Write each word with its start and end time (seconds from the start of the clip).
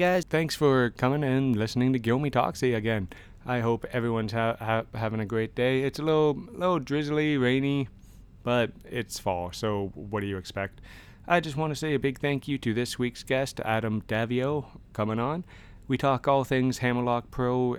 Guys, 0.00 0.24
thanks 0.24 0.54
for 0.54 0.88
coming 0.96 1.22
and 1.22 1.54
listening 1.54 1.92
to 1.92 1.98
Gilmy 1.98 2.32
Toxie 2.32 2.74
again. 2.74 3.06
I 3.44 3.60
hope 3.60 3.84
everyone's 3.92 4.32
ha- 4.32 4.56
ha- 4.58 4.84
having 4.94 5.20
a 5.20 5.26
great 5.26 5.54
day. 5.54 5.82
It's 5.82 5.98
a 5.98 6.02
little, 6.02 6.42
little 6.52 6.78
drizzly, 6.78 7.36
rainy, 7.36 7.86
but 8.42 8.70
it's 8.86 9.18
fall, 9.18 9.52
so 9.52 9.92
what 9.94 10.20
do 10.20 10.26
you 10.26 10.38
expect? 10.38 10.80
I 11.28 11.40
just 11.40 11.58
want 11.58 11.72
to 11.72 11.74
say 11.76 11.92
a 11.92 11.98
big 11.98 12.18
thank 12.18 12.48
you 12.48 12.56
to 12.56 12.72
this 12.72 12.98
week's 12.98 13.22
guest, 13.22 13.60
Adam 13.60 14.00
Davio, 14.08 14.64
coming 14.94 15.20
on. 15.20 15.44
We 15.86 15.98
talk 15.98 16.26
all 16.26 16.44
things 16.44 16.78
Hammerlock 16.78 17.30
Pro 17.30 17.76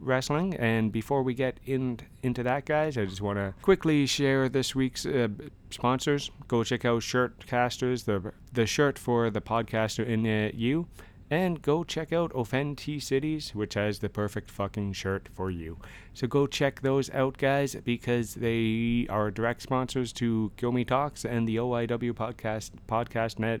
Wrestling, 0.00 0.54
and 0.54 0.90
before 0.90 1.22
we 1.22 1.34
get 1.34 1.60
in, 1.66 2.00
into 2.24 2.42
that, 2.42 2.64
guys, 2.64 2.98
I 2.98 3.04
just 3.04 3.20
want 3.20 3.38
to 3.38 3.54
quickly 3.62 4.06
share 4.06 4.48
this 4.48 4.74
week's 4.74 5.06
uh, 5.06 5.28
sponsors. 5.70 6.32
Go 6.48 6.64
check 6.64 6.84
out 6.84 7.02
Shirtcasters, 7.02 8.06
the 8.06 8.32
the 8.52 8.66
shirt 8.66 8.98
for 8.98 9.30
the 9.30 9.40
podcaster 9.40 10.04
in 10.04 10.26
uh, 10.26 10.50
you, 10.52 10.88
and 11.30 11.62
go 11.62 11.84
check 11.84 12.12
out 12.12 12.32
Offend 12.34 12.80
Cities, 12.80 13.54
which 13.54 13.74
has 13.74 14.00
the 14.00 14.08
perfect 14.08 14.50
fucking 14.50 14.94
shirt 14.94 15.28
for 15.32 15.50
you. 15.50 15.78
So 16.12 16.26
go 16.26 16.48
check 16.48 16.80
those 16.82 17.08
out, 17.10 17.38
guys, 17.38 17.76
because 17.76 18.34
they 18.34 19.06
are 19.08 19.30
direct 19.30 19.62
sponsors 19.62 20.12
to 20.14 20.50
Gilmy 20.56 20.86
Talks 20.86 21.24
and 21.24 21.46
the 21.46 21.56
OIW 21.56 22.12
podcast 22.14 22.72
podcast 22.88 23.38
net 23.38 23.60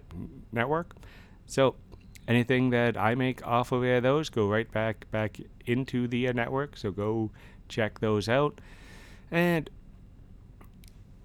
network. 0.50 0.96
So 1.46 1.76
anything 2.26 2.70
that 2.70 2.96
I 2.96 3.14
make 3.14 3.46
off 3.46 3.72
of 3.72 3.82
those 4.02 4.30
go 4.30 4.48
right 4.48 4.70
back 4.70 5.10
back 5.10 5.40
into 5.66 6.08
the 6.08 6.32
network. 6.32 6.76
So 6.76 6.90
go 6.90 7.30
check 7.68 8.00
those 8.00 8.28
out. 8.28 8.60
And 9.30 9.70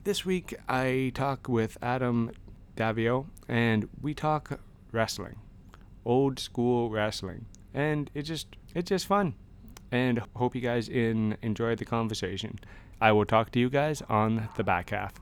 this 0.03 0.23
week 0.25 0.53
I 0.69 1.11
talk 1.15 1.49
with 1.49 1.77
Adam 1.81 2.31
Davio, 2.77 3.25
and 3.47 3.89
we 4.01 4.13
talk 4.13 4.59
wrestling, 4.91 5.37
old 6.05 6.39
school 6.39 6.89
wrestling, 6.89 7.45
and 7.73 8.09
it 8.13 8.23
just 8.23 8.47
it's 8.73 8.89
just 8.89 9.07
fun. 9.07 9.35
And 9.91 10.21
hope 10.35 10.55
you 10.55 10.61
guys 10.61 10.87
in 10.89 11.37
enjoyed 11.41 11.79
the 11.79 11.85
conversation. 11.85 12.59
I 13.01 13.11
will 13.11 13.25
talk 13.25 13.51
to 13.51 13.59
you 13.59 13.69
guys 13.69 14.01
on 14.09 14.49
the 14.55 14.63
back 14.63 14.91
half. 14.91 15.13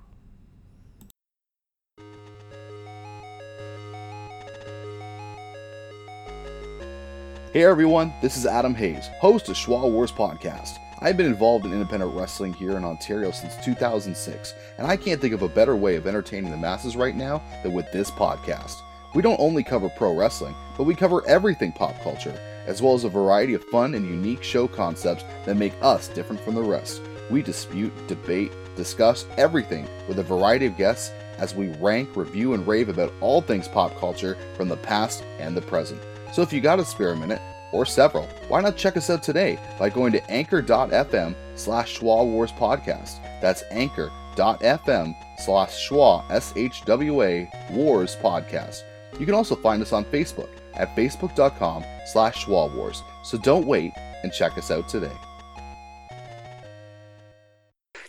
Hey 7.53 7.66
everyone, 7.66 8.12
this 8.20 8.36
is 8.36 8.47
Adam 8.47 8.73
Hayes, 8.73 9.09
host 9.20 9.47
of 9.47 9.56
Shwa 9.56 9.92
Wars 9.92 10.12
Podcast. 10.12 10.80
I've 11.02 11.18
been 11.18 11.28
involved 11.28 11.66
in 11.66 11.73
independent 11.73 12.16
wrestling 12.16 12.53
here 12.53 12.78
in 12.78 12.84
Ontario 12.84 13.30
since 13.30 13.53
2006, 13.64 14.53
and 14.80 14.88
I 14.88 14.97
can't 14.97 15.22
think 15.22 15.36
of 15.36 15.44
a 15.44 15.50
better 15.50 15.75
way 15.75 15.95
of 15.95 16.08
entertaining 16.08 16.50
the 16.50 16.58
masses 16.58 16.95
right 16.95 17.16
now 17.16 17.44
than 17.62 17.73
with 17.73 17.92
this 17.92 18.09
podcast. 18.09 18.81
We 19.14 19.22
don't 19.22 19.39
only 19.39 19.64
cover 19.64 19.89
pro 19.89 20.16
wrestling, 20.16 20.56
but 20.78 20.86
we 20.86 20.95
cover 20.95 21.28
everything 21.28 21.72
pop 21.72 22.02
culture, 22.02 22.38
as 22.66 22.81
well 22.81 22.95
as 22.95 23.03
a 23.03 23.09
variety 23.09 23.53
of 23.53 23.64
fun 23.66 23.94
and 23.94 24.06
unique 24.06 24.44
show 24.44 24.67
concepts 24.67 25.23
that 25.45 25.58
make 25.58 25.73
us 25.81 26.08
different 26.08 26.42
from 26.42 26.56
the 26.56 26.64
rest. 26.64 27.02
We 27.30 27.41
dispute, 27.41 27.94
debate, 28.08 28.52
discuss 28.75 29.25
everything 29.38 29.88
with 30.08 30.19
a 30.19 30.23
variety 30.23 30.66
of 30.66 30.78
guests 30.78 31.11
as 31.38 31.56
we 31.56 31.69
rank, 31.73 32.16
review, 32.16 32.53
and 32.53 32.68
rave 32.68 32.90
about 32.90 33.13
all 33.22 33.41
things 33.41 33.68
pop 33.68 33.96
culture 34.00 34.38
from 34.56 34.68
the 34.68 34.78
past 34.78 35.23
and 35.40 35.56
the 35.56 35.62
present. 35.62 36.02
So 36.34 36.41
if 36.41 36.52
you 36.52 36.62
got 36.62 36.79
a 36.79 36.85
spare 36.85 37.16
minute, 37.16 37.41
or 37.72 37.85
several, 37.85 38.28
why 38.47 38.62
not 38.62 38.78
check 38.78 38.96
us 38.97 39.09
out 39.09 39.23
today 39.23 39.59
by 39.79 39.90
going 39.90 40.12
to 40.13 40.31
anchor.fm 40.31 41.35
slash 41.56 42.00
Shwa 42.00 42.25
Wars 42.25 42.52
Podcast. 42.52 43.19
That's 43.41 43.63
anchor.fm 43.72 45.16
slash 45.40 45.90
Shwa, 45.90 46.23
S-H-W-A, 46.29 47.50
Wars 47.72 48.16
Podcast. 48.16 48.84
You 49.19 49.25
can 49.25 49.35
also 49.35 49.56
find 49.56 49.81
us 49.81 49.94
on 49.94 50.06
Facebook 50.06 50.50
at 50.74 50.96
facebook.com 50.96 51.84
slash 52.06 52.46
Shwa 52.46 52.74
Wars. 52.74 53.03
So 53.24 53.38
don't 53.38 53.68
wait 53.68 53.91
and 54.24 54.31
check 54.34 54.57
us 54.57 54.72
out 54.72 54.90
today. 54.90 55.12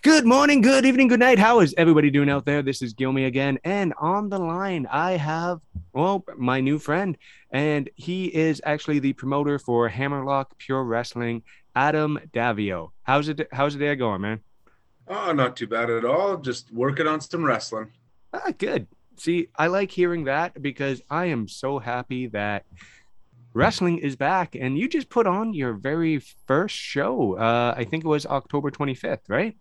Good 0.02 0.26
morning, 0.26 0.60
good 0.60 0.84
evening, 0.84 1.08
good 1.08 1.20
night. 1.20 1.38
How 1.38 1.60
is 1.60 1.74
everybody 1.78 2.10
doing 2.10 2.28
out 2.28 2.44
there? 2.44 2.60
This 2.60 2.82
is 2.82 2.92
Gilmy 2.92 3.26
again. 3.26 3.58
And 3.64 3.94
on 3.98 4.28
the 4.28 4.38
line, 4.38 4.86
I 4.90 5.12
have, 5.12 5.60
well, 5.94 6.26
my 6.36 6.60
new 6.60 6.78
friend, 6.78 7.16
and 7.50 7.88
he 7.94 8.26
is 8.26 8.60
actually 8.66 8.98
the 8.98 9.14
promoter 9.14 9.58
for 9.58 9.88
Hammerlock 9.88 10.58
Pure 10.58 10.84
Wrestling, 10.84 11.42
Adam 11.74 12.18
Davio. 12.34 12.90
How's 13.02 13.28
it? 13.28 13.48
How's 13.50 13.72
the 13.72 13.80
day 13.80 13.94
going, 13.94 14.20
man? 14.20 14.40
Oh, 15.08 15.32
not 15.32 15.56
too 15.56 15.66
bad 15.66 15.88
at 15.88 16.04
all. 16.04 16.36
Just 16.36 16.70
working 16.70 17.06
on 17.06 17.22
some 17.22 17.42
wrestling. 17.42 17.90
Ah, 18.34 18.52
good. 18.58 18.86
See, 19.16 19.48
I 19.56 19.68
like 19.68 19.90
hearing 19.90 20.24
that 20.24 20.60
because 20.60 21.02
I 21.10 21.26
am 21.26 21.48
so 21.48 21.78
happy 21.78 22.26
that 22.28 22.64
wrestling 23.52 23.98
is 23.98 24.16
back. 24.16 24.54
And 24.54 24.76
you 24.78 24.88
just 24.88 25.08
put 25.08 25.26
on 25.26 25.54
your 25.54 25.74
very 25.74 26.18
first 26.46 26.74
show. 26.74 27.36
Uh, 27.36 27.74
I 27.76 27.84
think 27.84 28.04
it 28.04 28.08
was 28.08 28.26
October 28.26 28.70
25th, 28.70 29.28
right? 29.28 29.56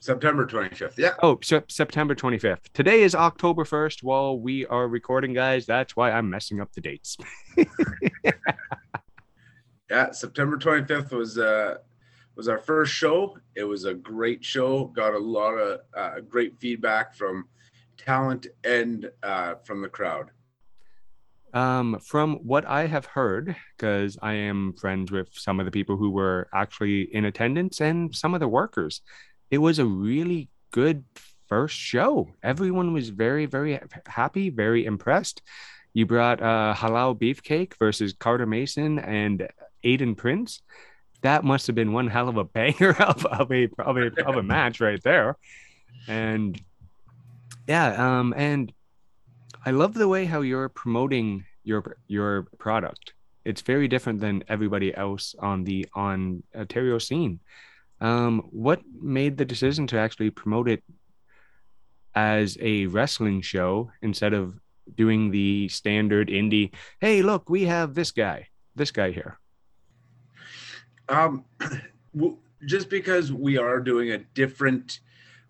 September 0.00 0.46
25th. 0.46 0.98
Yeah. 0.98 1.14
Oh, 1.22 1.38
Sep- 1.42 1.72
September 1.72 2.14
25th. 2.14 2.68
Today 2.74 3.02
is 3.02 3.14
October 3.14 3.64
1st 3.64 4.02
while 4.02 4.38
we 4.38 4.66
are 4.66 4.86
recording, 4.86 5.32
guys. 5.32 5.64
That's 5.64 5.96
why 5.96 6.10
I'm 6.10 6.28
messing 6.28 6.60
up 6.60 6.72
the 6.72 6.80
dates. 6.80 7.16
Yeah. 9.90 10.10
September 10.12 10.56
25th 10.56 11.12
was 11.12 11.38
uh 11.38 11.76
was 12.36 12.48
our 12.48 12.58
first 12.58 12.92
show. 12.92 13.38
It 13.54 13.64
was 13.64 13.84
a 13.84 13.94
great 13.94 14.44
show. 14.44 14.86
Got 14.86 15.14
a 15.14 15.18
lot 15.18 15.52
of 15.52 15.80
uh, 15.96 16.20
great 16.20 16.58
feedback 16.58 17.14
from 17.14 17.48
talent 17.96 18.46
and 18.64 19.10
uh, 19.22 19.54
from 19.64 19.82
the 19.82 19.88
crowd. 19.88 20.30
Um, 21.52 22.00
from 22.00 22.36
what 22.42 22.66
I 22.66 22.86
have 22.86 23.06
heard, 23.06 23.54
because 23.76 24.18
I 24.20 24.32
am 24.32 24.74
friends 24.74 25.12
with 25.12 25.28
some 25.32 25.60
of 25.60 25.66
the 25.66 25.72
people 25.72 25.96
who 25.96 26.10
were 26.10 26.48
actually 26.52 27.02
in 27.14 27.26
attendance 27.26 27.80
and 27.80 28.12
some 28.14 28.34
of 28.34 28.40
the 28.40 28.48
workers, 28.48 29.02
it 29.52 29.58
was 29.58 29.78
a 29.78 29.86
really 29.86 30.48
good 30.72 31.04
first 31.46 31.76
show. 31.76 32.28
Everyone 32.42 32.92
was 32.92 33.10
very, 33.10 33.46
very 33.46 33.80
happy, 34.06 34.50
very 34.50 34.84
impressed. 34.84 35.42
You 35.92 36.06
brought 36.06 36.42
uh, 36.42 36.74
halal 36.76 37.16
beefcake 37.16 37.74
versus 37.78 38.14
Carter 38.18 38.46
Mason 38.46 38.98
and 38.98 39.48
Aiden 39.84 40.16
Prince. 40.16 40.60
That 41.22 41.44
must 41.44 41.68
have 41.68 41.76
been 41.76 41.92
one 41.92 42.08
hell 42.08 42.28
of 42.28 42.36
a 42.36 42.44
banger 42.56 43.00
of, 43.00 43.24
of 43.26 43.52
a 43.52 43.68
of 43.78 43.96
a 43.96 44.26
of 44.26 44.36
a 44.36 44.42
match 44.42 44.80
right 44.80 45.02
there. 45.04 45.36
And 46.08 46.60
yeah, 47.66 48.18
um, 48.18 48.34
and 48.36 48.72
I 49.64 49.70
love 49.70 49.94
the 49.94 50.08
way 50.08 50.24
how 50.24 50.42
you're 50.42 50.68
promoting 50.68 51.44
your 51.62 51.96
your 52.06 52.42
product. 52.58 53.14
It's 53.44 53.62
very 53.62 53.88
different 53.88 54.20
than 54.20 54.44
everybody 54.48 54.94
else 54.94 55.34
on 55.38 55.64
the 55.64 55.86
on 55.94 56.42
Ontario 56.54 56.98
scene. 56.98 57.40
Um, 58.00 58.40
what 58.50 58.82
made 59.00 59.36
the 59.36 59.44
decision 59.44 59.86
to 59.88 59.98
actually 59.98 60.30
promote 60.30 60.68
it 60.68 60.82
as 62.14 62.58
a 62.60 62.86
wrestling 62.86 63.40
show 63.40 63.90
instead 64.02 64.34
of 64.34 64.58
doing 64.94 65.30
the 65.30 65.68
standard 65.68 66.28
indie? 66.28 66.72
Hey, 67.00 67.22
look, 67.22 67.48
we 67.48 67.64
have 67.64 67.94
this 67.94 68.10
guy, 68.10 68.48
this 68.76 68.90
guy 68.90 69.10
here. 69.10 69.38
Um, 71.08 71.44
just 72.66 72.90
because 72.90 73.32
we 73.32 73.58
are 73.58 73.80
doing 73.80 74.10
a 74.10 74.18
different 74.18 75.00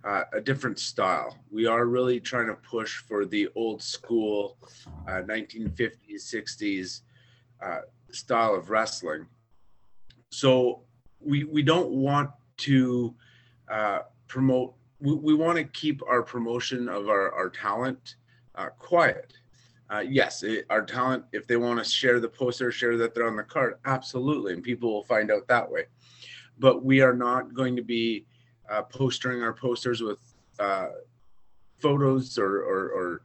uh, 0.05 0.25
a 0.35 0.41
different 0.41 0.79
style, 0.79 1.39
we 1.51 1.67
are 1.67 1.87
really 1.87 2.21
trying 2.21 2.47
to 2.47 2.55
push 2.55 2.99
for 2.99 3.25
the 3.25 3.49
old 3.55 3.83
school 3.83 4.59
uh, 5.09 5.23
1950s 5.23 5.93
60s 6.19 7.01
uh, 7.63 7.81
style 8.13 8.55
of 8.55 8.71
wrestling. 8.71 9.27
So 10.31 10.83
we 11.21 11.45
we 11.45 11.63
don't 11.63 11.91
want 11.91 12.31
to 12.59 13.15
uh, 13.71 14.01
promote. 14.29 14.75
We, 15.01 15.15
we 15.15 15.35
want 15.35 15.59
to 15.59 15.65
keep 15.65 16.03
our 16.07 16.23
promotion 16.23 16.89
of 16.89 17.09
our 17.09 17.33
our 17.33 17.49
talent 17.49 18.17
uh, 18.55 18.69
quiet. 18.79 19.33
Uh, 19.91 20.01
yes, 20.01 20.43
it, 20.43 20.67
our 20.71 20.85
talent, 20.85 21.25
if 21.33 21.47
they 21.47 21.57
want 21.57 21.79
to 21.79 21.85
share 21.85 22.19
the 22.19 22.29
poster, 22.29 22.73
share 22.73 22.97
that 22.97 23.15
they're 23.15 23.27
on 23.27 23.37
the 23.37 23.43
card, 23.43 23.75
absolutely. 23.85 24.55
And 24.55 24.63
people 24.63 24.93
will 24.93 25.05
find 25.05 25.31
out 25.31 25.47
that 25.49 25.71
way. 25.71 25.85
But 26.59 26.85
we 26.85 27.01
are 27.01 27.15
not 27.15 27.55
going 27.55 27.77
to 27.77 27.83
be 27.83 28.27
uh, 28.71 28.83
postering 28.83 29.43
our 29.43 29.53
posters 29.53 30.03
with 30.03 30.21
uh, 30.59 30.89
photos 31.79 32.39
or, 32.39 32.59
or, 32.63 32.89
or 32.89 33.23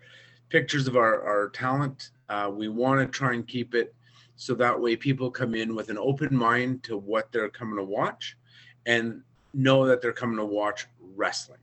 pictures 0.50 0.88
of 0.88 0.96
our, 0.96 1.24
our 1.24 1.50
talent. 1.50 2.12
Uh, 2.30 2.52
we 2.54 2.68
want 2.68 3.00
to 3.00 3.06
try 3.08 3.34
and 3.34 3.48
keep 3.48 3.74
it 3.74 3.94
so 4.36 4.54
that 4.56 4.80
way 4.80 4.96
people 4.96 5.30
come 5.30 5.54
in 5.54 5.76
with 5.76 5.90
an 5.90 5.98
open 5.98 6.34
mind 6.36 6.84
to 6.84 6.98
what 6.98 7.32
they're 7.32 7.50
coming 7.50 7.78
to 7.78 7.84
watch 7.84 8.38
and 8.86 9.22
know 9.54 9.86
that 9.86 10.02
they're 10.02 10.14
coming 10.14 10.38
to 10.38 10.46
watch 10.46 10.88
wrestling. 11.16 11.60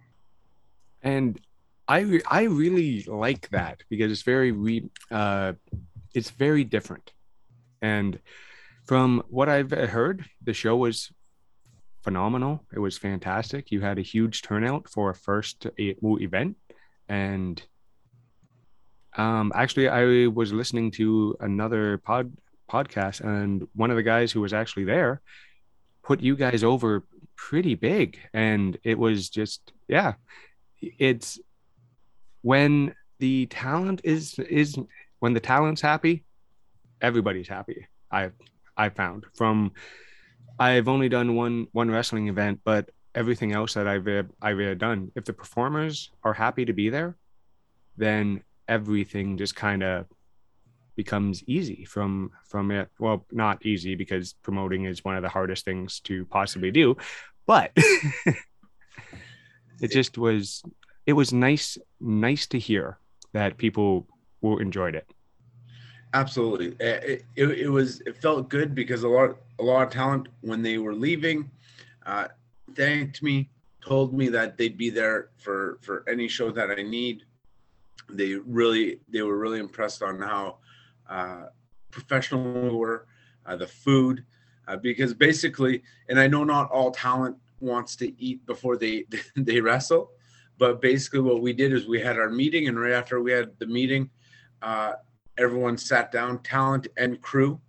and 1.02 1.40
I 1.88 2.20
I 2.26 2.42
really 2.42 3.04
like 3.04 3.48
that 3.50 3.82
because 3.88 4.10
it's 4.10 4.22
very 4.22 4.52
re- 4.52 4.90
uh, 5.10 5.52
it's 6.14 6.30
very 6.30 6.64
different, 6.64 7.12
and 7.80 8.18
from 8.86 9.22
what 9.28 9.48
I've 9.48 9.70
heard, 9.70 10.24
the 10.42 10.52
show 10.52 10.76
was 10.76 11.12
phenomenal. 12.06 12.64
It 12.72 12.78
was 12.78 12.96
fantastic. 12.96 13.72
You 13.72 13.80
had 13.80 13.98
a 13.98 14.02
huge 14.02 14.42
turnout 14.42 14.88
for 14.88 15.10
a 15.10 15.14
first 15.14 15.66
event, 15.76 16.56
and 17.08 17.60
um, 19.16 19.50
actually, 19.56 19.88
I 19.88 20.28
was 20.28 20.52
listening 20.52 20.92
to 20.92 21.36
another 21.40 21.98
pod 21.98 22.32
podcast, 22.70 23.22
and 23.22 23.66
one 23.74 23.90
of 23.90 23.96
the 23.96 24.04
guys 24.04 24.30
who 24.30 24.40
was 24.40 24.52
actually 24.52 24.84
there 24.84 25.20
put 26.04 26.20
you 26.20 26.36
guys 26.36 26.62
over 26.62 27.02
pretty 27.34 27.74
big, 27.74 28.20
and 28.32 28.78
it 28.84 28.96
was 28.96 29.28
just 29.28 29.72
yeah, 29.88 30.12
it's 30.80 31.40
when 32.42 32.94
the 33.18 33.46
talent 33.46 34.00
is 34.04 34.38
is 34.38 34.78
when 35.18 35.32
the 35.32 35.40
talent's 35.40 35.80
happy, 35.80 36.24
everybody's 37.00 37.48
happy. 37.48 37.88
I 38.12 38.30
I 38.76 38.90
found 38.90 39.24
from 39.34 39.72
I've 40.58 40.88
only 40.88 41.08
done 41.08 41.34
one 41.34 41.68
one 41.72 41.90
wrestling 41.90 42.28
event, 42.28 42.60
but 42.64 42.90
everything 43.14 43.52
else 43.52 43.74
that 43.74 43.86
I've 43.86 44.08
I've 44.40 44.78
done, 44.78 45.12
if 45.14 45.24
the 45.24 45.32
performers 45.32 46.10
are 46.22 46.32
happy 46.32 46.64
to 46.64 46.72
be 46.72 46.88
there, 46.88 47.16
then 47.96 48.42
everything 48.68 49.36
just 49.36 49.54
kind 49.54 49.82
of 49.82 50.06
becomes 50.96 51.44
easy 51.44 51.84
from 51.84 52.30
from 52.48 52.70
it. 52.70 52.88
Well, 52.98 53.26
not 53.30 53.64
easy 53.64 53.94
because 53.94 54.32
promoting 54.42 54.84
is 54.84 55.04
one 55.04 55.16
of 55.16 55.22
the 55.22 55.28
hardest 55.28 55.64
things 55.64 56.00
to 56.00 56.24
possibly 56.26 56.70
do, 56.70 56.96
but 57.46 57.72
it 59.80 59.90
just 59.90 60.18
was 60.18 60.62
it 61.06 61.12
was 61.12 61.32
nice 61.32 61.78
nice 62.00 62.46
to 62.48 62.58
hear 62.58 62.98
that 63.32 63.58
people 63.58 64.06
were 64.40 64.60
enjoyed 64.62 64.94
it. 64.94 65.06
Absolutely, 66.14 66.76
it, 66.80 67.24
it, 67.36 67.50
it 67.50 67.68
was 67.68 68.00
it 68.06 68.16
felt 68.16 68.48
good 68.48 68.74
because 68.74 69.02
a 69.02 69.08
lot 69.08 69.36
a 69.58 69.62
lot 69.62 69.86
of 69.86 69.92
talent 69.92 70.28
when 70.40 70.62
they 70.62 70.78
were 70.78 70.94
leaving, 70.94 71.50
uh, 72.04 72.28
thanked 72.74 73.22
me, 73.22 73.50
told 73.80 74.12
me 74.12 74.28
that 74.28 74.56
they'd 74.56 74.76
be 74.76 74.90
there 74.90 75.30
for 75.38 75.78
for 75.80 76.04
any 76.08 76.28
show 76.28 76.50
that 76.50 76.70
I 76.70 76.82
need. 76.82 77.24
They 78.10 78.34
really 78.34 79.00
they 79.08 79.22
were 79.22 79.38
really 79.38 79.60
impressed 79.60 80.02
on 80.02 80.20
how 80.20 80.58
uh, 81.08 81.46
professional 81.90 82.42
we 82.42 82.68
were, 82.70 83.06
uh, 83.46 83.56
the 83.56 83.66
food, 83.66 84.24
uh, 84.68 84.76
because 84.76 85.14
basically, 85.14 85.82
and 86.08 86.18
I 86.18 86.26
know 86.26 86.44
not 86.44 86.70
all 86.70 86.90
talent 86.90 87.36
wants 87.60 87.96
to 87.96 88.20
eat 88.22 88.44
before 88.46 88.76
they 88.76 89.06
they 89.36 89.60
wrestle, 89.60 90.10
but 90.58 90.80
basically 90.80 91.20
what 91.20 91.40
we 91.42 91.52
did 91.52 91.72
is 91.72 91.86
we 91.86 92.00
had 92.00 92.18
our 92.18 92.30
meeting, 92.30 92.68
and 92.68 92.78
right 92.78 92.92
after 92.92 93.20
we 93.20 93.32
had 93.32 93.58
the 93.58 93.66
meeting. 93.66 94.10
Uh, 94.62 94.92
everyone 95.38 95.76
sat 95.76 96.10
down, 96.10 96.42
talent 96.42 96.88
and 96.96 97.20
crew. 97.20 97.60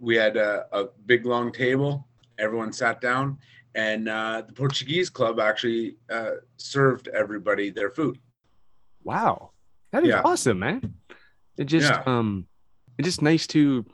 We 0.00 0.16
had 0.16 0.36
a, 0.36 0.66
a 0.72 0.84
big 1.06 1.26
long 1.26 1.52
table. 1.52 2.06
Everyone 2.38 2.72
sat 2.72 3.00
down, 3.00 3.38
and 3.74 4.08
uh, 4.08 4.42
the 4.46 4.52
Portuguese 4.52 5.08
club 5.10 5.40
actually 5.40 5.96
uh, 6.10 6.32
served 6.56 7.08
everybody 7.08 7.70
their 7.70 7.90
food. 7.90 8.18
Wow. 9.04 9.52
That 9.92 10.02
is 10.04 10.10
Yeah. 10.10 10.22
awesome, 10.24 10.58
man. 10.58 10.94
It 11.56 11.64
just 11.64 11.90
Yeah. 11.90 12.02
um 12.06 12.46
it's 12.98 13.06
just 13.06 13.22
nice 13.22 13.46
to 13.48 13.86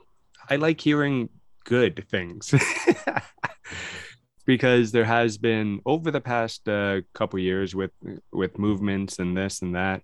I 0.49 0.57
like 0.57 0.81
hearing 0.81 1.29
good 1.65 2.05
things. 2.09 2.53
because 4.45 4.91
there 4.91 5.05
has 5.05 5.37
been 5.37 5.79
over 5.85 6.11
the 6.11 6.19
past 6.21 6.67
uh, 6.67 7.01
couple 7.13 7.39
years 7.39 7.73
with 7.73 7.91
with 8.31 8.59
movements 8.59 9.19
and 9.19 9.37
this 9.37 9.61
and 9.61 9.75
that 9.75 10.01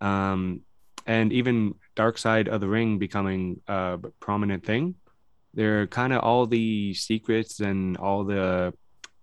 um 0.00 0.62
and 1.06 1.32
even 1.32 1.74
dark 1.94 2.18
side 2.18 2.48
of 2.48 2.60
the 2.60 2.66
ring 2.68 2.98
becoming 2.98 3.60
a 3.68 3.98
prominent 4.20 4.64
thing 4.66 4.96
they're 5.56 5.88
kind 5.88 6.12
of 6.12 6.20
all 6.22 6.46
the 6.46 6.94
secrets 6.94 7.60
and 7.60 7.96
all 7.96 8.22
the 8.22 8.72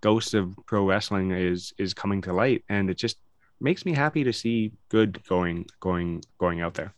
ghosts 0.02 0.34
of 0.34 0.54
pro 0.66 0.86
wrestling 0.86 1.32
is 1.32 1.74
is 1.78 1.94
coming 1.94 2.22
to 2.24 2.34
light. 2.34 2.66
And 2.68 2.90
it 2.90 2.98
just 2.98 3.18
makes 3.62 3.86
me 3.86 3.94
happy 3.94 4.26
to 4.26 4.34
see 4.34 4.74
good 4.90 5.24
going 5.30 5.68
going 5.80 6.24
going 6.38 6.60
out 6.60 6.74
there. 6.74 6.94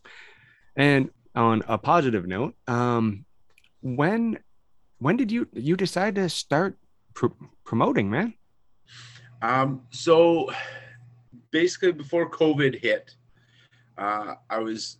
And 0.74 1.10
on 1.36 1.62
a 1.68 1.78
positive 1.78 2.26
note 2.26 2.54
um 2.66 3.26
when 3.82 4.38
when 4.98 5.16
did 5.16 5.30
you 5.30 5.46
you 5.52 5.76
decide 5.76 6.14
to 6.16 6.28
start 6.28 6.78
pr- 7.14 7.38
promoting 7.64 8.10
man? 8.10 8.34
Um, 9.42 9.82
so 9.90 10.50
basically, 11.50 11.92
before 11.92 12.30
COVID 12.30 12.80
hit, 12.80 13.14
uh, 13.98 14.34
I 14.48 14.58
was 14.58 14.98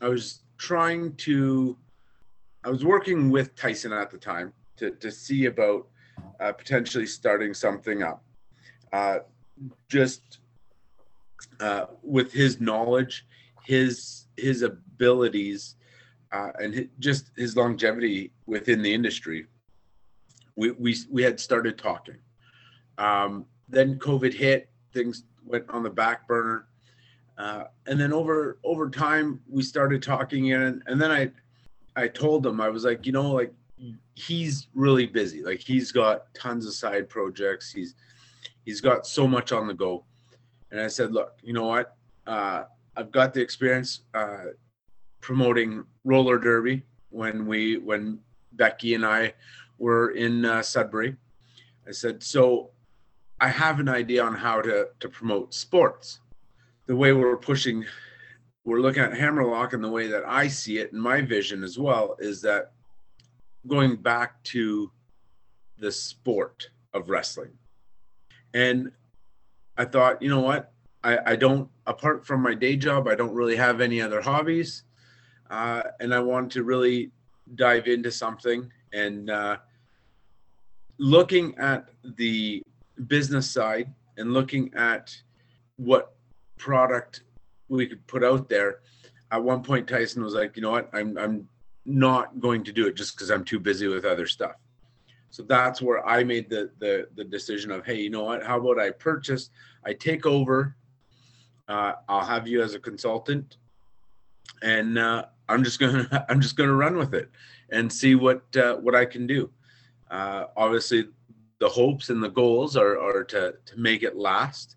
I 0.00 0.08
was 0.08 0.40
trying 0.58 1.14
to 1.16 1.76
I 2.66 2.68
was 2.68 2.84
working 2.84 3.30
with 3.30 3.54
Tyson 3.54 3.92
at 3.92 4.10
the 4.10 4.18
time 4.18 4.52
to 4.78 4.90
to 4.90 5.10
see 5.12 5.46
about 5.46 5.86
uh, 6.40 6.50
potentially 6.50 7.06
starting 7.06 7.54
something 7.54 8.02
up. 8.02 8.24
Uh, 8.92 9.18
just 9.88 10.40
uh, 11.60 11.86
with 12.02 12.32
his 12.32 12.60
knowledge, 12.60 13.24
his 13.64 14.26
his 14.36 14.62
abilities, 14.62 15.76
uh, 16.32 16.50
and 16.58 16.74
hi 16.74 16.88
just 16.98 17.30
his 17.36 17.56
longevity 17.56 18.32
within 18.46 18.82
the 18.82 18.92
industry, 18.92 19.46
we 20.56 20.72
we 20.72 20.96
we 21.08 21.22
had 21.22 21.38
started 21.38 21.78
talking. 21.78 22.18
Um, 22.98 23.46
then 23.68 23.96
COVID 24.00 24.34
hit, 24.34 24.70
things 24.92 25.22
went 25.44 25.70
on 25.70 25.84
the 25.84 25.90
back 25.90 26.26
burner, 26.26 26.66
uh, 27.38 27.64
and 27.86 28.00
then 28.00 28.12
over 28.12 28.58
over 28.64 28.90
time 28.90 29.40
we 29.48 29.62
started 29.62 30.02
talking, 30.02 30.52
and 30.52 30.82
and 30.88 31.00
then 31.00 31.12
I 31.12 31.30
I 31.96 32.08
told 32.08 32.46
him 32.46 32.60
I 32.60 32.68
was 32.68 32.84
like, 32.84 33.06
you 33.06 33.12
know, 33.12 33.32
like 33.32 33.52
he's 34.14 34.68
really 34.74 35.06
busy, 35.06 35.42
like 35.42 35.60
he's 35.60 35.90
got 35.90 36.32
tons 36.34 36.66
of 36.66 36.74
side 36.74 37.08
projects, 37.08 37.72
he's 37.72 37.94
he's 38.64 38.80
got 38.80 39.06
so 39.06 39.26
much 39.26 39.50
on 39.52 39.66
the 39.66 39.74
go, 39.74 40.04
and 40.70 40.80
I 40.80 40.88
said, 40.88 41.12
look, 41.12 41.38
you 41.42 41.54
know 41.54 41.66
what, 41.66 41.96
uh, 42.26 42.64
I've 42.96 43.10
got 43.10 43.32
the 43.32 43.40
experience 43.40 44.02
uh, 44.14 44.44
promoting 45.20 45.84
roller 46.04 46.38
derby 46.38 46.82
when 47.10 47.46
we 47.46 47.78
when 47.78 48.20
Becky 48.52 48.94
and 48.94 49.04
I 49.04 49.34
were 49.78 50.10
in 50.10 50.44
uh, 50.44 50.62
Sudbury. 50.62 51.16
I 51.88 51.92
said, 51.92 52.22
so 52.22 52.70
I 53.40 53.48
have 53.48 53.80
an 53.80 53.88
idea 53.88 54.22
on 54.24 54.34
how 54.34 54.60
to 54.60 54.88
to 55.00 55.08
promote 55.08 55.54
sports. 55.54 56.20
The 56.86 56.96
way 56.96 57.12
we're 57.12 57.36
pushing, 57.36 57.84
we're 58.66 58.80
looking 58.80 59.04
at 59.04 59.16
Hammerlock, 59.16 59.72
and 59.72 59.82
the 59.82 59.88
way 59.88 60.08
that 60.08 60.24
I 60.26 60.48
see 60.48 60.78
it, 60.78 60.92
and 60.92 61.00
my 61.00 61.20
vision 61.20 61.62
as 61.62 61.78
well, 61.78 62.16
is 62.18 62.42
that 62.42 62.72
going 63.68 63.94
back 63.94 64.42
to 64.42 64.90
the 65.78 65.92
sport 65.92 66.68
of 66.92 67.08
wrestling. 67.08 67.52
And 68.54 68.90
I 69.76 69.84
thought, 69.84 70.20
you 70.20 70.28
know 70.28 70.40
what? 70.40 70.72
I, 71.04 71.18
I 71.32 71.36
don't, 71.36 71.68
apart 71.86 72.26
from 72.26 72.42
my 72.42 72.54
day 72.54 72.74
job, 72.74 73.06
I 73.06 73.14
don't 73.14 73.32
really 73.32 73.54
have 73.54 73.80
any 73.80 74.02
other 74.02 74.20
hobbies. 74.20 74.82
Uh, 75.48 75.82
and 76.00 76.12
I 76.12 76.18
wanted 76.18 76.50
to 76.52 76.64
really 76.64 77.12
dive 77.54 77.86
into 77.86 78.10
something 78.10 78.68
and 78.92 79.30
uh, 79.30 79.58
looking 80.98 81.56
at 81.58 81.90
the 82.16 82.64
business 83.06 83.48
side 83.48 83.94
and 84.16 84.32
looking 84.32 84.74
at 84.74 85.16
what 85.76 86.16
product 86.58 87.22
we 87.68 87.86
could 87.86 88.06
put 88.06 88.24
out 88.24 88.48
there. 88.48 88.80
At 89.30 89.42
one 89.42 89.62
point, 89.62 89.88
Tyson 89.88 90.22
was 90.22 90.34
like, 90.34 90.56
"You 90.56 90.62
know 90.62 90.70
what? 90.70 90.90
I'm 90.92 91.16
I'm 91.18 91.48
not 91.84 92.40
going 92.40 92.64
to 92.64 92.72
do 92.72 92.86
it 92.86 92.96
just 92.96 93.16
because 93.16 93.30
I'm 93.30 93.44
too 93.44 93.58
busy 93.58 93.86
with 93.88 94.04
other 94.04 94.26
stuff." 94.26 94.56
So 95.30 95.42
that's 95.42 95.82
where 95.82 96.06
I 96.06 96.24
made 96.24 96.48
the 96.48 96.70
the 96.78 97.08
the 97.14 97.24
decision 97.24 97.70
of, 97.70 97.84
"Hey, 97.84 98.00
you 98.00 98.10
know 98.10 98.24
what? 98.24 98.44
How 98.44 98.58
about 98.58 98.78
I 98.78 98.90
purchase? 98.90 99.50
I 99.84 99.92
take 99.92 100.26
over. 100.26 100.76
Uh, 101.68 101.94
I'll 102.08 102.24
have 102.24 102.46
you 102.46 102.62
as 102.62 102.74
a 102.74 102.78
consultant, 102.78 103.56
and 104.62 104.98
uh, 104.98 105.26
I'm 105.48 105.64
just 105.64 105.80
gonna 105.80 106.26
I'm 106.28 106.40
just 106.40 106.56
gonna 106.56 106.74
run 106.74 106.96
with 106.96 107.14
it 107.14 107.30
and 107.70 107.92
see 107.92 108.14
what 108.14 108.44
uh, 108.56 108.76
what 108.76 108.94
I 108.94 109.04
can 109.04 109.26
do." 109.26 109.50
Uh, 110.08 110.44
obviously, 110.56 111.08
the 111.58 111.68
hopes 111.68 112.10
and 112.10 112.22
the 112.22 112.28
goals 112.28 112.76
are, 112.76 113.00
are 113.00 113.24
to, 113.24 113.54
to 113.64 113.76
make 113.76 114.02
it 114.02 114.16
last 114.16 114.76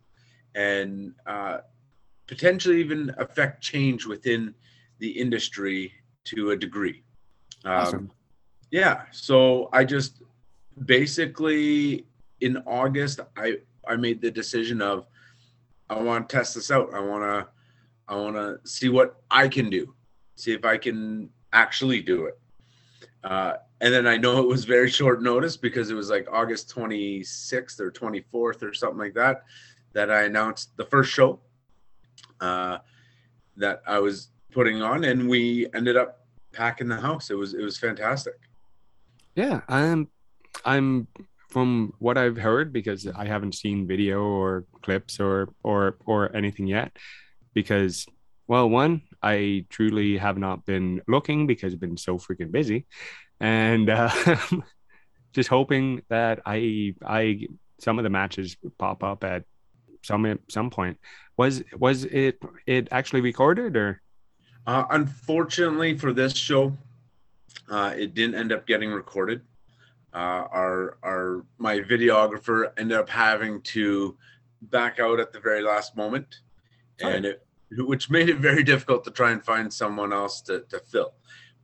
and 0.56 1.14
uh, 1.26 1.60
potentially 2.30 2.80
even 2.80 3.14
affect 3.18 3.62
change 3.62 4.06
within 4.06 4.56
the 5.00 5.10
industry 5.10 5.92
to 6.26 6.52
a 6.52 6.56
degree. 6.56 7.04
Um, 7.66 7.74
awesome 7.74 8.12
yeah. 8.72 9.04
So 9.12 9.70
I 9.74 9.84
just 9.84 10.22
basically 10.86 12.06
in 12.42 12.58
August, 12.66 13.20
I, 13.36 13.58
I 13.88 13.96
made 13.96 14.22
the 14.22 14.32
decision 14.32 14.82
of 14.82 15.08
I 15.90 16.02
want 16.02 16.30
to 16.30 16.36
test 16.36 16.56
this 16.56 16.72
out. 16.72 16.94
I 16.94 17.00
want 17.00 17.24
to 17.24 17.48
I 18.08 18.16
want 18.16 18.36
to 18.36 18.60
see 18.70 18.90
what 18.90 19.22
I 19.30 19.48
can 19.48 19.70
do, 19.70 19.94
see 20.36 20.54
if 20.54 20.66
I 20.66 20.78
can 20.78 21.30
actually 21.54 22.02
do 22.02 22.26
it. 22.26 22.40
Uh, 23.24 23.54
and 23.82 23.94
then 23.94 24.08
I 24.08 24.18
know 24.18 24.40
it 24.40 24.48
was 24.48 24.66
very 24.66 24.90
short 24.90 25.22
notice 25.22 25.58
because 25.58 25.90
it 25.90 25.94
was 25.94 26.10
like 26.10 26.28
August 26.32 26.74
26th 26.76 27.80
or 27.80 27.92
24th 27.92 28.64
or 28.64 28.74
something 28.74 28.98
like 28.98 29.14
that 29.14 29.44
that 29.94 30.10
I 30.10 30.24
announced 30.24 30.76
the 30.78 30.86
first 30.86 31.12
show 31.12 31.40
uh, 32.42 32.80
that 33.58 33.82
I 33.88 34.00
was 34.00 34.30
putting 34.52 34.82
on, 34.82 35.04
and 35.04 35.30
we 35.30 35.68
ended 35.74 35.98
up 35.98 36.26
packing 36.52 36.88
the 36.88 37.00
house. 37.00 37.30
It 37.30 37.36
was 37.36 37.54
it 37.54 37.62
was 37.62 37.78
fantastic. 37.78 38.36
Yeah, 39.36 39.62
I'm 39.68 40.08
I'm 40.66 41.08
from 41.50 41.94
what 42.00 42.18
I've 42.18 42.38
heard 42.38 42.72
because 42.72 43.08
I 43.08 43.26
haven't 43.26 43.56
seen 43.56 43.88
video 43.88 44.22
or 44.24 44.66
clips 44.82 45.20
or 45.20 45.50
or 45.64 45.98
or 46.06 46.36
anything 46.36 46.68
yet 46.68 46.96
because 47.54 48.06
well 48.48 48.70
one 48.70 49.02
I 49.22 49.66
truly 49.70 50.18
have 50.18 50.38
not 50.38 50.66
been 50.66 51.02
looking 51.08 51.48
because 51.48 51.74
I've 51.74 51.80
been 51.80 51.98
so 51.98 52.18
freaking 52.18 52.52
busy 52.52 52.86
and 53.40 53.90
uh, 53.90 54.12
just 55.34 55.50
hoping 55.50 56.04
that 56.10 56.42
I 56.46 56.94
I 57.06 57.48
some 57.80 57.98
of 57.98 58.04
the 58.04 58.10
matches 58.10 58.58
pop 58.78 59.04
up 59.04 59.24
at 59.24 59.44
some 60.04 60.40
some 60.50 60.70
point 60.70 60.98
was 61.38 61.64
was 61.78 62.06
it 62.06 62.40
it 62.66 62.88
actually 62.92 63.22
recorded 63.22 63.76
or 63.76 64.02
uh, 64.68 64.86
unfortunately 64.92 65.98
for 65.98 66.14
this 66.14 66.36
show 66.36 66.76
uh, 67.70 67.94
it 67.98 68.14
didn't 68.14 68.36
end 68.36 68.52
up 68.52 68.66
getting 68.66 68.92
recorded 68.92 69.42
uh, 70.14 70.48
our 70.52 70.98
our 71.04 71.46
my 71.58 71.80
videographer 71.80 72.72
ended 72.78 72.98
up 72.98 73.10
having 73.10 73.62
to 73.62 74.18
back 74.64 75.00
out 75.00 75.20
at 75.20 75.32
the 75.32 75.40
very 75.40 75.62
last 75.62 75.96
moment, 75.96 76.42
and 77.00 77.26
it 77.26 77.46
which 77.78 78.10
made 78.10 78.30
it 78.30 78.38
very 78.38 78.64
difficult 78.64 79.04
to 79.04 79.12
try 79.12 79.32
and 79.32 79.44
find 79.46 79.72
someone 79.72 80.12
else 80.12 80.42
to, 80.42 80.62
to 80.70 80.80
fill. 80.80 81.14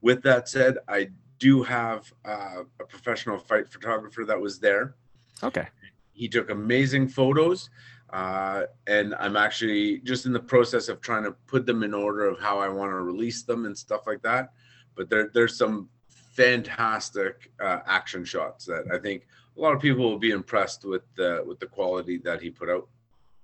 With 0.01 0.22
that 0.24 0.48
said, 0.48 0.77
I 0.88 1.10
do 1.39 1.63
have 1.63 2.13
uh, 2.24 2.63
a 2.80 2.86
professional 2.86 3.39
fight 3.39 3.68
photographer 3.68 4.24
that 4.25 4.39
was 4.39 4.60
there. 4.60 4.96
Okay. 5.42 5.68
He 6.13 6.30
took 6.30 6.51
amazing 6.51 7.08
photos, 7.08 7.72
uh, 8.12 8.64
and 8.88 9.16
I'm 9.20 9.36
actually 9.36 10.00
just 10.00 10.26
in 10.26 10.34
the 10.34 10.40
process 10.40 10.90
of 10.90 11.02
trying 11.02 11.24
to 11.24 11.32
put 11.48 11.66
them 11.66 11.84
in 11.84 11.94
order 11.94 12.26
of 12.26 12.40
how 12.40 12.60
I 12.60 12.70
want 12.70 12.92
to 12.92 13.02
release 13.02 13.44
them 13.44 13.66
and 13.66 13.78
stuff 13.78 14.08
like 14.08 14.22
that. 14.22 14.54
But 14.96 15.10
there, 15.10 15.30
there's 15.34 15.58
some 15.58 15.90
fantastic 16.36 17.52
uh, 17.60 17.80
action 17.88 18.24
shots 18.26 18.66
that 18.66 18.86
I 18.94 18.98
think 19.00 19.28
a 19.58 19.62
lot 19.62 19.74
of 19.74 19.82
people 19.82 20.04
will 20.04 20.20
be 20.20 20.32
impressed 20.32 20.86
with 20.86 21.04
the 21.16 21.44
with 21.46 21.60
the 21.60 21.66
quality 21.66 22.18
that 22.20 22.42
he 22.42 22.50
put 22.50 22.70
out. 22.70 22.88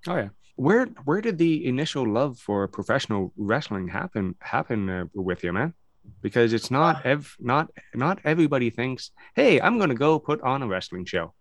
Oh 0.06 0.16
yeah. 0.16 0.28
Where 0.56 0.86
where 1.04 1.20
did 1.20 1.38
the 1.38 1.66
initial 1.66 2.06
love 2.06 2.38
for 2.38 2.68
professional 2.68 3.32
wrestling 3.36 3.88
happen 3.88 4.36
happen 4.40 4.88
uh, 4.88 5.04
with 5.14 5.42
you, 5.42 5.52
man? 5.52 5.74
Because 6.20 6.52
it's 6.52 6.70
not 6.70 7.06
uh, 7.06 7.10
ev 7.10 7.36
not 7.40 7.70
not 7.94 8.20
everybody 8.24 8.70
thinks, 8.70 9.10
"Hey, 9.34 9.60
I'm 9.60 9.78
going 9.78 9.88
to 9.88 9.94
go 9.94 10.18
put 10.18 10.40
on 10.42 10.62
a 10.62 10.66
wrestling 10.66 11.06
show." 11.06 11.34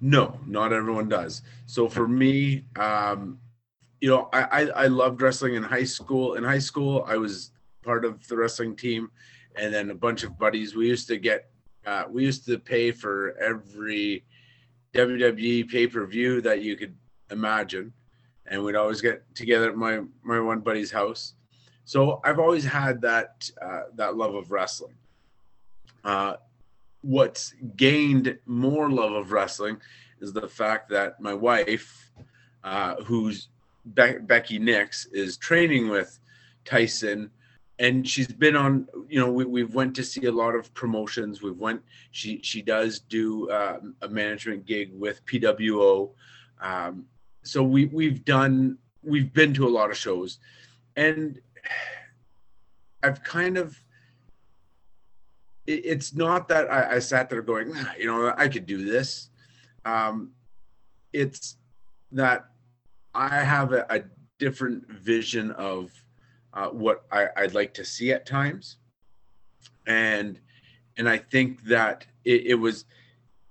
No, 0.00 0.38
not 0.46 0.72
everyone 0.72 1.08
does. 1.08 1.42
So 1.66 1.88
for 1.88 2.06
me, 2.06 2.64
um, 2.76 3.38
you 4.00 4.10
know, 4.10 4.28
I, 4.32 4.42
I 4.42 4.60
I 4.84 4.86
loved 4.86 5.22
wrestling 5.22 5.54
in 5.54 5.62
high 5.62 5.84
school. 5.84 6.34
In 6.34 6.44
high 6.44 6.58
school, 6.58 7.04
I 7.08 7.16
was 7.16 7.52
part 7.82 8.04
of 8.04 8.26
the 8.28 8.36
wrestling 8.36 8.76
team 8.76 9.10
and 9.56 9.72
then 9.72 9.90
a 9.90 9.94
bunch 9.94 10.22
of 10.22 10.38
buddies. 10.38 10.74
We 10.74 10.86
used 10.86 11.08
to 11.08 11.16
get, 11.16 11.48
uh, 11.86 12.04
we 12.08 12.24
used 12.24 12.44
to 12.46 12.58
pay 12.58 12.90
for 12.90 13.36
every 13.38 14.24
WWE 14.94 15.68
pay 15.68 15.86
per 15.86 16.04
view 16.06 16.40
that 16.42 16.62
you 16.62 16.76
could 16.76 16.94
imagine, 17.30 17.92
and 18.46 18.62
we'd 18.62 18.76
always 18.76 19.00
get 19.00 19.22
together 19.34 19.70
at 19.70 19.76
my 19.76 20.02
my 20.22 20.40
one 20.40 20.60
buddy's 20.60 20.90
house. 20.90 21.34
So 21.84 22.20
I've 22.24 22.38
always 22.38 22.64
had 22.64 23.00
that 23.02 23.48
uh, 23.62 23.84
that 23.94 24.16
love 24.16 24.34
of 24.34 24.50
wrestling. 24.50 24.94
Uh, 26.04 26.36
what's 27.06 27.54
gained 27.76 28.36
more 28.46 28.90
love 28.90 29.12
of 29.12 29.32
wrestling 29.32 29.80
is 30.20 30.32
the 30.32 30.48
fact 30.48 30.88
that 30.90 31.20
my 31.20 31.32
wife, 31.32 32.10
uh, 32.64 32.96
who's 33.04 33.48
Be- 33.94 34.18
Becky 34.20 34.58
Nix, 34.58 35.06
is 35.06 35.36
training 35.36 35.88
with 35.88 36.18
Tyson 36.64 37.30
and 37.78 38.08
she's 38.08 38.28
been 38.28 38.56
on 38.56 38.88
you 39.08 39.20
know 39.20 39.30
we, 39.30 39.44
we've 39.44 39.74
went 39.74 39.94
to 39.94 40.02
see 40.02 40.26
a 40.26 40.32
lot 40.32 40.54
of 40.54 40.72
promotions. 40.74 41.42
We've 41.42 41.58
went 41.58 41.82
she 42.10 42.40
she 42.42 42.62
does 42.62 43.00
do 43.00 43.50
uh, 43.50 43.80
a 44.02 44.08
management 44.08 44.64
gig 44.66 44.90
with 44.94 45.24
pwo 45.26 46.10
um, 46.60 47.04
so 47.42 47.62
we 47.62 47.86
we've 47.86 48.24
done 48.24 48.78
we've 49.02 49.32
been 49.32 49.52
to 49.54 49.66
a 49.66 49.68
lot 49.68 49.90
of 49.90 49.96
shows. 49.96 50.38
And 50.96 51.40
i've 53.02 53.22
kind 53.22 53.58
of 53.58 53.78
it's 55.66 56.14
not 56.14 56.48
that 56.48 56.70
I, 56.70 56.96
I, 56.96 56.98
sat 57.00 57.28
there 57.28 57.42
going 57.42 57.72
ah, 57.74 57.92
you 57.98 58.06
know 58.06 58.32
i 58.36 58.48
could 58.48 58.66
do 58.66 58.84
this. 58.84 59.30
Um, 59.84 60.32
it's 61.12 61.56
that 62.12 62.46
i 63.14 63.28
have 63.28 63.72
a, 63.72 63.86
a 63.90 64.02
different 64.38 64.88
vision 64.88 65.50
of 65.52 65.90
uh, 66.52 66.68
what 66.68 67.04
I, 67.12 67.28
would 67.42 67.54
like 67.54 67.74
to 67.74 67.84
see 67.84 68.12
at 68.12 68.26
times, 68.26 68.78
and 69.86 70.40
and 70.96 71.08
I 71.08 71.18
think 71.18 71.62
that 71.64 72.06
it, 72.24 72.46
it 72.46 72.54
was 72.54 72.86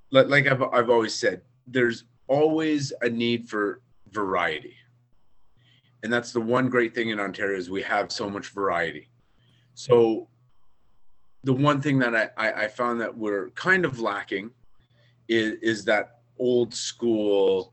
like 0.10 0.48
I've 0.48 0.62
I've 0.62 0.90
always 0.90 1.14
said, 1.14 1.42
there's 1.68 2.06
always 2.28 2.92
a 3.02 3.10
need 3.10 3.48
for 3.48 3.82
variety, 4.10 4.76
and 6.02 6.12
that's 6.12 6.32
the 6.32 6.42
one 6.42 6.68
great 6.68 6.96
thing 6.96 7.10
in 7.10 7.20
Ontario 7.20 7.58
is 7.58 7.70
we 7.70 7.84
have 7.84 8.12
so 8.12 8.30
much 8.30 8.48
variety. 8.48 9.10
So 9.76 10.28
the 11.46 11.54
one 11.54 11.82
thing 11.82 11.98
that 12.00 12.34
I, 12.38 12.52
I, 12.64 12.68
found 12.68 13.00
that 13.02 13.16
we're 13.18 13.50
kind 13.52 13.86
of 13.86 14.00
lacking 14.00 14.52
is, 15.30 15.54
is 15.62 15.86
that 15.86 16.20
old 16.38 16.74
school 16.74 17.72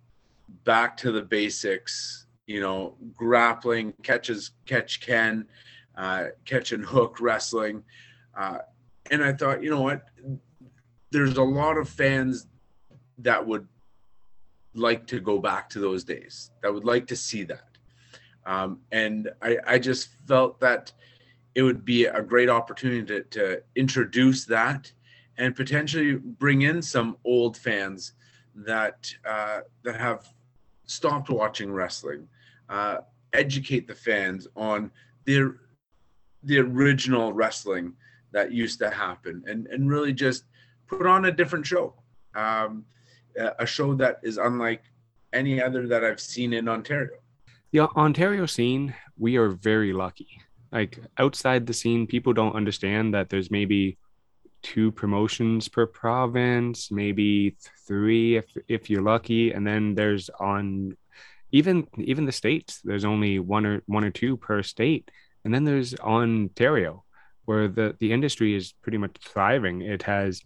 back 0.65 0.97
to 0.99 1.11
the 1.11 1.23
basics 1.23 2.23
you 2.47 2.61
know, 2.61 2.95
grappling, 3.15 3.95
catches, 4.03 4.51
catch 4.67 5.01
can, 5.01 5.47
uh, 5.97 6.27
catch 6.45 6.73
and 6.73 6.85
hook 6.85 7.21
wrestling. 7.21 7.83
Uh, 8.37 8.59
and 9.11 9.23
I 9.23 9.33
thought, 9.33 9.63
you 9.63 9.71
know 9.71 9.81
what? 9.81 10.03
There's 11.11 11.37
a 11.37 11.43
lot 11.43 11.77
of 11.77 11.89
fans 11.89 12.47
that 13.19 13.47
would 13.47 13.67
like 14.75 15.07
to 15.07 15.21
go 15.21 15.39
back 15.39 15.69
to 15.71 15.79
those 15.79 16.03
days, 16.03 16.51
that 16.63 16.73
would 16.73 16.85
like 16.85 17.07
to 17.09 17.17
see 17.17 17.45
that. 17.45 17.69
Um, 18.45 18.81
and 18.91 19.31
I, 19.41 19.59
I 19.67 19.79
just 19.79 20.11
felt 20.27 20.59
that 20.61 20.93
it 21.55 21.63
would 21.63 21.85
be 21.85 22.07
a 22.07 22.23
great 22.23 22.49
opportunity 22.49 23.05
to, 23.05 23.23
to 23.25 23.63
introduce 23.77 24.45
that 24.47 24.93
and 25.39 25.55
potentially 25.55 26.15
bring 26.15 26.63
in 26.63 26.83
some 26.83 27.17
old 27.25 27.57
fans 27.57 28.15
that 28.55 29.13
uh, 29.27 29.61
that 29.83 29.97
have 29.97 30.29
stopped 30.85 31.31
watching 31.31 31.73
wrestling, 31.73 32.29
uh, 32.69 32.99
educate 33.33 33.87
the 33.87 33.95
fans 33.95 34.47
on 34.57 34.91
the 35.25 35.55
the 36.45 36.59
original 36.59 37.33
wrestling 37.33 37.95
that 38.33 38.53
used 38.53 38.79
to 38.79 38.91
happen, 38.91 39.43
and 39.47 39.67
and 39.69 39.89
really 39.89 40.13
just 40.13 40.45
put 40.87 41.07
on 41.07 41.27
a 41.27 41.33
different 41.33 41.67
show, 41.67 41.95
um, 42.35 42.85
a 43.59 43.67
show 43.67 43.95
that 43.95 44.21
is 44.23 44.37
unlike 44.37 44.83
any 45.33 45.63
other 45.63 45.87
that 45.87 46.05
I've 46.05 46.21
seen 46.21 46.53
in 46.53 46.69
Ontario. 46.69 47.17
The 47.71 47.81
Ontario 47.81 48.45
scene, 48.45 48.95
we 49.17 49.37
are 49.37 49.49
very 49.49 49.95
lucky. 49.95 50.43
Like 50.73 50.99
outside 51.19 51.67
the 51.67 51.75
scene, 51.75 52.07
people 52.07 52.33
don't 52.33 52.57
understand 52.57 53.15
that 53.15 53.29
there's 53.29 53.51
maybe 53.51 53.99
two 54.63 54.93
promotions 54.93 55.69
per 55.69 55.87
province, 55.87 56.91
maybe 56.91 57.57
three 57.87 58.37
if 58.37 58.47
if 58.69 58.89
you're 58.89 59.03
lucky, 59.03 59.53
and 59.53 59.67
then 59.67 59.95
there's 59.95 60.31
on 60.41 60.97
even 61.51 61.87
even 61.99 62.25
the 62.25 62.33
states. 62.33 62.81
There's 62.83 63.05
only 63.05 63.39
one 63.39 63.67
or 63.67 63.83
one 63.87 64.05
or 64.05 64.11
two 64.11 64.37
per 64.37 64.63
state, 64.63 65.11
and 65.45 65.53
then 65.53 65.65
there's 65.65 65.95
Ontario, 65.97 67.05
where 67.45 67.69
the 67.69 67.95
the 68.01 68.13
industry 68.13 68.55
is 68.55 68.73
pretty 68.73 68.99
much 68.99 69.17
thriving. 69.21 69.83
It 69.83 70.03
has, 70.05 70.43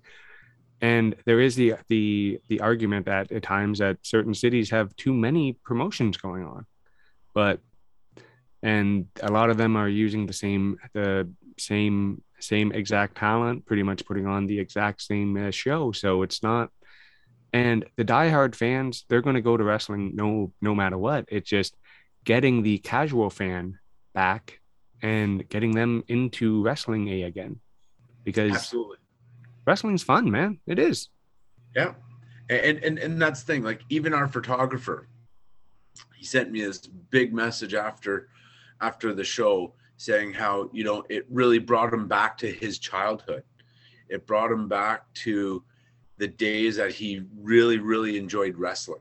and 0.80 1.14
there 1.24 1.40
is 1.40 1.54
the 1.54 1.74
the 1.88 2.40
the 2.48 2.60
argument 2.60 3.06
that 3.06 3.30
at 3.30 3.42
times 3.42 3.78
that 3.78 3.98
certain 4.02 4.34
cities 4.34 4.70
have 4.70 4.96
too 4.96 5.14
many 5.14 5.52
promotions 5.52 6.16
going 6.16 6.44
on, 6.44 6.66
but 7.32 7.60
and 8.66 9.06
a 9.22 9.30
lot 9.30 9.48
of 9.48 9.56
them 9.56 9.76
are 9.76 9.88
using 9.88 10.26
the 10.26 10.32
same 10.32 10.76
the 10.92 11.30
same 11.56 12.20
same 12.40 12.72
exact 12.72 13.16
talent, 13.16 13.64
pretty 13.64 13.84
much 13.84 14.04
putting 14.04 14.26
on 14.26 14.46
the 14.46 14.58
exact 14.58 15.00
same 15.00 15.36
uh, 15.36 15.52
show. 15.52 15.92
So 15.92 16.22
it's 16.22 16.42
not, 16.42 16.70
and 17.52 17.84
the 17.94 18.04
diehard 18.04 18.56
fans, 18.56 19.04
they're 19.08 19.22
going 19.22 19.36
to 19.36 19.40
go 19.40 19.56
to 19.56 19.62
wrestling 19.62 20.16
no 20.16 20.52
no 20.60 20.74
matter 20.74 20.98
what. 20.98 21.26
It's 21.28 21.48
just 21.48 21.76
getting 22.24 22.64
the 22.64 22.78
casual 22.78 23.30
fan 23.30 23.78
back 24.14 24.58
and 25.00 25.48
getting 25.48 25.70
them 25.70 26.02
into 26.08 26.60
wrestling 26.64 27.08
a 27.08 27.22
again, 27.22 27.60
because 28.24 28.52
absolutely 28.52 28.98
wrestling's 29.64 30.02
fun, 30.02 30.28
man. 30.28 30.58
It 30.66 30.80
is. 30.80 31.08
Yeah, 31.76 31.94
and 32.50 32.78
and 32.82 32.98
and 32.98 33.22
that's 33.22 33.44
the 33.44 33.52
thing. 33.52 33.62
Like 33.62 33.82
even 33.90 34.12
our 34.12 34.26
photographer, 34.26 35.06
he 36.16 36.24
sent 36.24 36.50
me 36.50 36.62
this 36.62 36.80
big 37.10 37.32
message 37.32 37.72
after 37.74 38.28
after 38.80 39.14
the 39.14 39.24
show 39.24 39.74
saying 39.96 40.32
how 40.32 40.68
you 40.72 40.84
know 40.84 41.04
it 41.08 41.26
really 41.30 41.58
brought 41.58 41.92
him 41.92 42.06
back 42.06 42.36
to 42.38 42.50
his 42.50 42.78
childhood. 42.78 43.42
It 44.08 44.26
brought 44.26 44.52
him 44.52 44.68
back 44.68 45.12
to 45.24 45.64
the 46.18 46.28
days 46.28 46.76
that 46.76 46.92
he 46.92 47.22
really 47.36 47.78
really 47.78 48.16
enjoyed 48.18 48.56
wrestling. 48.56 49.00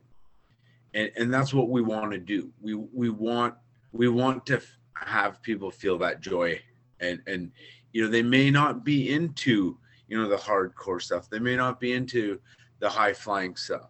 And 0.94 1.12
and 1.18 1.34
that's 1.34 1.54
what 1.54 1.70
we 1.70 1.82
want 1.82 2.12
to 2.12 2.18
do. 2.18 2.52
We 2.62 2.76
we 2.76 3.10
want 3.10 3.56
we 3.92 4.08
want 4.08 4.46
to 4.48 4.58
f- 4.58 4.78
have 4.94 5.42
people 5.42 5.72
feel 5.72 5.98
that 6.00 6.22
joy. 6.22 6.62
And 7.00 7.22
and 7.28 7.52
you 7.92 8.04
know 8.04 8.10
they 8.10 8.24
may 8.24 8.50
not 8.50 8.84
be 8.84 9.12
into 9.14 9.78
you 10.08 10.18
know 10.18 10.30
the 10.30 10.38
hardcore 10.38 11.02
stuff. 11.02 11.30
They 11.30 11.40
may 11.40 11.56
not 11.56 11.80
be 11.80 11.94
into 11.94 12.40
the 12.80 12.90
high 12.90 13.14
flying 13.14 13.56
stuff. 13.56 13.90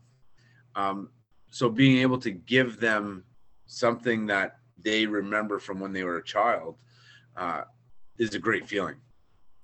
Um 0.76 1.10
so 1.52 1.70
being 1.70 2.00
able 2.00 2.18
to 2.20 2.32
give 2.32 2.80
them 2.80 3.24
something 3.68 4.26
that 4.26 4.58
they 4.86 5.06
remember 5.06 5.60
from 5.60 5.82
when 5.82 5.92
they 5.92 6.06
were 6.06 6.18
a 6.18 6.24
child 6.24 6.78
uh, 7.36 7.64
is 8.18 8.34
a 8.34 8.40
great 8.40 8.66
feeling 8.66 8.96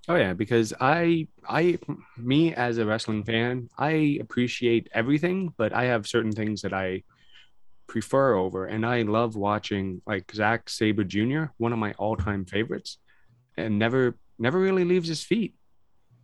Oh 0.08 0.16
yeah, 0.16 0.34
because 0.34 0.74
I 0.80 1.28
I 1.48 1.78
me 2.18 2.54
as 2.56 2.80
a 2.80 2.86
wrestling 2.86 3.24
fan, 3.24 3.70
I 3.78 4.18
appreciate 4.20 4.90
everything, 4.94 5.54
but 5.58 5.74
I 5.74 5.86
have 5.86 6.08
certain 6.08 6.32
things 6.32 6.64
that 6.64 6.74
I 6.74 7.04
prefer 7.88 8.36
over 8.36 8.66
and 8.66 8.86
I 8.86 9.04
love 9.04 9.36
watching 9.36 10.02
like 10.08 10.32
Zack 10.34 10.70
Sabre 10.70 11.04
Jr., 11.04 11.46
one 11.58 11.74
of 11.74 11.80
my 11.80 11.94
all-time 11.94 12.46
favorites, 12.46 12.98
and 13.58 13.78
never 13.78 14.18
never 14.40 14.60
really 14.60 14.86
leaves 14.86 15.08
his 15.08 15.24
feet. 15.24 15.54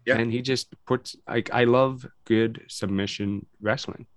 Yeah. 0.06 0.18
And 0.18 0.34
he 0.34 0.42
just 0.42 0.74
puts 0.88 1.16
like 1.28 1.54
I 1.54 1.66
love 1.66 2.08
good 2.26 2.66
submission 2.68 3.46
wrestling. 3.62 4.08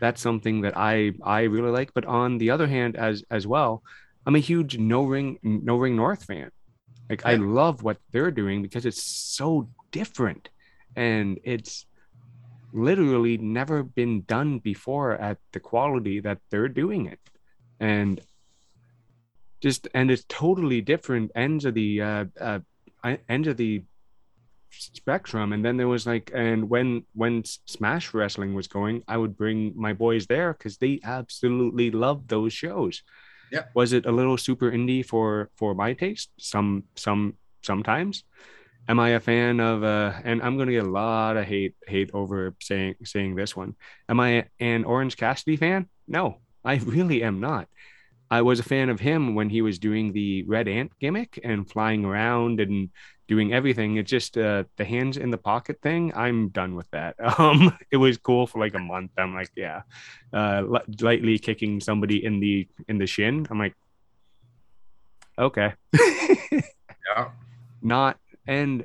That's 0.00 0.20
something 0.20 0.62
that 0.62 0.76
I 0.76 1.12
I 1.22 1.42
really 1.42 1.70
like, 1.70 1.92
but 1.94 2.04
on 2.04 2.38
the 2.38 2.50
other 2.50 2.66
hand 2.66 2.96
as 2.96 3.24
as 3.30 3.46
well, 3.46 3.82
I'm 4.26 4.36
a 4.36 4.40
huge 4.40 4.78
no 4.78 5.04
ring 5.04 5.38
no 5.42 5.76
ring 5.76 5.96
north 5.96 6.24
fan. 6.24 6.50
Like 7.10 7.24
I 7.24 7.36
love 7.36 7.82
what 7.82 7.98
they're 8.12 8.30
doing 8.30 8.62
because 8.62 8.84
it's 8.84 9.02
so 9.02 9.70
different 9.90 10.50
and 10.94 11.38
it's 11.42 11.86
literally 12.72 13.38
never 13.38 13.82
been 13.82 14.22
done 14.22 14.58
before 14.58 15.12
at 15.12 15.38
the 15.52 15.60
quality 15.60 16.20
that 16.20 16.38
they're 16.50 16.68
doing 16.68 17.06
it. 17.06 17.20
And 17.80 18.20
just 19.60 19.88
and 19.94 20.10
it's 20.10 20.24
totally 20.28 20.80
different 20.80 21.30
ends 21.34 21.64
of 21.64 21.74
the 21.74 22.02
uh, 22.02 22.24
uh 22.40 22.60
ends 23.28 23.48
of 23.48 23.56
the 23.56 23.82
spectrum. 24.70 25.52
And 25.52 25.64
then 25.64 25.76
there 25.76 25.88
was 25.88 26.06
like 26.06 26.30
and 26.34 26.68
when 26.68 27.04
when 27.14 27.44
smash 27.44 28.14
wrestling 28.14 28.54
was 28.54 28.68
going 28.68 29.02
i 29.08 29.16
would 29.16 29.36
bring 29.36 29.72
my 29.76 29.92
boys 29.92 30.26
there 30.26 30.52
because 30.52 30.78
they 30.78 31.00
absolutely 31.04 31.90
loved 31.90 32.28
those 32.28 32.52
shows. 32.52 33.02
Yeah. 33.50 33.64
was 33.72 33.94
it 33.94 34.04
a 34.04 34.12
little 34.12 34.36
super 34.36 34.70
indie 34.70 35.04
for 35.04 35.50
for 35.56 35.74
my 35.74 35.94
taste? 35.94 36.30
Some 36.38 36.84
some 36.96 37.34
sometimes. 37.62 38.24
Am 38.88 39.00
i 39.00 39.10
a 39.10 39.20
fan 39.20 39.60
of 39.60 39.84
uh 39.84 40.12
and 40.24 40.42
i'm 40.42 40.56
gonna 40.56 40.72
get 40.72 40.84
a 40.84 40.90
lot 40.90 41.36
of 41.36 41.44
hate 41.44 41.74
hate 41.86 42.10
over 42.14 42.54
saying 42.60 42.94
saying 43.04 43.36
this 43.36 43.56
one. 43.56 43.74
Am 44.08 44.20
i 44.20 44.46
an 44.60 44.84
orange 44.84 45.16
cassidy 45.16 45.56
fan? 45.56 45.88
No 46.06 46.38
i 46.64 46.74
really 46.84 47.22
am 47.22 47.40
not. 47.40 47.68
I 48.30 48.42
was 48.42 48.60
a 48.60 48.62
fan 48.62 48.90
of 48.90 49.00
him 49.00 49.34
when 49.34 49.48
he 49.48 49.62
was 49.62 49.78
doing 49.78 50.12
the 50.12 50.42
red 50.44 50.68
ant 50.68 50.92
gimmick 51.00 51.40
and 51.42 51.68
flying 51.68 52.04
around 52.04 52.60
and 52.60 52.90
doing 53.28 53.52
everything. 53.52 53.96
It's 53.96 54.10
just 54.10 54.36
uh 54.36 54.64
the 54.76 54.84
hands 54.84 55.16
in 55.16 55.30
the 55.30 55.38
pocket 55.38 55.80
thing 55.82 56.12
i'm 56.16 56.48
done 56.48 56.74
with 56.74 56.90
that. 56.90 57.14
Um 57.38 57.78
it 57.90 57.98
was 57.98 58.16
cool 58.16 58.46
for 58.46 58.58
like 58.58 58.74
a 58.74 58.78
month. 58.78 59.12
I'm 59.18 59.34
like 59.34 59.50
yeah. 59.54 59.82
Uh 60.32 60.62
li- 60.66 60.94
lightly 61.00 61.38
kicking 61.38 61.80
somebody 61.80 62.24
in 62.24 62.40
the 62.40 62.66
in 62.88 62.98
the 62.98 63.06
shin. 63.06 63.46
I'm 63.50 63.58
like 63.58 63.76
okay. 65.38 65.74
Yeah. 67.08 67.30
Not 67.80 68.18
and 68.46 68.84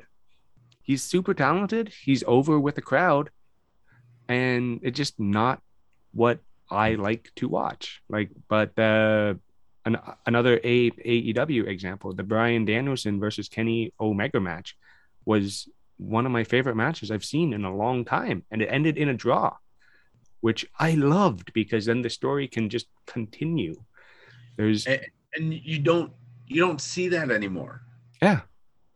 he's 0.82 1.02
super 1.02 1.34
talented. 1.34 1.88
He's 1.88 2.24
over 2.26 2.58
with 2.58 2.74
the 2.76 2.82
crowd. 2.82 3.30
And 4.28 4.80
it's 4.82 4.96
just 4.96 5.18
not 5.20 5.60
what 6.12 6.38
i 6.70 6.94
like 6.94 7.30
to 7.36 7.48
watch. 7.48 8.00
Like 8.08 8.30
but 8.48 8.78
uh 8.78 9.34
an, 9.84 9.98
another 10.26 10.60
a 10.64 10.90
aew 10.90 11.66
example 11.68 12.12
the 12.14 12.22
bryan 12.22 12.64
danielson 12.64 13.20
versus 13.20 13.48
kenny 13.48 13.92
omega 14.00 14.40
match 14.40 14.76
was 15.24 15.68
one 15.98 16.26
of 16.26 16.32
my 16.32 16.44
favorite 16.44 16.76
matches 16.76 17.10
i've 17.10 17.24
seen 17.24 17.52
in 17.52 17.64
a 17.64 17.74
long 17.74 18.04
time 18.04 18.44
and 18.50 18.62
it 18.62 18.66
ended 18.66 18.96
in 18.96 19.08
a 19.08 19.14
draw 19.14 19.54
which 20.40 20.66
i 20.78 20.92
loved 20.92 21.52
because 21.54 21.86
then 21.86 22.02
the 22.02 22.10
story 22.10 22.46
can 22.46 22.68
just 22.68 22.86
continue. 23.06 23.74
There's 24.56 24.86
and, 24.86 25.00
and 25.34 25.54
you 25.54 25.78
don't 25.78 26.12
you 26.46 26.60
don't 26.60 26.80
see 26.80 27.08
that 27.08 27.30
anymore. 27.30 27.82
Yeah. 28.20 28.40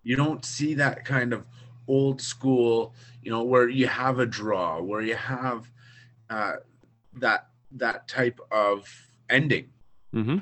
You 0.02 0.16
don't 0.16 0.44
see 0.44 0.74
that 0.74 1.04
kind 1.04 1.32
of 1.32 1.46
old 1.86 2.20
school 2.20 2.94
you 3.22 3.30
know 3.30 3.42
where 3.42 3.68
you 3.68 3.86
have 3.86 4.18
a 4.18 4.26
draw 4.26 4.78
where 4.80 5.00
you 5.00 5.16
have 5.16 5.70
uh, 6.28 6.56
that 7.14 7.48
that 7.72 8.08
type 8.08 8.40
of 8.50 8.86
ending. 9.30 9.70
Hmm 10.12 10.38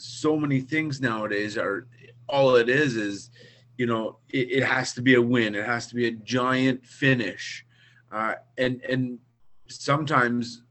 so 0.00 0.36
many 0.36 0.60
things 0.60 1.00
nowadays 1.00 1.58
are 1.58 1.86
all 2.28 2.56
it 2.56 2.68
is 2.68 2.96
is 2.96 3.30
you 3.76 3.86
know 3.86 4.18
it, 4.28 4.50
it 4.50 4.64
has 4.64 4.92
to 4.94 5.02
be 5.02 5.14
a 5.14 5.22
win. 5.22 5.54
It 5.54 5.66
has 5.66 5.86
to 5.88 5.94
be 5.94 6.06
a 6.08 6.12
giant 6.12 6.84
finish. 6.86 7.64
Uh, 8.10 8.34
and 8.58 8.82
and 8.82 9.18
sometimes 9.68 10.62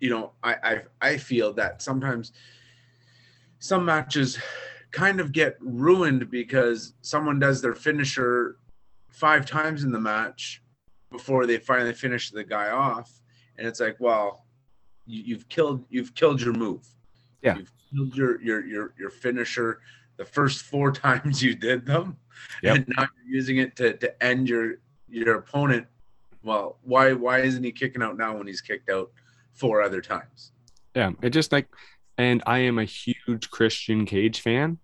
you 0.00 0.10
know 0.10 0.32
I, 0.42 0.54
I 0.62 0.82
i 1.02 1.16
feel 1.18 1.52
that 1.54 1.82
sometimes 1.82 2.32
some 3.58 3.84
matches 3.84 4.38
kind 4.90 5.20
of 5.20 5.32
get 5.32 5.56
ruined 5.60 6.30
because 6.30 6.94
someone 7.02 7.38
does 7.38 7.60
their 7.60 7.74
finisher 7.74 8.56
five 9.10 9.44
times 9.44 9.84
in 9.84 9.92
the 9.92 10.00
match 10.00 10.62
before 11.10 11.46
they 11.46 11.58
finally 11.58 11.92
finish 11.92 12.30
the 12.30 12.44
guy 12.44 12.70
off. 12.70 13.20
And 13.58 13.66
it's 13.66 13.80
like 13.80 13.96
well 13.98 14.46
you, 15.04 15.22
you've 15.24 15.48
killed 15.48 15.84
you've 15.90 16.14
killed 16.14 16.40
your 16.40 16.54
move. 16.54 16.86
Yeah. 17.42 17.56
you've 17.56 17.72
killed 17.94 18.14
your 18.16 18.40
your 18.42 18.64
your, 18.66 18.94
your 18.98 19.10
finisher 19.10 19.80
the 20.16 20.24
first 20.24 20.62
four 20.64 20.92
times 21.04 21.42
you 21.42 21.54
did 21.54 21.86
them 21.86 22.16
Yep. 22.62 22.76
and 22.76 22.88
now 22.96 23.06
you're 23.24 23.34
using 23.36 23.58
it 23.58 23.76
to, 23.76 23.96
to 23.98 24.22
end 24.24 24.48
your 24.48 24.76
your 25.08 25.36
opponent 25.36 25.86
well 26.42 26.78
why 26.82 27.12
why 27.12 27.40
isn't 27.40 27.64
he 27.64 27.72
kicking 27.72 28.02
out 28.02 28.16
now 28.16 28.36
when 28.36 28.46
he's 28.46 28.60
kicked 28.60 28.90
out 28.90 29.10
four 29.54 29.82
other 29.82 30.00
times 30.00 30.52
Yeah, 30.94 31.12
it 31.22 31.30
just 31.30 31.52
like, 31.52 31.68
and 32.16 32.42
I 32.46 32.60
am 32.60 32.78
a 32.78 32.84
huge 32.84 33.50
Christian 33.50 34.06
Cage 34.06 34.40
fan, 34.40 34.78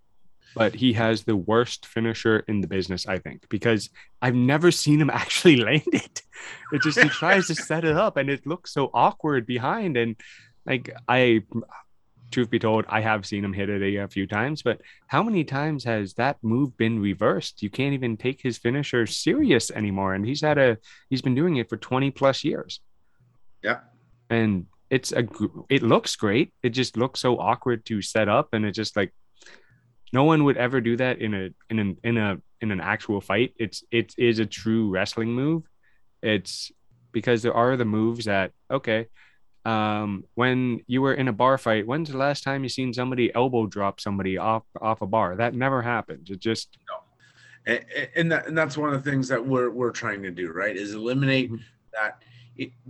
but 0.54 0.74
he 0.76 0.92
has 0.94 1.24
the 1.24 1.36
worst 1.36 1.86
finisher 1.86 2.40
in 2.48 2.60
the 2.60 2.68
business, 2.68 3.06
I 3.06 3.18
think, 3.18 3.48
because 3.50 3.90
I've 4.22 4.34
never 4.34 4.70
seen 4.70 5.00
him 5.00 5.10
actually 5.14 5.56
land 5.56 5.82
it. 5.92 6.22
It 6.70 6.82
just 6.82 7.00
he 7.00 7.10
tries 7.10 7.48
to 7.48 7.54
set 7.54 7.84
it 7.84 7.96
up, 7.96 8.16
and 8.16 8.30
it 8.30 8.46
looks 8.46 8.72
so 8.72 8.90
awkward 8.94 9.46
behind. 9.46 9.96
And 9.96 10.16
like 10.66 10.90
I, 11.08 11.42
truth 12.30 12.50
be 12.50 12.58
told, 12.58 12.84
I 12.88 13.00
have 13.00 13.26
seen 13.26 13.44
him 13.44 13.52
hit 13.52 13.68
it 13.68 13.82
a, 13.82 14.08
few 14.08 14.26
times, 14.26 14.62
but 14.62 14.80
how 15.06 15.22
many 15.22 15.44
times 15.44 15.84
has 15.84 16.14
that 16.14 16.36
move 16.42 16.76
been 16.76 17.00
reversed? 17.00 17.62
You 17.62 17.70
can't 17.70 17.94
even 17.94 18.16
take 18.16 18.40
his 18.40 18.58
finisher 18.58 19.06
serious 19.06 19.70
anymore, 19.70 20.14
and 20.14 20.26
he's 20.26 20.40
had 20.40 20.58
a 20.58 20.78
he's 21.10 21.22
been 21.22 21.34
doing 21.34 21.56
it 21.56 21.68
for 21.68 21.76
twenty 21.76 22.10
plus 22.10 22.44
years. 22.44 22.80
Yeah. 23.62 23.80
And 24.30 24.66
it's 24.90 25.12
a 25.12 25.26
it 25.68 25.82
looks 25.82 26.16
great. 26.16 26.52
It 26.62 26.70
just 26.70 26.96
looks 26.96 27.20
so 27.20 27.38
awkward 27.38 27.84
to 27.86 28.02
set 28.02 28.28
up 28.28 28.48
and 28.52 28.64
it 28.64 28.72
just 28.72 28.96
like 28.96 29.12
no 30.12 30.24
one 30.24 30.44
would 30.44 30.56
ever 30.56 30.80
do 30.80 30.96
that 30.96 31.20
in 31.20 31.34
a 31.34 31.48
in 31.70 31.78
an 31.78 31.96
in 32.04 32.16
a 32.16 32.38
in 32.60 32.70
an 32.70 32.80
actual 32.80 33.20
fight. 33.20 33.54
It's 33.58 33.82
it 33.90 34.14
is 34.16 34.38
a 34.38 34.46
true 34.46 34.90
wrestling 34.90 35.30
move. 35.30 35.64
It's 36.22 36.70
because 37.10 37.42
there 37.42 37.54
are 37.54 37.76
the 37.76 37.84
moves 37.84 38.26
that 38.26 38.52
okay 38.70 39.06
um 39.64 40.24
when 40.34 40.80
you 40.86 41.00
were 41.00 41.14
in 41.14 41.28
a 41.28 41.32
bar 41.32 41.56
fight 41.56 41.86
when's 41.86 42.10
the 42.10 42.18
last 42.18 42.44
time 42.44 42.62
you 42.62 42.68
seen 42.68 42.92
somebody 42.92 43.34
elbow 43.34 43.66
drop 43.66 43.98
somebody 44.00 44.36
off 44.36 44.64
off 44.80 45.00
a 45.02 45.06
bar? 45.06 45.36
That 45.36 45.54
never 45.54 45.80
happens. 45.82 46.30
It 46.30 46.40
just 46.40 46.76
and, 47.66 47.84
and 48.14 48.32
that 48.32 48.46
and 48.46 48.56
that's 48.58 48.76
one 48.76 48.92
of 48.92 49.02
the 49.02 49.10
things 49.10 49.28
that 49.28 49.44
we're 49.44 49.70
we're 49.70 49.90
trying 49.90 50.22
to 50.22 50.30
do 50.30 50.52
right 50.52 50.76
is 50.76 50.92
eliminate 50.94 51.50
Mhm. 51.52 51.60
that 51.92 52.20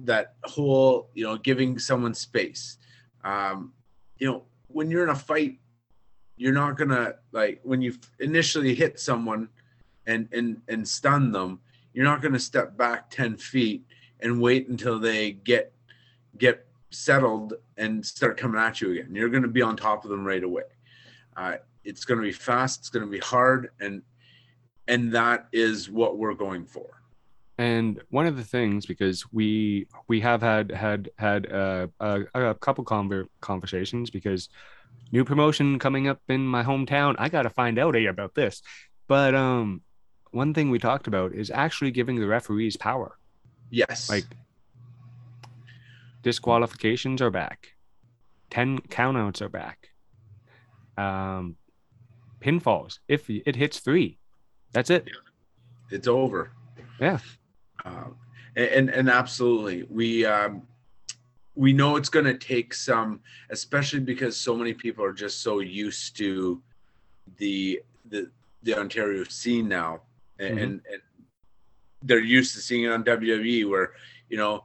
that 0.05 0.35
whole 0.45 1.11
you 1.15 1.25
know 1.25 1.37
giving 1.37 1.79
someone 1.79 2.15
space. 2.15 2.79
Um 3.23 3.73
you 4.19 4.27
know 4.27 4.45
when 4.69 4.91
you're 4.91 5.05
in 5.05 5.11
a 5.11 5.15
fight 5.15 5.59
you're 6.37 6.53
not 6.53 6.77
gonna 6.77 7.15
like 7.31 7.61
when 7.63 7.81
you 7.83 7.95
initially 8.19 8.75
hit 8.75 8.99
someone 8.99 9.49
and 10.07 10.29
and 10.33 10.61
and 10.69 10.87
stun 10.87 11.31
them 11.31 11.61
you're 11.93 12.05
not 12.05 12.21
gonna 12.21 12.39
step 12.41 12.77
back 12.77 13.09
10 13.11 13.37
feet 13.37 13.87
and 14.21 14.41
wait 14.41 14.69
until 14.69 14.99
they 14.99 15.31
get 15.33 15.73
get 16.39 16.67
settled 16.91 17.55
and 17.77 18.05
start 18.05 18.37
coming 18.37 18.61
at 18.61 18.81
you 18.81 18.93
again 18.93 19.15
you're 19.15 19.29
gonna 19.29 19.49
be 19.49 19.63
on 19.63 19.77
top 19.77 20.05
of 20.05 20.11
them 20.11 20.25
right 20.25 20.45
away 20.45 20.63
uh, 21.37 21.57
it's 21.85 22.05
gonna 22.05 22.23
be 22.23 22.33
fast 22.33 22.81
it's 22.81 22.89
gonna 22.89 23.07
be 23.07 23.19
hard 23.19 23.71
and 23.81 24.03
and 24.87 25.13
that 25.13 25.49
is 25.53 25.91
what 25.91 26.19
we're 26.19 26.35
going 26.35 26.65
for 26.65 27.03
and 27.59 28.01
one 28.11 28.27
of 28.27 28.37
the 28.37 28.45
things 28.45 28.87
because 28.87 29.25
we 29.33 29.87
we 30.09 30.21
have 30.21 30.41
had 30.41 30.71
had 30.71 31.11
had 31.19 31.51
uh, 31.53 31.87
a, 32.01 32.25
a 32.35 32.55
couple 32.55 32.85
conver- 32.85 33.29
conversations 33.41 34.11
because 34.11 34.49
new 35.11 35.25
promotion 35.25 35.79
coming 35.79 36.07
up 36.07 36.21
in 36.29 36.47
my 36.47 36.63
hometown 36.63 37.15
i 37.19 37.29
gotta 37.29 37.51
find 37.51 37.79
out 37.79 37.97
about 37.97 38.35
this 38.35 38.63
but 39.09 39.35
um 39.35 39.83
one 40.35 40.53
thing 40.53 40.69
we 40.69 40.79
talked 40.79 41.07
about 41.07 41.33
is 41.33 41.51
actually 41.51 41.93
giving 41.93 42.19
the 42.19 42.27
referees 42.27 42.77
power. 42.77 43.17
Yes. 43.71 44.11
Like 44.11 44.25
disqualifications 46.25 47.23
are 47.23 47.31
back, 47.31 47.75
ten 48.51 48.79
countouts 48.81 49.41
are 49.41 49.49
back. 49.49 49.91
Um, 50.97 51.57
pinfalls 52.41 52.99
if 53.09 53.29
it 53.31 53.55
hits 53.57 53.79
three, 53.81 54.19
that's 54.73 54.91
it. 54.91 55.09
it's 55.91 56.09
over. 56.09 56.51
Yeah. 57.01 57.19
Um, 57.85 58.17
and, 58.57 58.69
and 58.69 58.91
and 58.91 59.11
absolutely, 59.11 59.85
we 59.85 60.25
um, 60.25 60.63
we 61.55 61.73
know 61.73 61.97
it's 61.97 62.09
going 62.09 62.25
to 62.27 62.35
take 62.39 62.73
some, 62.75 63.21
especially 63.51 64.01
because 64.01 64.37
so 64.37 64.57
many 64.57 64.73
people 64.73 65.05
are 65.05 65.13
just 65.13 65.43
so 65.43 65.61
used 65.61 66.17
to 66.19 66.63
the 67.37 67.81
the 68.09 68.31
the 68.63 68.79
Ontario 68.79 69.25
scene 69.25 69.69
now, 69.69 70.01
and, 70.39 70.59
Mhm. 70.59 70.63
and, 70.63 70.81
and 70.93 71.03
they're 72.03 72.19
used 72.19 72.55
to 72.55 72.61
seeing 72.61 72.85
it 72.85 72.93
on 72.93 73.05
WWE, 73.05 73.69
where 73.69 73.93
you 74.31 74.37
know 74.37 74.65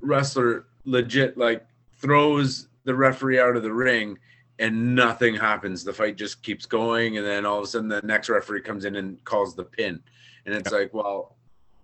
wrestler 0.00 0.66
legit 0.84 1.36
like 1.36 1.66
throws 1.96 2.68
the 2.84 2.94
referee 2.94 3.40
out 3.40 3.56
of 3.56 3.62
the 3.62 3.72
ring 3.72 4.18
and 4.58 4.94
nothing 4.94 5.34
happens. 5.34 5.84
The 5.84 5.92
fight 5.92 6.16
just 6.16 6.42
keeps 6.42 6.66
going, 6.66 7.16
and 7.16 7.26
then 7.26 7.46
all 7.46 7.58
of 7.58 7.64
a 7.64 7.66
sudden 7.66 7.88
the 7.88 8.02
next 8.02 8.28
referee 8.28 8.62
comes 8.62 8.84
in 8.84 8.96
and 8.96 9.22
calls 9.24 9.54
the 9.54 9.64
pin, 9.64 10.00
and 10.46 10.54
it's 10.54 10.72
like, 10.72 10.92
well, 10.92 11.36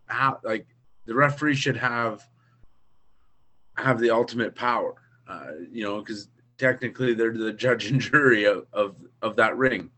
how 0.07 0.41
like 0.43 0.67
the 1.07 1.15
referee 1.15 1.55
should 1.55 1.77
have 1.77 2.27
have 3.77 3.99
the 4.01 4.11
ultimate 4.11 4.55
power, 4.55 4.95
uh, 5.29 5.53
you 5.71 5.85
know, 5.85 6.01
because 6.01 6.29
technically 6.59 7.15
they're 7.15 7.37
the 7.37 7.53
judge 7.53 7.91
and 7.91 8.01
jury 8.01 8.45
of 8.45 8.67
of, 8.73 8.97
of 9.23 9.37
that 9.37 9.57
ring. 9.57 9.91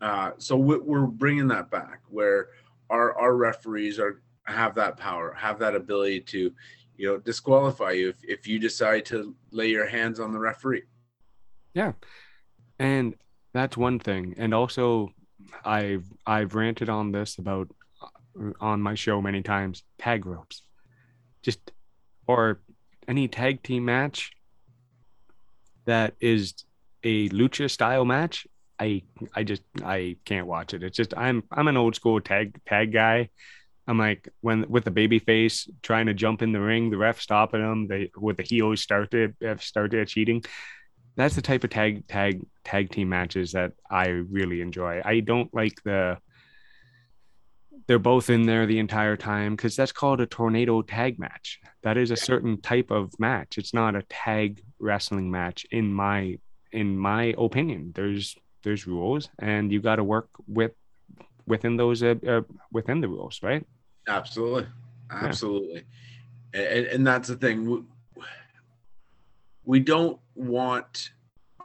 Uh, 0.00 0.32
so 0.38 0.56
we're 0.56 1.06
bringing 1.06 1.48
that 1.48 1.70
back 1.70 2.00
where 2.08 2.48
our 2.90 3.18
our 3.18 3.34
referees 3.34 3.98
are 3.98 4.20
have 4.44 4.74
that 4.74 4.98
power, 4.98 5.32
have 5.32 5.58
that 5.58 5.74
ability 5.74 6.20
to, 6.20 6.52
you 6.96 7.08
know, 7.08 7.18
disqualify 7.18 7.92
you 7.92 8.08
if, 8.10 8.16
if 8.22 8.46
you 8.46 8.58
decide 8.58 9.04
to 9.06 9.34
lay 9.50 9.68
your 9.68 9.86
hands 9.86 10.20
on 10.20 10.32
the 10.32 10.38
referee. 10.38 10.84
Yeah. 11.74 11.92
And 12.78 13.14
that's 13.54 13.76
one 13.76 13.98
thing 13.98 14.34
and 14.36 14.52
also 14.52 15.08
i've 15.64 16.04
i've 16.26 16.54
ranted 16.54 16.90
on 16.90 17.12
this 17.12 17.38
about 17.38 17.68
uh, 18.02 18.50
on 18.60 18.82
my 18.82 18.94
show 18.94 19.22
many 19.22 19.40
times 19.40 19.84
tag 19.96 20.26
ropes 20.26 20.62
just 21.42 21.70
or 22.26 22.60
any 23.08 23.28
tag 23.28 23.62
team 23.62 23.84
match 23.86 24.32
that 25.86 26.14
is 26.20 26.52
a 27.04 27.28
lucha 27.30 27.70
style 27.70 28.04
match 28.04 28.46
i 28.80 29.00
i 29.34 29.42
just 29.42 29.62
i 29.84 30.16
can't 30.24 30.46
watch 30.46 30.74
it 30.74 30.82
it's 30.82 30.96
just 30.96 31.14
i'm 31.16 31.42
i'm 31.52 31.68
an 31.68 31.76
old 31.76 31.94
school 31.94 32.20
tag 32.20 32.60
tag 32.66 32.92
guy 32.92 33.28
i'm 33.86 33.98
like 33.98 34.28
when 34.40 34.68
with 34.68 34.84
the 34.84 34.90
baby 34.90 35.18
face 35.18 35.68
trying 35.82 36.06
to 36.06 36.14
jump 36.14 36.42
in 36.42 36.52
the 36.52 36.60
ring 36.60 36.90
the 36.90 36.96
ref 36.96 37.20
stopping 37.20 37.60
them 37.60 37.86
they 37.86 38.10
with 38.16 38.36
the 38.36 38.42
heels 38.42 38.80
start 38.80 39.10
to 39.10 39.32
uh, 39.46 39.56
start 39.56 39.90
to 39.90 40.04
cheating 40.04 40.42
that's 41.16 41.36
the 41.36 41.42
type 41.42 41.64
of 41.64 41.70
tag 41.70 42.06
tag 42.08 42.44
tag 42.64 42.90
team 42.90 43.08
matches 43.08 43.52
that 43.52 43.72
I 43.90 44.08
really 44.08 44.60
enjoy. 44.60 45.00
I 45.04 45.20
don't 45.20 45.52
like 45.54 45.82
the 45.84 46.18
they're 47.86 47.98
both 47.98 48.30
in 48.30 48.46
there 48.46 48.66
the 48.66 48.78
entire 48.78 49.16
time 49.16 49.54
because 49.54 49.76
that's 49.76 49.92
called 49.92 50.20
a 50.20 50.26
tornado 50.26 50.80
tag 50.80 51.18
match. 51.18 51.60
That 51.82 51.98
is 51.98 52.10
a 52.10 52.16
certain 52.16 52.60
type 52.62 52.90
of 52.90 53.12
match. 53.18 53.58
It's 53.58 53.74
not 53.74 53.94
a 53.94 54.02
tag 54.08 54.62
wrestling 54.78 55.30
match 55.30 55.66
in 55.70 55.92
my 55.92 56.38
in 56.72 56.98
my 56.98 57.34
opinion. 57.38 57.92
There's 57.94 58.34
there's 58.62 58.86
rules 58.86 59.28
and 59.38 59.70
you 59.70 59.80
got 59.80 59.96
to 59.96 60.04
work 60.04 60.28
with 60.48 60.72
within 61.46 61.76
those 61.76 62.02
uh, 62.02 62.14
uh, 62.26 62.42
within 62.72 63.00
the 63.00 63.08
rules, 63.08 63.40
right? 63.42 63.66
Absolutely, 64.08 64.66
absolutely, 65.10 65.84
and, 66.52 66.86
and 66.86 67.06
that's 67.06 67.28
the 67.28 67.36
thing. 67.36 67.68
We, 67.68 67.82
we 69.64 69.80
don't 69.80 70.18
want 70.34 71.10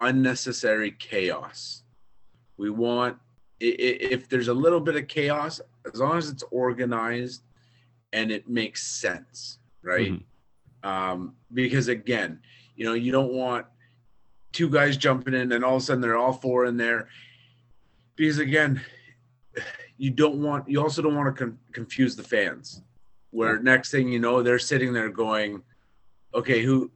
unnecessary 0.02 0.92
chaos. 0.92 1.84
We 2.58 2.70
want 2.70 3.18
if 3.60 4.30
there's 4.30 4.48
a 4.48 4.54
little 4.54 4.80
bit 4.80 4.96
of 4.96 5.08
chaos, 5.08 5.60
as 5.92 6.00
long 6.00 6.18
as 6.18 6.30
it's 6.30 6.44
organized 6.52 7.44
and 8.14 8.32
it 8.32 8.48
makes 8.48 8.86
sense, 8.88 9.60
right? 9.84 10.14
Um, 10.84 11.36
because 11.54 11.90
again, 11.90 12.40
you 12.76 12.86
know, 12.86 12.94
you 12.94 13.12
don't 13.12 13.34
want 13.34 13.66
two 14.54 14.70
guys 14.70 14.98
jumping 14.98 15.34
in 15.34 15.52
and 15.52 15.64
all 15.66 15.76
of 15.76 15.82
a 15.82 15.86
sudden 15.86 16.02
they're 16.02 16.18
all 16.18 16.34
four 16.34 16.66
in 16.66 16.78
there. 16.78 17.10
Because 18.16 18.40
again, 18.40 18.82
you 19.98 20.12
don't 20.12 20.42
want 20.42 20.70
you 20.70 20.82
also 20.82 21.02
don't 21.02 21.16
want 21.16 21.36
to 21.36 21.46
con- 21.46 21.60
confuse 21.72 22.16
the 22.16 22.24
fans. 22.24 22.82
Where 23.32 23.60
next 23.60 23.92
thing 23.92 24.10
you 24.10 24.20
know, 24.20 24.42
they're 24.42 24.60
sitting 24.60 24.92
there 24.92 25.10
going, 25.10 25.62
"Okay, 26.34 26.64
who 26.64 26.92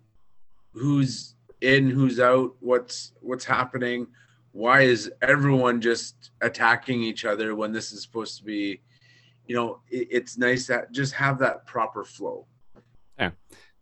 who's 0.73 1.36
in, 1.63 1.89
who's 1.89 2.19
out, 2.19 2.56
what's 2.60 3.13
what's 3.21 3.45
happening? 3.45 4.08
Why 4.52 4.82
is 4.82 5.12
everyone 5.21 5.82
just 5.82 6.32
attacking 6.41 7.02
each 7.02 7.26
other 7.26 7.56
when 7.56 7.71
this 7.71 7.91
is 7.91 8.04
supposed 8.04 8.38
to 8.38 8.43
be, 8.43 8.82
you 9.47 9.56
know, 9.56 9.80
it, 9.89 10.08
it's 10.12 10.38
nice 10.38 10.67
that 10.67 10.91
just 10.91 11.13
have 11.13 11.39
that 11.39 11.65
proper 11.65 12.04
flow. 12.04 12.45
Yeah. 13.17 13.32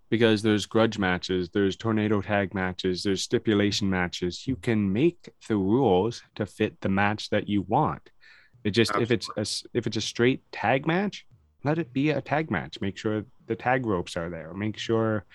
Because 0.10 0.42
there's 0.42 0.66
grudge 0.66 0.98
matches, 0.98 1.50
there's 1.50 1.76
tornado 1.76 2.22
tag 2.22 2.54
matches, 2.54 3.04
there's 3.04 3.22
stipulation 3.22 3.90
matches. 3.90 4.46
You 4.46 4.58
can 4.58 4.92
make 4.92 5.30
the 5.48 5.56
rules 5.56 6.22
to 6.36 6.46
fit 6.46 6.80
the 6.82 6.90
match 6.90 7.30
that 7.30 7.48
you 7.48 7.64
want. 7.64 8.10
It 8.64 8.72
just 8.72 8.96
if 8.96 9.12
it's 9.12 9.30
a 9.38 9.46
if 9.78 9.88
it's 9.88 9.98
a 9.98 10.02
straight 10.02 10.44
tag 10.52 10.86
match, 10.86 11.26
let 11.64 11.78
it 11.80 11.92
be 11.94 12.12
a 12.12 12.22
tag 12.22 12.52
match. 12.52 12.80
Make 12.82 12.98
sure 12.98 13.24
the 13.48 13.56
tag 13.56 13.86
ropes 13.86 14.16
are 14.18 14.30
there. 14.30 14.54
Make 14.54 14.78
sure 14.78 15.26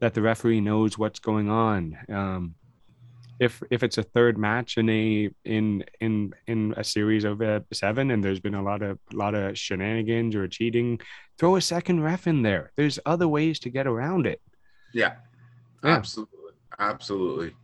that 0.00 0.14
the 0.14 0.22
referee 0.22 0.60
knows 0.60 0.96
what's 0.96 1.18
going 1.20 1.50
on. 1.50 1.98
Um, 2.08 2.54
if 3.38 3.62
if 3.70 3.82
it's 3.82 3.98
a 3.98 4.02
third 4.02 4.38
match 4.38 4.76
in 4.76 4.88
a 4.88 5.30
in 5.44 5.84
in 6.00 6.32
in 6.46 6.74
a 6.76 6.84
series 6.84 7.24
of 7.24 7.40
uh, 7.42 7.60
seven 7.72 8.10
and 8.10 8.22
there's 8.22 8.40
been 8.40 8.54
a 8.54 8.62
lot 8.62 8.82
of 8.82 8.98
lot 9.12 9.34
of 9.34 9.58
shenanigans 9.58 10.34
or 10.36 10.46
cheating 10.46 11.00
throw 11.38 11.56
a 11.56 11.60
second 11.60 12.02
ref 12.02 12.26
in 12.26 12.42
there 12.42 12.70
there's 12.76 12.98
other 13.06 13.26
ways 13.26 13.58
to 13.60 13.70
get 13.70 13.86
around 13.86 14.26
it 14.26 14.42
Yeah, 14.92 15.14
Yeah. 15.82 15.96
absolutely, 15.96 16.52
absolutely. 16.78 17.54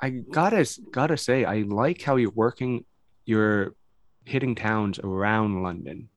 i 0.00 0.10
gotta 0.10 0.64
gotta 0.92 1.16
say 1.16 1.44
i 1.44 1.62
like 1.62 2.02
how 2.02 2.14
you're 2.14 2.30
working 2.30 2.84
you're 3.24 3.74
hitting 4.26 4.54
towns 4.54 4.98
around 4.98 5.62
london 5.62 6.08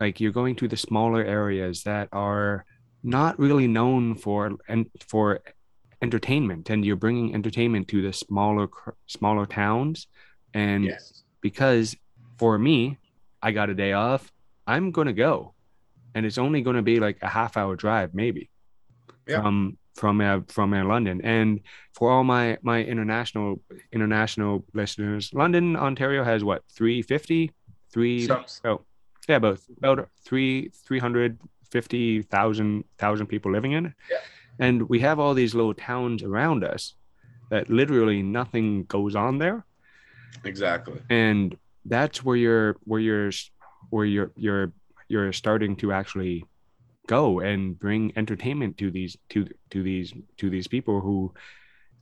like 0.00 0.20
you're 0.20 0.32
going 0.32 0.56
to 0.56 0.66
the 0.66 0.76
smaller 0.76 1.22
areas 1.24 1.82
that 1.84 2.08
are 2.12 2.64
not 3.02 3.38
really 3.38 3.68
known 3.68 4.14
for 4.14 4.50
and 4.68 4.86
for 5.08 5.40
entertainment 6.00 6.70
and 6.70 6.84
you're 6.84 6.96
bringing 6.96 7.34
entertainment 7.34 7.86
to 7.88 8.02
the 8.02 8.12
smaller 8.12 8.68
smaller 9.06 9.46
towns 9.46 10.06
and 10.54 10.84
Yes, 10.84 11.22
because 11.40 11.96
for 12.38 12.58
me, 12.58 12.98
I 13.42 13.52
got 13.52 13.70
a 13.70 13.74
day 13.74 13.92
off. 13.92 14.30
I'm 14.66 14.90
gonna 14.90 15.12
go, 15.12 15.54
and 16.14 16.26
it's 16.26 16.38
only 16.38 16.60
gonna 16.62 16.82
be 16.82 16.98
like 17.00 17.18
a 17.22 17.28
half 17.28 17.56
hour 17.56 17.74
drive, 17.76 18.14
maybe, 18.14 18.50
Yeah. 19.28 19.40
from 19.40 19.78
from 19.94 20.20
uh, 20.20 20.40
from 20.48 20.72
uh, 20.74 20.84
London. 20.84 21.20
And 21.24 21.60
for 21.94 22.10
all 22.10 22.24
my 22.24 22.58
my 22.62 22.82
international 22.84 23.60
international 23.92 24.64
listeners, 24.74 25.30
London, 25.34 25.76
Ontario 25.76 26.24
has 26.24 26.42
what 26.44 26.62
350, 26.72 27.50
three 27.92 28.26
So- 28.26 28.44
oh 28.64 28.80
yeah, 29.28 29.36
about 29.36 29.58
about 29.78 30.08
three 30.24 30.70
three 30.86 30.98
hundred 30.98 31.38
fifty 31.70 32.22
thousand 32.22 32.84
thousand 32.98 33.26
people 33.28 33.52
living 33.52 33.72
in 33.72 33.86
it, 33.86 33.92
Yeah. 34.10 34.18
and 34.58 34.88
we 34.88 35.00
have 35.00 35.18
all 35.18 35.34
these 35.34 35.54
little 35.54 35.74
towns 35.74 36.22
around 36.22 36.64
us 36.64 36.94
that 37.50 37.68
literally 37.70 38.22
nothing 38.22 38.84
goes 38.84 39.14
on 39.14 39.38
there 39.38 39.64
exactly. 40.44 41.00
and 41.10 41.56
that's 41.84 42.24
where 42.24 42.36
you're 42.36 42.76
where 42.84 43.00
you're 43.00 43.30
where 43.90 44.04
you're 44.04 44.32
you're 44.36 44.72
you're 45.08 45.32
starting 45.32 45.76
to 45.76 45.92
actually 45.92 46.44
go 47.06 47.40
and 47.40 47.78
bring 47.78 48.12
entertainment 48.16 48.78
to 48.78 48.90
these 48.90 49.16
to 49.30 49.48
to 49.70 49.82
these 49.82 50.12
to 50.36 50.50
these 50.50 50.68
people 50.68 51.00
who 51.00 51.32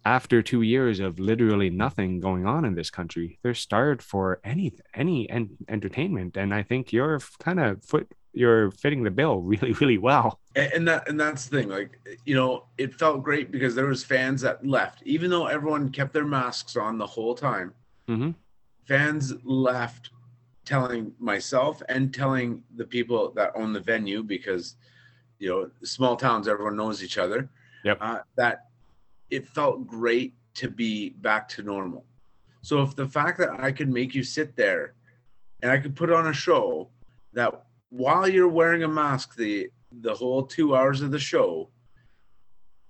after 0.05 0.41
two 0.43 0.63
years 0.63 1.01
of 1.01 1.19
literally 1.19 1.69
nothing 1.71 2.21
going 2.21 2.47
on 2.47 2.65
in 2.65 2.75
this 2.75 2.91
country 2.91 3.39
they're 3.43 3.55
starved 3.55 4.03
for 4.03 4.41
any 4.45 4.73
any 4.95 5.29
en- 5.31 5.57
entertainment. 5.69 6.37
And 6.37 6.55
i 6.55 6.63
think 6.63 6.93
you're 6.93 7.21
kind 7.39 7.61
of 7.61 7.83
foot 7.85 8.11
you're 8.33 8.71
fitting 8.71 9.03
the 9.03 9.11
bill 9.11 9.41
really 9.53 9.73
really 9.73 9.99
well. 9.99 10.41
And, 10.55 10.87
that 10.89 11.09
and 11.09 11.19
that's 11.19 11.47
the 11.47 11.59
thing 11.59 11.69
like 11.69 11.99
you 12.25 12.35
know 12.35 12.65
it 12.79 12.95
felt 12.95 13.23
great 13.23 13.51
because 13.51 13.75
there 13.75 13.87
was 13.87 14.05
fans 14.05 14.43
that 14.43 14.67
left. 14.67 15.03
Even 15.05 15.31
though 15.31 15.47
everyone 15.47 15.91
kept 15.91 16.13
their 16.13 16.27
masks 16.27 16.77
on 16.77 16.99
the 16.99 17.07
whole 17.07 17.35
time 17.35 17.73
Mhm. 18.09 18.35
fans 18.87 19.33
left 19.45 20.11
telling 20.65 21.13
myself 21.19 21.83
and 21.89 22.13
telling 22.13 22.63
the 22.77 22.85
people 22.85 23.33
that 23.33 23.53
own 23.55 23.73
the 23.73 23.81
venue 23.81 24.23
because 24.23 24.77
you 25.41 25.49
know 25.49 25.71
small 25.83 26.15
towns 26.17 26.47
everyone 26.47 26.77
knows 26.77 27.03
each 27.03 27.19
other 27.19 27.49
Yep. 27.83 27.99
uh, 28.01 28.19
that 28.37 28.67
it 29.31 29.49
felt 29.49 29.87
great 29.87 30.35
to 30.55 30.69
be 30.69 31.11
back 31.11 31.49
to 31.49 31.63
normal 31.63 32.05
so 32.63 32.83
if 32.83 32.95
the 32.95 33.09
fact 33.09 33.39
that 33.39 33.59
i 33.59 33.73
could 33.73 33.89
make 33.89 34.15
you 34.15 34.23
sit 34.23 34.55
there 34.55 34.95
and 35.63 35.71
I 35.71 35.77
could 35.79 35.95
put 35.95 36.11
on 36.11 36.27
a 36.29 36.33
show 36.33 36.89
that 37.35 37.65
while 37.91 38.27
you're 38.27 38.49
wearing 38.49 38.83
a 38.83 38.89
mask 38.89 39.37
the 39.37 39.69
the 40.01 40.15
whole 40.15 40.43
two 40.45 40.75
hours 40.75 41.03
of 41.03 41.11
the 41.11 41.19
show, 41.19 41.69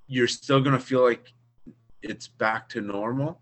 you're 0.06 0.28
still 0.28 0.60
gonna 0.60 0.78
feel 0.78 1.02
like 1.02 1.32
it's 2.00 2.28
back 2.28 2.68
to 2.68 2.80
normal. 2.80 3.40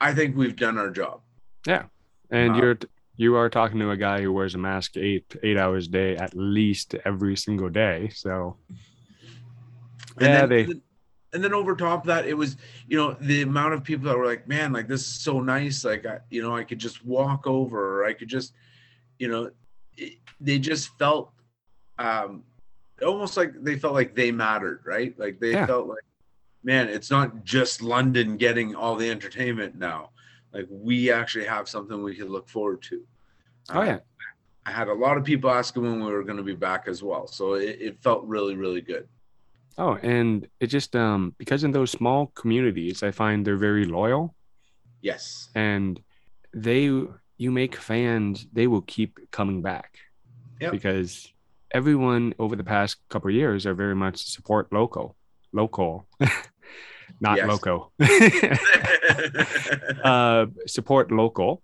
I 0.00 0.14
think 0.14 0.38
we've 0.38 0.56
done 0.56 0.78
our 0.78 0.88
job. 0.88 1.20
Yeah, 1.66 1.84
and 2.30 2.52
Uh, 2.52 2.58
you're 2.58 2.78
you 3.20 3.36
are 3.36 3.50
talking 3.50 3.78
to 3.78 3.90
a 3.90 3.96
guy 3.98 4.22
who 4.22 4.32
wears 4.32 4.54
a 4.54 4.58
mask 4.58 4.96
eight 4.96 5.26
eight 5.42 5.58
hours 5.58 5.86
a 5.88 5.90
day 5.90 6.16
at 6.16 6.34
least 6.34 6.94
every 7.04 7.36
single 7.36 7.68
day. 7.68 8.08
So 8.14 8.56
And 10.18 10.32
yeah, 10.32 10.40
then, 10.40 10.48
they 10.48 10.60
and 10.62 10.70
then- 10.70 10.82
and 11.32 11.44
then 11.44 11.54
over 11.54 11.76
top 11.76 12.00
of 12.00 12.06
that, 12.08 12.26
it 12.26 12.34
was 12.34 12.56
you 12.88 12.96
know 12.96 13.16
the 13.20 13.42
amount 13.42 13.72
of 13.74 13.84
people 13.84 14.06
that 14.08 14.16
were 14.18 14.26
like, 14.26 14.48
man, 14.48 14.72
like 14.72 14.88
this 14.88 15.02
is 15.02 15.20
so 15.20 15.40
nice. 15.40 15.84
Like 15.84 16.04
I, 16.04 16.18
you 16.30 16.42
know, 16.42 16.56
I 16.56 16.64
could 16.64 16.78
just 16.80 17.04
walk 17.04 17.46
over, 17.46 18.00
or 18.00 18.04
I 18.04 18.14
could 18.14 18.26
just, 18.26 18.54
you 19.20 19.28
know, 19.28 19.50
it, 19.96 20.14
they 20.40 20.58
just 20.58 20.88
felt, 20.98 21.30
um, 21.98 22.42
almost 23.04 23.36
like 23.36 23.52
they 23.62 23.78
felt 23.78 23.94
like 23.94 24.16
they 24.16 24.32
mattered, 24.32 24.80
right? 24.84 25.16
Like 25.20 25.38
they 25.38 25.52
Yeah. 25.52 25.66
felt 25.66 25.86
like, 25.86 26.02
man, 26.64 26.88
it's 26.88 27.10
not 27.12 27.44
just 27.44 27.80
London 27.80 28.36
getting 28.36 28.74
all 28.74 28.96
the 28.96 29.08
entertainment 29.08 29.76
now. 29.76 30.10
Like 30.52 30.66
we 30.70 31.10
actually 31.12 31.44
have 31.46 31.68
something 31.68 32.02
we 32.02 32.16
can 32.16 32.28
look 32.28 32.48
forward 32.48 32.82
to. 32.90 33.02
oh 33.72 33.80
Uh, 33.80 33.84
yeah, 33.84 33.98
I 34.66 34.70
had 34.72 34.88
a 34.88 34.92
lot 34.94 35.16
of 35.18 35.24
people 35.24 35.50
asking 35.50 35.82
when 35.82 36.04
we 36.04 36.12
were 36.12 36.24
going 36.24 36.36
to 36.38 36.42
be 36.42 36.54
back 36.54 36.88
as 36.88 37.02
well, 37.02 37.26
so 37.26 37.54
it, 37.54 37.76
it 37.80 38.02
felt 38.02 38.24
really, 38.26 38.56
really 38.56 38.80
good. 38.80 39.06
oh, 39.78 39.94
and 40.02 40.46
it 40.62 40.66
just 40.66 40.94
um 40.96 41.34
because 41.38 41.64
in 41.64 41.72
those 41.72 41.90
small 41.90 42.26
communities, 42.40 43.02
I 43.02 43.10
find 43.12 43.44
they're 43.46 43.56
very 43.70 43.84
loyal. 43.84 44.34
Yes. 45.02 45.48
and 45.54 45.98
they 46.52 46.82
you 47.42 47.50
make 47.62 47.74
fans 47.76 48.46
they 48.52 48.66
will 48.66 48.82
keep 48.82 49.10
coming 49.30 49.62
back 49.62 49.90
Yep. 50.60 50.72
because 50.72 51.32
everyone 51.72 52.34
over 52.38 52.54
the 52.56 52.64
past 52.64 52.96
couple 53.08 53.30
of 53.30 53.34
years 53.34 53.64
are 53.64 53.72
very 53.84 53.94
much 53.94 54.16
support 54.36 54.70
local 54.72 55.16
local 55.52 56.06
not 57.20 57.36
Yes. 57.36 57.48
loco. 57.48 57.92
Uh 60.04 60.46
support 60.66 61.10
local 61.12 61.62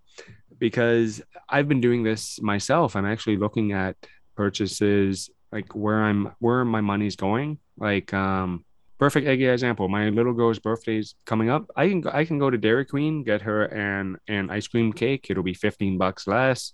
because 0.59 1.21
i've 1.49 1.67
been 1.67 1.81
doing 1.81 2.03
this 2.03 2.41
myself 2.41 2.95
i'm 2.95 3.05
actually 3.05 3.37
looking 3.37 3.71
at 3.73 3.95
purchases 4.35 5.29
like 5.51 5.75
where 5.75 6.03
i'm 6.03 6.31
where 6.39 6.65
my 6.65 6.81
money's 6.81 7.15
going. 7.15 7.59
Like 7.77 8.13
um 8.13 8.65
perfect 8.97 9.27
egg 9.27 9.41
example 9.41 9.87
my 9.87 10.09
little 10.09 10.33
girl's 10.33 10.59
birthday 10.59 10.97
is 10.97 11.15
coming 11.25 11.49
up. 11.49 11.65
I 11.75 11.87
can 11.89 12.01
go, 12.01 12.09
i 12.13 12.25
can 12.25 12.39
go 12.39 12.49
to 12.49 12.57
dairy 12.57 12.85
queen 12.85 13.23
get 13.23 13.41
her 13.43 13.65
an 13.65 14.17
an 14.27 14.49
ice 14.49 14.67
cream 14.67 14.93
cake. 14.93 15.27
It'll 15.29 15.43
be 15.43 15.53
15 15.53 15.97
bucks 15.97 16.27
less 16.27 16.73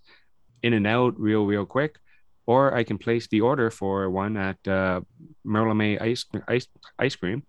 in 0.61 0.73
and 0.73 0.87
out 0.87 1.19
real 1.19 1.45
real 1.45 1.65
quick. 1.65 1.99
Or 2.45 2.73
i 2.73 2.83
can 2.83 2.97
place 2.97 3.27
the 3.27 3.41
order 3.41 3.69
for 3.69 4.09
one 4.09 4.37
at 4.37 4.65
uh 4.67 5.01
merle 5.43 5.73
may 5.75 5.97
ice 5.99 6.25
ice 6.47 6.67
ice 6.99 7.15
cream 7.15 7.43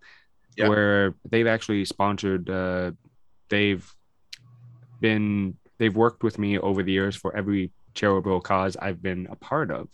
Yeah. 0.56 0.68
where 0.68 1.14
they've 1.30 1.46
actually 1.46 1.84
sponsored 1.84 2.48
uh 2.48 2.92
they've 3.48 3.84
been 5.00 5.56
they've 5.78 5.94
worked 5.94 6.22
with 6.22 6.38
me 6.38 6.58
over 6.58 6.82
the 6.82 6.92
years 6.92 7.16
for 7.16 7.34
every 7.36 7.72
charitable 7.94 8.40
cause 8.40 8.76
i've 8.76 9.02
been 9.02 9.26
a 9.30 9.36
part 9.36 9.70
of 9.70 9.88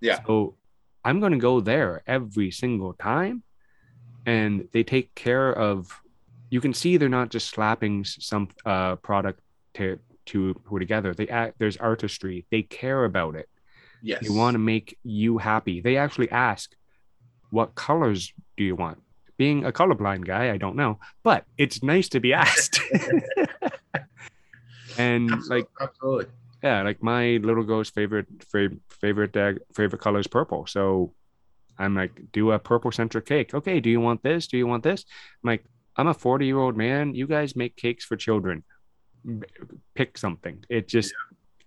Yeah. 0.00 0.20
so 0.26 0.56
i'm 1.04 1.20
going 1.20 1.32
to 1.32 1.38
go 1.38 1.60
there 1.60 2.02
every 2.06 2.50
single 2.50 2.94
time 2.94 3.42
and 4.26 4.68
they 4.72 4.82
take 4.82 5.14
care 5.14 5.52
of 5.52 6.00
you 6.50 6.60
can 6.60 6.74
see 6.74 6.96
they're 6.96 7.08
not 7.08 7.30
just 7.30 7.48
slapping 7.50 8.04
some 8.04 8.48
uh 8.64 8.96
product 8.96 9.40
to 9.74 9.98
to 10.26 10.54
put 10.64 10.78
together 10.80 11.12
they 11.14 11.28
act 11.28 11.58
there's 11.58 11.76
artistry 11.76 12.46
they 12.50 12.62
care 12.62 13.04
about 13.04 13.34
it 13.34 13.48
yes. 14.02 14.22
they 14.22 14.30
want 14.30 14.54
to 14.54 14.58
make 14.58 14.98
you 15.02 15.38
happy 15.38 15.80
they 15.80 15.96
actually 15.96 16.30
ask 16.30 16.74
what 17.50 17.74
colors 17.74 18.32
do 18.56 18.64
you 18.64 18.74
want 18.76 18.98
being 19.42 19.64
a 19.64 19.72
colorblind 19.72 20.24
guy 20.24 20.44
i 20.54 20.58
don't 20.64 20.76
know 20.82 20.92
but 21.22 21.40
it's 21.58 21.82
nice 21.82 22.08
to 22.08 22.20
be 22.20 22.32
asked. 22.44 22.80
And 24.98 25.30
like 25.48 25.66
absolutely. 25.80 26.26
yeah 26.62 26.82
like 26.82 27.02
my 27.02 27.38
little 27.48 27.64
girl's 27.64 27.90
favorite 27.90 28.26
favorite 28.50 28.80
favorite 28.90 29.36
uh, 29.36 29.52
favorite 29.74 30.00
color 30.00 30.20
is 30.20 30.26
purple. 30.26 30.66
So 30.66 31.12
i'm 31.78 31.94
like 31.94 32.12
do 32.32 32.50
a 32.52 32.58
purple 32.58 32.92
centric 32.92 33.26
cake. 33.26 33.54
Okay 33.54 33.80
do 33.80 33.90
you 33.90 34.00
want 34.00 34.22
this? 34.22 34.46
Do 34.46 34.56
you 34.58 34.66
want 34.66 34.82
this? 34.82 35.04
I'm 35.42 35.48
like 35.48 35.64
i'm 35.96 36.08
a 36.08 36.14
40 36.14 36.46
year 36.46 36.58
old 36.58 36.76
man. 36.76 37.14
You 37.14 37.26
guys 37.26 37.56
make 37.56 37.76
cakes 37.76 38.04
for 38.04 38.16
children. 38.16 38.64
Pick 39.94 40.18
something. 40.18 40.64
It 40.68 40.88
just 40.88 41.14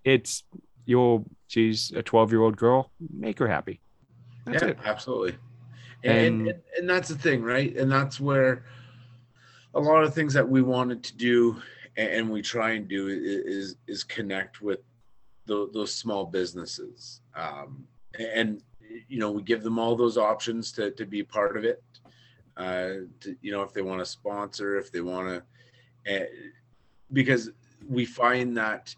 it's 0.04 0.44
your 0.84 1.24
she's 1.48 1.92
a 1.92 2.02
12 2.02 2.32
year 2.32 2.42
old 2.42 2.56
girl. 2.56 2.90
Make 3.26 3.38
her 3.38 3.48
happy. 3.48 3.80
That's 4.44 4.62
yeah, 4.62 4.70
it. 4.70 4.78
absolutely. 4.84 5.36
And, 6.04 6.48
And- 6.48 6.62
and 6.78 6.88
that's 6.88 7.08
the 7.08 7.18
thing, 7.18 7.42
right? 7.42 7.74
And 7.76 7.90
that's 7.90 8.20
where 8.20 8.64
a 9.74 9.80
lot 9.80 10.04
of 10.04 10.14
things 10.14 10.32
that 10.34 10.48
we 10.48 10.62
wanted 10.62 11.02
to 11.04 11.16
do 11.16 11.60
and, 11.98 12.30
we 12.30 12.42
try 12.42 12.72
and 12.72 12.86
do 12.86 13.08
is 13.08 13.76
is 13.86 14.04
connect 14.04 14.60
with 14.60 14.80
those, 15.46 15.70
those 15.72 15.92
small 15.94 16.26
businesses. 16.26 17.22
Um, 17.34 17.86
and 18.18 18.62
you 19.08 19.18
know, 19.18 19.30
we 19.30 19.42
give 19.42 19.62
them 19.62 19.78
all 19.78 19.96
those 19.96 20.18
options 20.18 20.72
to 20.72 20.90
to 20.92 21.06
be 21.06 21.22
part 21.22 21.56
of 21.56 21.64
it. 21.64 21.82
Uh, 22.56 23.06
to, 23.20 23.36
you 23.42 23.50
know, 23.52 23.62
if 23.62 23.72
they 23.72 23.82
want 23.82 23.98
to 24.00 24.06
sponsor, 24.06 24.78
if 24.78 24.90
they 24.92 25.00
want 25.02 25.28
to, 26.06 26.22
uh, 26.22 26.26
because 27.12 27.50
we 27.86 28.04
find 28.06 28.56
that, 28.56 28.94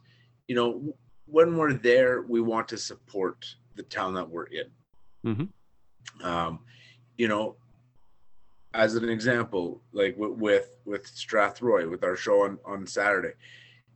you 0.47 0.55
know, 0.55 0.95
when 1.27 1.57
we're 1.57 1.73
there, 1.73 2.23
we 2.23 2.41
want 2.41 2.69
to 2.69 2.77
support 2.77 3.45
the 3.75 3.83
town 3.85 4.15
that 4.15 4.29
we're 4.29 4.45
in. 4.47 4.71
Mhm. 5.25 5.49
Um, 6.25 6.61
you 7.19 7.29
know, 7.29 7.57
as 8.73 8.95
an 8.95 9.09
example, 9.09 9.83
like 9.93 10.15
with 10.17 10.71
with, 10.85 11.05
Strathroy, 11.05 11.91
with 11.91 12.05
our 12.05 12.17
show 12.17 12.45
on, 12.45 12.59
on 12.65 12.87
Saturday, 12.87 13.35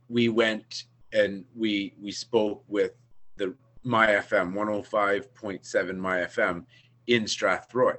we 0.09 0.29
went 0.29 0.83
and 1.13 1.45
we 1.55 1.93
we 1.99 2.11
spoke 2.11 2.63
with 2.67 2.91
the 3.37 3.55
My 3.83 4.07
FM 4.07 4.53
105.7 4.53 5.97
My 5.97 6.17
FM 6.17 6.65
in 7.07 7.23
Strathroy. 7.23 7.97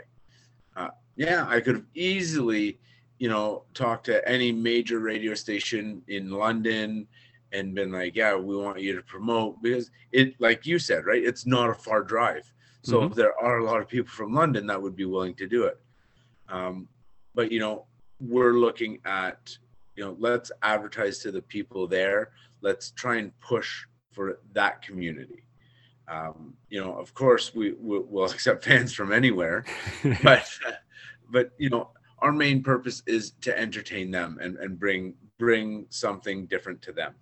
Uh, 0.77 0.91
yeah, 1.17 1.47
I 1.49 1.61
could 1.61 1.77
have 1.77 1.87
easily, 1.95 2.79
you 3.19 3.29
know, 3.29 3.65
talked 3.73 4.07
to 4.07 4.27
any 4.29 4.53
major 4.53 4.99
radio 4.99 5.35
station 5.35 6.03
in 6.09 6.31
London 6.31 7.07
and 7.53 7.75
been 7.75 7.93
like, 7.93 8.17
yeah, 8.17 8.35
we 8.35 8.57
want 8.57 8.81
you 8.81 8.95
to 8.97 9.03
promote 9.03 9.63
because 9.63 9.91
it, 10.13 10.35
like 10.41 10.67
you 10.67 10.79
said, 10.79 11.07
right? 11.07 11.23
It's 11.25 11.47
not 11.47 11.71
a 11.71 11.75
far 11.75 12.03
drive. 12.03 12.53
So 12.85 13.09
Mhm. 13.09 13.15
there 13.15 13.37
are 13.41 13.59
a 13.59 13.65
lot 13.65 13.81
of 13.81 13.89
people 13.89 14.11
from 14.11 14.35
London 14.35 14.67
that 14.67 14.81
would 14.81 14.95
be 14.95 15.07
willing 15.07 15.35
to 15.37 15.47
do 15.47 15.65
it. 15.65 15.81
Um, 16.49 16.89
but 17.35 17.51
you 17.51 17.59
know, 17.59 17.87
we're 18.21 18.53
looking 18.53 19.01
at, 19.05 19.57
you 19.97 20.05
know, 20.05 20.17
let's 20.19 20.53
advertise 20.63 21.19
to 21.21 21.33
the 21.33 21.41
people 21.43 21.87
there. 21.89 22.33
Let's 22.61 22.91
try 22.91 23.17
and 23.17 23.39
push 23.41 23.87
for 24.13 24.39
that 24.53 24.83
community. 24.83 25.45
Um, 26.07 26.57
you 26.69 26.81
know, 26.81 26.95
of 26.95 27.15
course, 27.15 27.55
we 27.55 27.73
we- 27.73 28.01
will 28.01 28.25
accept 28.31 28.65
fans 28.65 28.93
from 28.93 29.13
anywhere, 29.13 29.65
but 30.23 30.47
but 31.31 31.53
you 31.59 31.71
know, 31.71 31.91
our 32.19 32.33
main 32.33 32.63
purpose 32.63 33.03
is 33.07 33.33
to 33.41 33.59
entertain 33.59 34.11
them 34.11 34.39
and 34.43 34.59
and 34.59 34.79
bring 34.79 35.15
bring 35.39 35.87
something 35.89 36.47
different 36.47 36.83
to 36.83 36.93
them. 36.93 37.15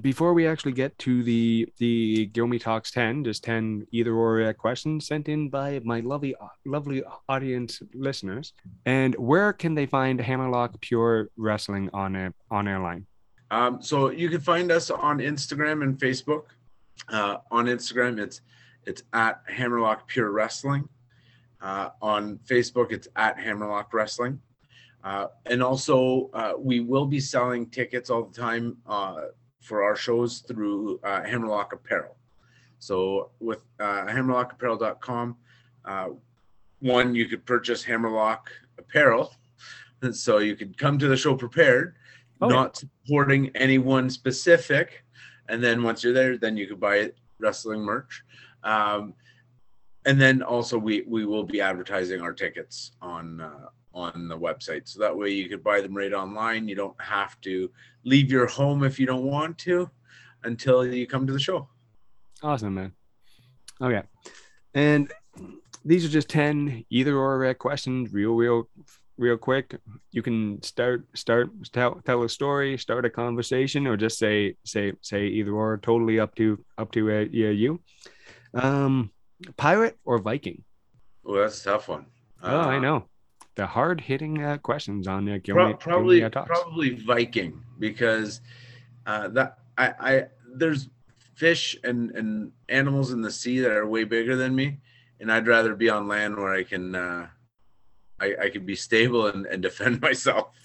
Before 0.00 0.32
we 0.34 0.46
actually 0.46 0.72
get 0.72 0.98
to 1.00 1.22
the 1.22 1.68
the 1.78 2.28
Gilmy 2.28 2.60
Talks 2.60 2.90
10, 2.90 3.24
just 3.24 3.44
10 3.44 3.86
either 3.92 4.14
or 4.14 4.42
uh, 4.42 4.52
questions 4.52 5.06
sent 5.06 5.28
in 5.28 5.48
by 5.48 5.80
my 5.84 6.00
lovely 6.00 6.34
lovely 6.64 7.02
audience 7.28 7.82
listeners. 7.94 8.52
And 8.86 9.14
where 9.16 9.52
can 9.52 9.74
they 9.74 9.86
find 9.86 10.20
Hammerlock 10.20 10.80
Pure 10.80 11.28
Wrestling 11.36 11.90
on 11.92 12.16
a, 12.16 12.34
on 12.50 12.68
airline? 12.68 13.06
Um, 13.50 13.82
so 13.82 14.10
you 14.10 14.28
can 14.30 14.40
find 14.40 14.70
us 14.70 14.90
on 14.90 15.18
Instagram 15.18 15.82
and 15.82 15.98
Facebook. 15.98 16.44
Uh, 17.08 17.38
on 17.50 17.66
Instagram, 17.66 18.18
it's 18.18 18.40
it's 18.86 19.02
at 19.12 19.42
Hammerlock 19.48 20.08
Pure 20.08 20.30
Wrestling. 20.30 20.88
Uh, 21.60 21.90
on 22.02 22.38
Facebook, 22.46 22.92
it's 22.92 23.08
at 23.16 23.38
Hammerlock 23.38 23.92
Wrestling. 23.94 24.38
Uh, 25.02 25.26
and 25.46 25.62
also, 25.62 26.30
uh, 26.32 26.52
we 26.58 26.80
will 26.80 27.06
be 27.06 27.20
selling 27.20 27.68
tickets 27.68 28.08
all 28.08 28.24
the 28.24 28.38
time 28.38 28.76
uh, 28.86 29.22
for 29.64 29.82
our 29.82 29.96
shows 29.96 30.40
through 30.40 31.00
uh, 31.02 31.22
Hammerlock 31.22 31.72
Apparel. 31.72 32.16
So 32.78 33.30
with 33.40 33.64
uh, 33.80 34.04
hammerlockapparel.com, 34.06 35.36
uh, 35.84 36.08
one 36.80 37.14
you 37.14 37.26
could 37.26 37.46
purchase 37.46 37.82
Hammerlock 37.82 38.50
Apparel, 38.78 39.34
And 40.02 40.14
so 40.24 40.38
you 40.38 40.54
could 40.54 40.76
come 40.76 40.98
to 40.98 41.08
the 41.08 41.16
show 41.16 41.34
prepared 41.34 41.94
Oh, 42.40 42.48
not 42.48 42.76
supporting 42.76 43.50
anyone 43.54 44.10
specific. 44.10 45.04
And 45.48 45.62
then 45.62 45.82
once 45.82 46.02
you're 46.02 46.12
there, 46.12 46.36
then 46.36 46.56
you 46.56 46.66
could 46.66 46.80
buy 46.80 47.12
wrestling 47.38 47.80
merch. 47.80 48.22
Um, 48.62 49.14
and 50.06 50.20
then 50.20 50.42
also 50.42 50.78
we 50.78 51.02
we 51.06 51.24
will 51.24 51.44
be 51.44 51.60
advertising 51.60 52.20
our 52.20 52.32
tickets 52.32 52.92
on 53.00 53.40
uh, 53.40 53.68
on 53.94 54.28
the 54.28 54.36
website, 54.38 54.88
so 54.88 54.98
that 55.00 55.16
way 55.16 55.30
you 55.30 55.48
could 55.48 55.62
buy 55.62 55.80
them 55.80 55.96
right 55.96 56.12
online. 56.12 56.68
You 56.68 56.74
don't 56.74 57.00
have 57.00 57.40
to 57.42 57.70
leave 58.04 58.30
your 58.30 58.46
home 58.46 58.82
if 58.84 58.98
you 59.00 59.06
don't 59.06 59.24
want 59.24 59.56
to. 59.58 59.88
until 60.42 60.84
you 60.84 61.06
come 61.06 61.26
to 61.26 61.32
the 61.32 61.38
show. 61.40 61.68
Awesome, 62.42 62.74
man. 62.74 62.92
Okay. 63.80 64.02
And 64.74 65.10
these 65.86 66.04
are 66.04 66.10
just 66.10 66.28
10 66.28 66.84
either 66.90 67.16
or 67.16 67.54
questions, 67.54 68.12
real, 68.12 68.32
real, 68.34 68.68
real 69.16 69.38
quick. 69.38 69.74
You 70.10 70.20
can 70.20 70.62
start, 70.62 71.06
start, 71.14 71.48
tell, 71.72 71.94
tell 72.04 72.22
a 72.24 72.28
story, 72.28 72.76
start 72.76 73.06
a 73.06 73.10
conversation, 73.10 73.86
or 73.86 73.96
just 73.96 74.18
say, 74.18 74.56
say, 74.64 74.92
say 75.00 75.26
either 75.28 75.52
or. 75.52 75.78
Totally 75.78 76.20
up 76.20 76.34
to, 76.34 76.62
up 76.76 76.92
to 76.92 77.10
uh, 77.10 77.24
yeah, 77.30 77.48
you. 77.48 77.80
Um, 78.52 79.12
pirate 79.56 79.96
or 80.04 80.18
Viking? 80.18 80.62
Oh, 81.24 81.36
that's 81.40 81.62
a 81.62 81.64
tough 81.64 81.88
one. 81.88 82.04
Oh, 82.42 82.60
I 82.60 82.76
Uh, 82.76 82.80
know. 82.80 83.08
The 83.56 83.66
hard 83.66 84.00
hitting 84.00 84.42
uh, 84.42 84.58
questions 84.58 85.06
on 85.06 85.28
uh, 85.28 85.38
Gil 85.42 85.54
Pro- 85.54 85.74
probably 85.74 86.28
probably 86.28 86.94
Viking 86.96 87.62
because 87.78 88.40
uh, 89.06 89.28
that 89.28 89.58
I, 89.78 89.94
I 90.00 90.24
there's 90.56 90.88
fish 91.36 91.76
and 91.84 92.10
and 92.12 92.52
animals 92.68 93.12
in 93.12 93.20
the 93.22 93.30
sea 93.30 93.60
that 93.60 93.70
are 93.70 93.86
way 93.86 94.02
bigger 94.04 94.34
than 94.34 94.54
me, 94.56 94.78
and 95.20 95.30
I'd 95.30 95.46
rather 95.46 95.74
be 95.76 95.88
on 95.88 96.08
land 96.08 96.36
where 96.36 96.52
I 96.52 96.64
can 96.64 96.94
uh, 96.96 97.28
I, 98.20 98.34
I 98.42 98.50
can 98.50 98.66
be 98.66 98.74
stable 98.74 99.26
and, 99.28 99.46
and 99.46 99.62
defend 99.62 100.00
myself. 100.08 100.48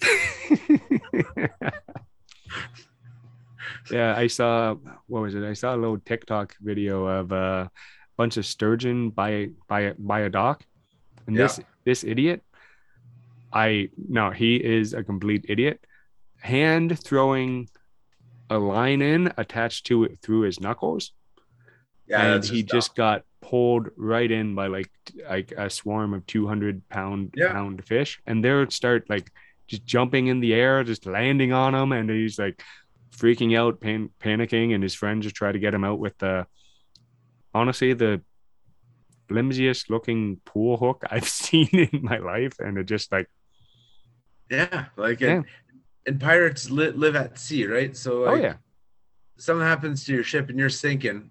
yeah, 3.90 4.14
I 4.16 4.26
saw 4.26 4.74
what 5.06 5.22
was 5.22 5.34
it? 5.34 5.44
I 5.44 5.52
saw 5.52 5.74
a 5.74 5.78
little 5.78 5.98
TikTok 5.98 6.56
video 6.60 7.06
of 7.06 7.32
a 7.32 7.70
bunch 8.16 8.36
of 8.36 8.46
sturgeon 8.46 9.10
by 9.10 9.50
by 9.68 9.94
by 9.98 10.20
a 10.20 10.28
dock, 10.28 10.64
and 11.26 11.36
Yeah. 11.36 11.42
this 11.44 11.60
this 11.84 12.04
idiot, 12.04 12.42
I 13.52 13.90
no, 13.96 14.30
he 14.30 14.56
is 14.56 14.94
a 14.94 15.02
complete 15.02 15.46
idiot. 15.48 15.84
Hand 16.40 16.98
throwing 16.98 17.68
a 18.48 18.58
line 18.58 19.02
in 19.02 19.32
attached 19.36 19.86
to 19.86 20.04
it 20.04 20.18
through 20.22 20.42
his 20.42 20.60
knuckles, 20.60 21.12
Yeah, 22.06 22.34
and 22.34 22.44
he 22.44 22.62
just 22.62 22.94
got 22.94 23.24
pulled 23.40 23.88
right 23.96 24.30
in 24.30 24.54
by 24.54 24.66
like 24.68 24.90
like 25.28 25.52
a 25.56 25.68
swarm 25.70 26.14
of 26.14 26.26
200 26.26 26.88
pound 26.88 27.34
Yeah. 27.36 27.52
pound 27.52 27.84
fish. 27.84 28.20
And 28.26 28.44
they'll 28.44 28.70
start 28.70 29.08
like 29.10 29.30
just 29.66 29.84
jumping 29.84 30.26
in 30.28 30.40
the 30.40 30.54
air 30.54 30.82
just 30.84 31.06
landing 31.06 31.52
on 31.52 31.74
him. 31.74 31.92
And 31.92 32.10
he's 32.10 32.38
like 32.38 32.62
freaking 33.16 33.56
out 33.58 33.80
pan- 33.80 34.10
panicking. 34.20 34.74
And 34.74 34.82
his 34.82 34.94
friends 34.94 35.24
just 35.24 35.36
try 35.36 35.52
to 35.52 35.58
get 35.58 35.74
him 35.74 35.84
out 35.84 35.98
with 35.98 36.16
the 36.18 36.46
honestly 37.54 37.92
the 37.94 38.22
flimsiest 39.28 39.90
looking 39.90 40.40
pool 40.44 40.76
hook 40.76 41.04
i've 41.10 41.28
seen 41.28 41.68
in 41.72 42.02
my 42.02 42.18
life. 42.18 42.54
And 42.58 42.78
it 42.78 42.84
just 42.84 43.12
like 43.12 43.28
yeah, 44.50 44.86
like 44.96 45.20
Yeah. 45.20 45.30
And, 45.36 45.44
and 46.06 46.20
pirates 46.20 46.70
li- 46.70 46.90
live 46.90 47.14
at 47.16 47.38
sea, 47.38 47.66
right? 47.66 47.96
So 47.96 48.26
oh 48.26 48.34
yeah 48.34 48.54
something 49.38 49.66
happens 49.66 50.04
to 50.04 50.12
your 50.12 50.22
ship 50.24 50.50
and 50.50 50.58
you're 50.58 50.68
sinking, 50.68 51.30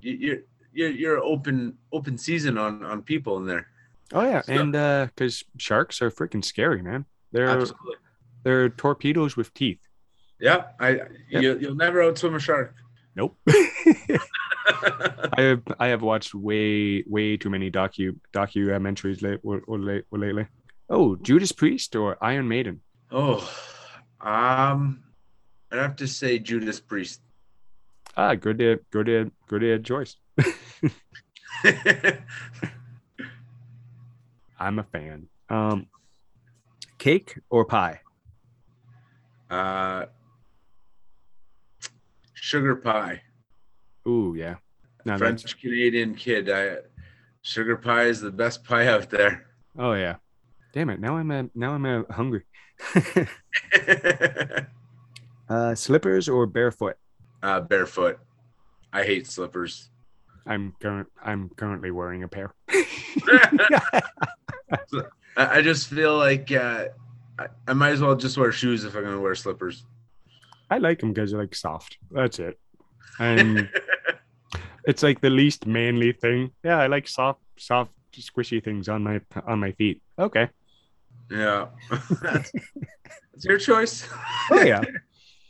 you, 0.00 0.12
you're 0.12 0.38
you're 0.72 0.90
you're 0.90 1.18
open 1.18 1.76
open 1.92 2.16
season 2.16 2.56
on 2.56 2.84
on 2.84 3.02
people 3.02 3.36
in 3.38 3.46
there. 3.46 3.66
oh 4.14 4.22
yeah 4.22 4.40
So- 4.42 4.52
and 4.52 4.74
uh 4.76 5.06
because 5.06 5.44
sharks 5.58 6.00
are 6.02 6.10
freaking 6.10 6.44
scary 6.44 6.80
man 6.82 7.04
they're 7.32 7.48
Absolutely. 7.48 7.96
they're 8.44 8.68
torpedoes 8.70 9.36
with 9.36 9.52
teeth 9.52 9.80
Yeah, 10.40 10.64
I 10.80 10.88
Yeah. 11.28 11.40
You, 11.40 11.58
you'll 11.60 11.74
never 11.74 11.98
outswim 12.00 12.34
a 12.36 12.40
shark. 12.40 12.74
nope 13.16 13.36
I 15.36 15.42
have 15.42 15.62
I 15.78 15.86
have 15.88 16.02
watched 16.02 16.34
way 16.34 17.02
way 17.06 17.36
too 17.36 17.50
many 17.50 17.70
docu 17.70 18.16
documentaries 18.32 19.22
late 19.22 19.40
or, 19.42 19.62
or 19.66 19.78
late 19.78 20.04
or 20.10 20.18
lately. 20.18 20.46
Oh, 20.90 21.16
Judas 21.16 21.52
Priest 21.52 21.94
or 21.96 22.16
Iron 22.22 22.48
Maiden? 22.48 22.80
oh, 23.10 23.48
um, 24.20 25.02
I'd 25.70 25.78
have 25.78 25.96
to 25.96 26.06
say 26.08 26.38
Judas 26.38 26.80
Priest. 26.80 27.20
Ah, 28.16 28.34
good 28.34 28.60
uh, 28.60 28.76
good 28.90 29.08
uh, 29.08 29.24
good 29.46 29.64
uh, 29.64 29.78
choice. 29.82 30.16
I'm 34.58 34.78
a 34.78 34.82
fan. 34.82 35.28
Um, 35.48 35.86
cake 36.98 37.38
or 37.50 37.64
pie? 37.64 38.00
uh, 39.50 40.06
sugar 42.34 42.76
pie. 42.76 43.22
Ooh, 44.06 44.34
yeah. 44.36 44.56
No, 45.04 45.16
French 45.16 45.58
Canadian 45.60 46.14
kid. 46.14 46.50
I 46.50 46.78
sugar 47.42 47.76
pie 47.76 48.04
is 48.04 48.20
the 48.20 48.30
best 48.32 48.64
pie 48.64 48.88
out 48.88 49.10
there. 49.10 49.46
oh 49.78 49.92
yeah. 49.92 50.16
Damn 50.78 50.90
it! 50.90 51.00
Now 51.00 51.16
I'm 51.16 51.28
uh, 51.32 51.42
now 51.56 51.72
I'm 51.72 51.84
uh, 51.84 52.02
hungry. 52.08 52.44
uh, 55.48 55.74
slippers 55.74 56.28
or 56.28 56.46
barefoot? 56.46 56.94
uh, 57.42 57.60
barefoot. 57.62 58.20
I 58.92 59.02
hate 59.02 59.26
slippers. 59.26 59.90
I'm 60.46 60.76
current. 60.80 61.08
I'm 61.20 61.48
currently 61.56 61.90
wearing 61.90 62.22
a 62.22 62.28
pair. 62.28 62.54
I, 62.70 64.02
I 65.36 65.62
just 65.62 65.88
feel 65.88 66.16
like 66.16 66.52
uh, 66.52 66.84
I, 67.40 67.46
I 67.66 67.72
might 67.72 67.90
as 67.90 68.00
well 68.00 68.14
just 68.14 68.38
wear 68.38 68.52
shoes 68.52 68.84
if 68.84 68.94
I'm 68.94 69.02
gonna 69.02 69.20
wear 69.20 69.34
slippers. 69.34 69.84
I 70.70 70.78
like 70.78 71.00
them 71.00 71.12
because 71.12 71.32
they're 71.32 71.40
like 71.40 71.56
soft. 71.56 71.98
That's 72.12 72.38
it. 72.38 72.56
And 73.18 73.68
it's 74.86 75.02
like 75.02 75.20
the 75.22 75.30
least 75.30 75.66
manly 75.66 76.12
thing. 76.12 76.52
Yeah, 76.62 76.78
I 76.78 76.86
like 76.86 77.08
soft, 77.08 77.40
soft, 77.58 77.90
squishy 78.12 78.62
things 78.62 78.88
on 78.88 79.02
my 79.02 79.20
on 79.44 79.58
my 79.58 79.72
feet. 79.72 80.02
Okay. 80.20 80.48
Yeah, 81.30 81.66
that's, 82.22 82.52
that's 83.32 83.44
your 83.44 83.58
choice. 83.58 84.08
Oh 84.50 84.62
yeah. 84.62 84.82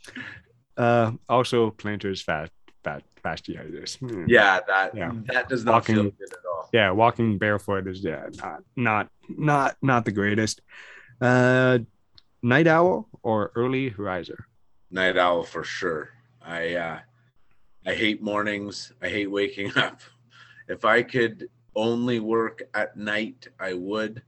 uh, 0.77 1.11
also 1.27 1.71
planters 1.71 2.21
fast, 2.21 2.51
fat, 2.83 3.03
fasciitis. 3.23 3.97
Hmm. 3.99 4.25
yeah, 4.27 4.59
that 4.67 4.95
Yeah. 4.95 5.11
that 5.25 5.49
does 5.49 5.65
not 5.65 5.85
feel 5.85 6.03
good 6.03 6.31
at 6.31 6.45
all. 6.45 6.69
Yeah, 6.73 6.91
walking 6.91 7.37
barefoot 7.37 7.87
is 7.87 8.03
yeah 8.03 8.27
not 8.37 8.63
not 8.75 9.09
not 9.29 9.75
not 9.81 10.05
the 10.05 10.11
greatest. 10.11 10.61
Uh, 11.21 11.79
night 12.41 12.67
owl 12.67 13.09
or 13.23 13.51
early 13.55 13.89
riser? 13.97 14.45
Night 14.91 15.17
owl 15.17 15.43
for 15.43 15.63
sure. 15.63 16.09
I 16.41 16.75
uh, 16.75 16.99
I 17.85 17.93
hate 17.93 18.21
mornings. 18.21 18.93
I 19.01 19.09
hate 19.09 19.29
waking 19.31 19.71
up. 19.77 20.01
If 20.67 20.85
I 20.85 21.03
could 21.03 21.49
only 21.75 22.19
work 22.19 22.63
at 22.73 22.95
night, 22.95 23.47
I 23.59 23.73
would. 23.73 24.21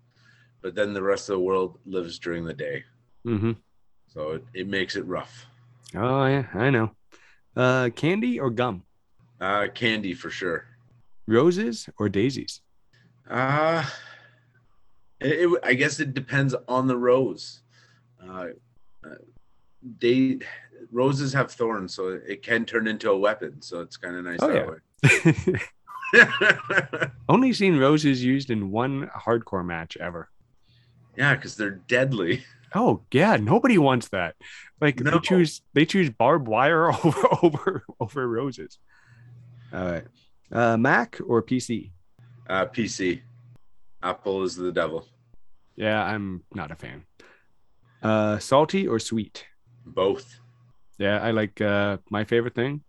But 0.62 0.76
then 0.76 0.94
the 0.94 1.02
rest 1.04 1.30
of 1.30 1.34
the 1.34 1.40
world 1.40 1.80
lives 1.86 2.20
during 2.20 2.46
the 2.46 2.54
day, 2.54 2.84
Mm-hmm. 3.26 3.52
so 4.08 4.32
it, 4.34 4.44
it 4.54 4.68
makes 4.68 4.96
it 4.96 5.06
rough. 5.06 5.46
Oh 5.96 6.26
yeah, 6.26 6.46
I 6.54 6.70
know. 6.70 6.92
Uh, 7.56 7.90
candy 7.96 8.40
or 8.40 8.50
gum? 8.50 8.84
Uh, 9.40 9.68
candy 9.74 10.14
for 10.14 10.30
sure. 10.30 10.66
Roses 11.28 11.90
or 11.98 12.10
daisies? 12.10 12.62
Uh, 13.30 13.84
it, 15.20 15.50
it- 15.52 15.60
I 15.64 15.74
guess 15.74 16.00
it 16.00 16.14
depends 16.14 16.56
on 16.68 16.88
the 16.88 16.98
rose. 16.98 17.62
Uh, 18.24 18.48
uh, 19.04 19.16
they 20.00 20.40
roses 20.92 21.34
have 21.34 21.52
thorns, 21.52 21.94
so 21.96 22.20
it 22.28 22.44
can 22.44 22.66
turn 22.66 22.88
into 22.88 23.10
a 23.10 23.18
weapon. 23.18 23.62
So 23.62 23.82
it's 23.82 23.98
kind 23.98 24.16
of 24.16 24.26
nice 24.26 24.40
Oh, 24.42 24.48
that 24.48 25.48
yeah. 25.54 25.58
way. 26.14 27.10
Only 27.30 27.54
seen 27.54 27.78
roses 27.80 28.24
used 28.24 28.50
in 28.50 28.70
one 28.72 29.10
hardcore 29.16 29.66
match 29.66 29.98
ever. 29.98 30.30
Yeah, 31.18 31.36
because 31.36 31.56
they're 31.56 31.72
deadly. 31.88 32.44
Oh 32.74 33.02
yeah, 33.12 33.36
nobody 33.36 33.78
wants 33.78 34.08
that. 34.10 34.36
Like 34.80 35.02
No. 35.02 35.12
they 35.12 35.20
choose 35.20 35.62
they 35.74 35.86
choose 35.86 36.10
barbed 36.10 36.48
wire 36.48 36.90
over 37.04 37.28
over 37.44 37.84
over 38.00 38.28
roses. 38.30 38.80
All 39.74 39.84
right. 39.92 40.06
Uh 40.50 40.78
Mac 40.78 41.20
or 41.28 41.44
PC? 41.44 41.92
Uh, 42.50 42.66
PC, 42.68 43.20
Apple 44.02 44.44
is 44.44 44.56
the 44.56 44.72
devil. 44.72 45.06
Yeah, 45.76 46.02
I'm 46.02 46.44
not 46.56 46.72
a 46.72 46.76
fan. 46.78 47.04
Uh 48.02 48.40
salty 48.40 48.88
or 48.88 49.00
sweet? 49.00 49.46
Both. 49.86 50.40
Yeah, 50.98 51.20
I 51.22 51.32
like 51.32 51.60
uh 51.60 51.98
my 52.10 52.24
favorite 52.24 52.56
thing, 52.56 52.84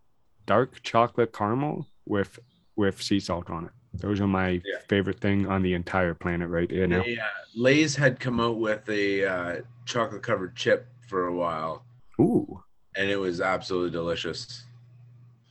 dark 0.47 0.81
chocolate 0.83 1.33
caramel 1.33 1.89
with 2.07 2.39
with 2.77 3.03
sea 3.03 3.18
salt 3.18 3.51
on 3.51 3.64
it. 3.64 3.73
Those 3.95 4.20
are 4.20 4.26
my 4.26 4.61
Yeah. 4.64 4.78
favorite 4.88 5.20
thing 5.20 5.47
on 5.47 5.62
the 5.62 5.74
entire 5.74 6.14
planet 6.14 6.49
right 6.49 6.70
here 6.70 6.86
now. 6.86 7.03
They, 7.03 7.18
uh, 7.18 7.24
Lay's 7.55 7.95
had 7.97 8.18
come 8.18 8.40
out 8.40 8.59
with 8.59 8.88
a 8.88 9.24
uh, 9.24 9.61
chocolate 9.84 10.22
covered 10.22 10.57
chip 10.57 10.86
for 11.09 11.26
a 11.26 11.34
while, 11.34 11.84
Ooh. 12.20 12.62
and 12.97 13.11
it 13.11 13.16
was 13.16 13.40
absolutely 13.40 13.90
delicious. 13.90 14.64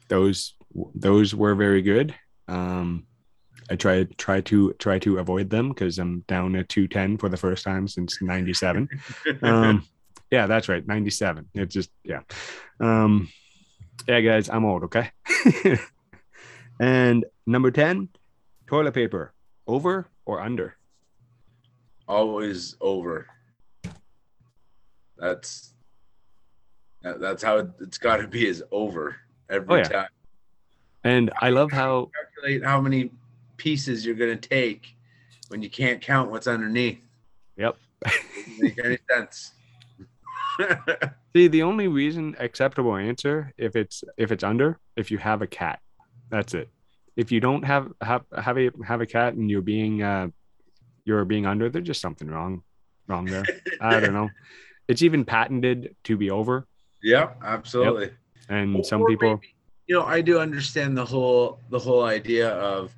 those 0.08 0.56
those 0.96 1.34
were 1.36 1.54
very 1.56 1.82
good. 1.82 2.14
Um, 2.48 3.06
I 3.70 3.76
try 3.78 4.04
try 4.18 4.42
to 4.42 4.74
try 4.80 5.00
to 5.00 5.20
avoid 5.20 5.50
them 5.50 5.70
because 5.70 6.00
I'm 6.00 6.22
down 6.28 6.56
at 6.56 6.68
210 6.70 7.18
for 7.18 7.30
the 7.30 7.38
first 7.38 7.64
time 7.64 7.88
since 7.88 8.22
97. 8.22 8.90
Um, 9.44 9.86
yeah, 10.32 10.48
that's 10.48 10.68
right, 10.70 10.86
97. 10.86 11.48
It 11.54 11.70
just 11.70 11.92
yeah. 12.04 12.22
Um, 12.80 13.30
yeah, 14.08 14.20
guys, 14.22 14.50
I'm 14.50 14.66
old. 14.66 14.84
Okay. 14.86 15.12
and 16.80 17.26
number 17.46 17.72
10, 17.72 18.10
toilet 18.72 18.94
paper, 18.94 19.34
over 19.68 20.08
or 20.26 20.40
under? 20.40 20.78
always 22.08 22.76
over. 22.82 23.28
That's 25.18 25.74
that, 27.04 27.20
that's 27.20 27.44
how 27.44 27.58
it, 27.58 27.68
it's 27.82 27.98
got 27.98 28.18
to 28.18 28.28
be 28.28 28.48
is 28.48 28.64
over. 28.72 29.18
every 29.50 29.68
Oh, 29.74 29.76
yeah. 29.78 29.84
time. 29.84 30.08
And 31.04 31.32
I 31.42 31.50
love 31.50 31.72
how 31.72 32.12
Calculate 32.16 32.64
how 32.64 32.80
many 32.80 33.12
pieces 33.58 34.06
you're 34.06 34.16
gonna 34.16 34.36
take 34.38 34.96
when 35.50 35.62
you 35.62 35.70
can't 35.70 36.02
count 36.02 36.32
what's 36.32 36.48
underneath. 36.48 37.02
Yep. 37.58 37.76
Make 38.58 38.80
any 38.84 38.98
sense. 39.12 39.52
See, 41.36 41.48
the 41.48 41.64
only 41.64 41.88
reason 41.90 42.36
acceptable 42.40 42.96
answer 42.96 43.52
if 43.58 43.76
it's 43.76 44.04
if 44.18 44.32
it's 44.32 44.44
under 44.44 44.80
if 44.96 45.12
you 45.12 45.18
have 45.18 45.42
a 45.42 45.48
cat, 45.48 45.80
that's 46.30 46.54
it. 46.54 46.70
If 47.16 47.32
you 47.32 47.40
don't 47.40 47.64
have 47.64 47.90
have 48.02 48.24
have 48.36 48.58
a 48.58 48.72
have 48.86 49.02
a 49.02 49.06
cat 49.06 49.34
and 49.34 49.50
you're 49.50 49.62
being 49.62 50.02
uh 50.02 50.30
you're 51.06 51.26
being 51.26 51.46
under, 51.46 51.70
there's 51.70 51.88
just 51.88 52.02
something 52.02 52.28
wrong 52.28 52.64
wrong 53.08 53.26
there. 53.26 53.44
I 53.82 54.00
don't 54.00 54.14
know. 54.14 54.30
It's 54.88 55.02
even 55.02 55.26
patented 55.26 55.96
to 56.06 56.18
be 56.18 56.32
over, 56.32 56.68
yeah, 57.04 57.32
absolutely. 57.44 58.12
and 58.50 58.86
some 58.86 59.06
people 59.06 59.36
maybe, 59.36 59.56
you 59.88 59.96
know, 59.96 60.04
I 60.04 60.22
do 60.22 60.40
understand 60.40 60.98
the 60.98 61.06
whole 61.06 61.60
the 61.70 61.80
whole 61.80 62.04
idea 62.04 62.50
of, 62.50 62.94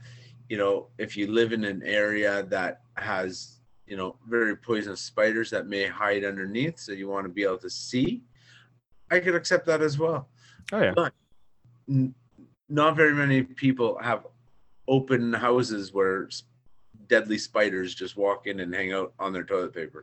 you 0.50 0.58
know, 0.58 0.88
if 0.98 1.18
you 1.18 1.28
live 1.28 1.54
in 1.54 1.64
an 1.64 1.82
area 1.84 2.44
that 2.44 2.82
has, 2.96 3.60
you 3.86 3.98
know, 3.98 4.16
very 4.28 4.56
poisonous 4.56 5.02
spiders 5.02 5.50
that 5.52 5.68
may 5.68 5.86
hide 5.88 6.24
underneath, 6.24 6.80
so 6.80 6.92
you 6.92 7.08
want 7.08 7.26
to 7.26 7.30
be 7.30 7.44
able 7.44 7.58
to 7.60 7.70
see. 7.70 8.24
I 9.12 9.20
could 9.20 9.36
accept 9.36 9.66
that 9.68 9.82
as 9.82 10.00
well. 10.00 10.30
oh 10.72 10.82
yeah 10.82 11.10
N- 11.90 12.16
Not 12.82 12.96
very 12.96 13.14
many 13.14 13.44
people 13.44 13.90
have 14.02 14.22
open 14.88 15.32
houses 15.48 15.94
where 15.94 16.28
deadly 17.08 17.38
spiders 17.38 17.94
just 17.94 18.18
walk 18.18 18.48
in 18.48 18.60
and 18.62 18.74
hang 18.74 18.92
out 18.98 19.14
on 19.20 19.30
their 19.34 19.44
toilet 19.52 19.74
paper. 19.80 20.02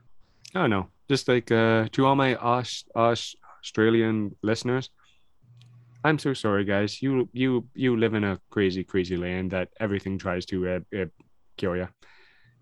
oh 0.54 0.66
no 0.74 0.80
just 1.12 1.26
like 1.32 1.48
uh 1.62 1.82
to 1.94 2.00
all 2.06 2.16
my 2.24 2.30
Aus- 2.36 2.84
Aus- 2.94 3.36
Australian 3.60 4.16
listeners. 4.50 4.86
I'm 6.02 6.18
so 6.18 6.32
sorry, 6.32 6.64
guys. 6.64 7.02
You 7.04 7.28
you 7.42 7.50
you 7.74 7.90
live 8.04 8.14
in 8.20 8.24
a 8.24 8.38
crazy 8.54 8.82
crazy 8.84 9.16
land 9.26 9.50
that 9.50 9.68
everything 9.84 10.14
tries 10.18 10.44
to 10.46 10.56
uh, 10.74 10.80
uh, 11.00 11.10
kill 11.60 11.74
you. 11.80 11.88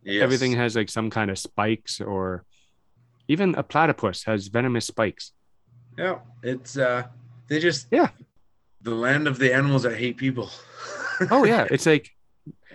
Yes. 0.03 0.23
everything 0.27 0.53
has 0.63 0.75
like 0.75 0.91
some 0.99 1.09
kind 1.11 1.31
of 1.31 1.39
spikes 1.39 2.01
or 2.01 2.45
even 3.29 3.49
a 3.55 3.63
platypus 3.63 4.25
has 4.25 4.49
venomous 4.49 4.87
spikes 4.87 5.25
Yeah, 5.99 6.19
it's 6.43 6.73
uh 6.79 7.03
they 7.49 7.59
just 7.69 7.87
Yeah. 7.99 8.09
The 8.83 8.95
land 8.95 9.27
of 9.27 9.39
the 9.39 9.53
animals 9.53 9.83
that 9.83 9.97
hate 9.97 10.17
people. 10.17 10.51
oh 11.31 11.45
yeah. 11.45 11.67
It's 11.71 11.87
like 11.87 12.11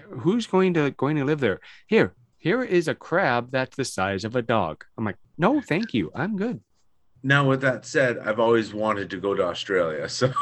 who's 0.09 0.47
going 0.47 0.73
to 0.75 0.91
going 0.91 1.17
to 1.17 1.25
live 1.25 1.39
there? 1.39 1.59
Here 1.87 2.13
here 2.37 2.63
is 2.63 2.87
a 2.87 2.95
crab 2.95 3.51
that's 3.51 3.75
the 3.75 3.85
size 3.85 4.23
of 4.25 4.35
a 4.35 4.41
dog. 4.41 4.83
I'm 4.97 5.05
like 5.05 5.17
no 5.37 5.61
thank 5.61 5.93
you. 5.93 6.11
I'm 6.15 6.37
good. 6.37 6.61
Now, 7.25 7.47
with 7.47 7.61
that 7.61 7.85
said, 7.85 8.19
I've 8.19 8.41
always 8.41 8.73
wanted 8.73 9.09
to 9.11 9.17
go 9.17 9.33
to 9.33 9.45
Australia. 9.45 10.09
So, 10.09 10.33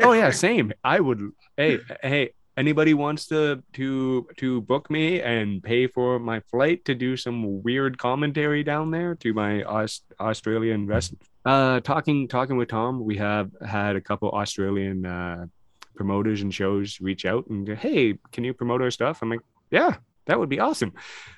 oh 0.00 0.12
yeah 0.12 0.30
same. 0.46 0.72
I 0.82 1.00
would 1.00 1.32
hey 1.56 1.80
hey 2.02 2.30
anybody 2.56 2.94
wants 2.94 3.26
to 3.26 3.62
to 3.74 4.26
to 4.36 4.60
book 4.62 4.90
me 4.90 5.20
and 5.20 5.62
pay 5.62 5.86
for 5.86 6.18
my 6.18 6.40
flight 6.50 6.84
to 6.84 6.94
do 6.94 7.16
some 7.16 7.62
weird 7.62 7.98
commentary 7.98 8.62
down 8.62 8.90
there 8.90 9.14
to 9.16 9.32
my 9.32 9.62
Aus- 9.64 10.02
australian 10.20 10.82
invest 10.82 11.14
uh 11.44 11.80
talking 11.80 12.26
talking 12.28 12.56
with 12.56 12.68
tom 12.68 13.04
we 13.04 13.16
have 13.16 13.50
had 13.66 13.96
a 13.96 14.00
couple 14.00 14.30
australian 14.30 15.04
uh 15.04 15.46
promoters 15.94 16.42
and 16.42 16.52
shows 16.52 17.00
reach 17.00 17.24
out 17.24 17.46
and 17.48 17.66
go, 17.66 17.74
hey 17.74 18.14
can 18.32 18.42
you 18.44 18.52
promote 18.52 18.82
our 18.82 18.90
stuff? 18.90 19.22
I'm 19.22 19.30
like 19.30 19.40
yeah 19.70 19.96
that 20.26 20.38
would 20.38 20.48
be 20.48 20.58
awesome. 20.58 20.92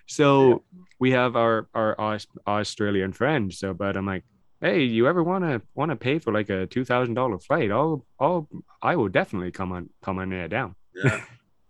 So 0.06 0.62
we 1.00 1.10
have 1.10 1.34
our 1.36 1.68
our 1.74 2.00
Aus- 2.00 2.26
australian 2.46 3.12
friends 3.12 3.58
so 3.58 3.74
but 3.74 3.96
i'm 3.96 4.06
like 4.06 4.22
hey 4.60 4.82
you 4.84 5.06
ever 5.08 5.22
want 5.22 5.44
to 5.44 5.60
want 5.74 5.90
to 5.90 5.96
pay 5.96 6.18
for 6.18 6.32
like 6.32 6.48
a 6.48 6.66
$2000 6.68 7.42
flight? 7.44 7.70
I'll 7.70 8.06
i'll 8.20 8.48
i 8.80 8.96
will 8.96 9.08
definitely 9.08 9.50
come 9.50 9.72
on 9.72 9.90
come 10.02 10.18
on 10.18 10.30
there 10.30 10.48
down. 10.48 10.74
Yeah, 10.94 11.20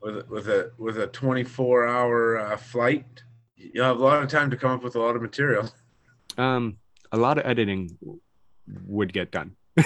with 0.01 0.16
a, 0.18 0.24
with 0.28 0.49
a 0.49 0.70
with 0.78 0.99
a 0.99 1.07
24 1.09 1.87
hour 1.89 2.39
uh, 2.39 2.57
flight, 2.57 3.07
you'll 3.57 3.84
have 3.84 3.99
a 3.99 4.05
lot 4.05 4.22
of 4.22 4.28
time 4.28 4.51
to 4.51 4.57
come 4.57 4.70
up 4.70 4.84
with 4.84 4.95
a 4.95 5.01
lot 5.01 5.16
of 5.16 5.22
material. 5.22 5.68
um 6.39 6.76
a 7.12 7.16
lot 7.16 7.39
of 7.39 7.47
editing 7.47 7.97
would 8.87 9.12
get 9.12 9.31
done 9.31 9.57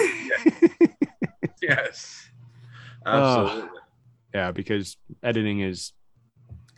Yes, 1.61 2.29
absolutely. 3.05 3.79
yeah 4.33 4.51
because 4.51 4.97
editing 5.21 5.61
is 5.61 5.93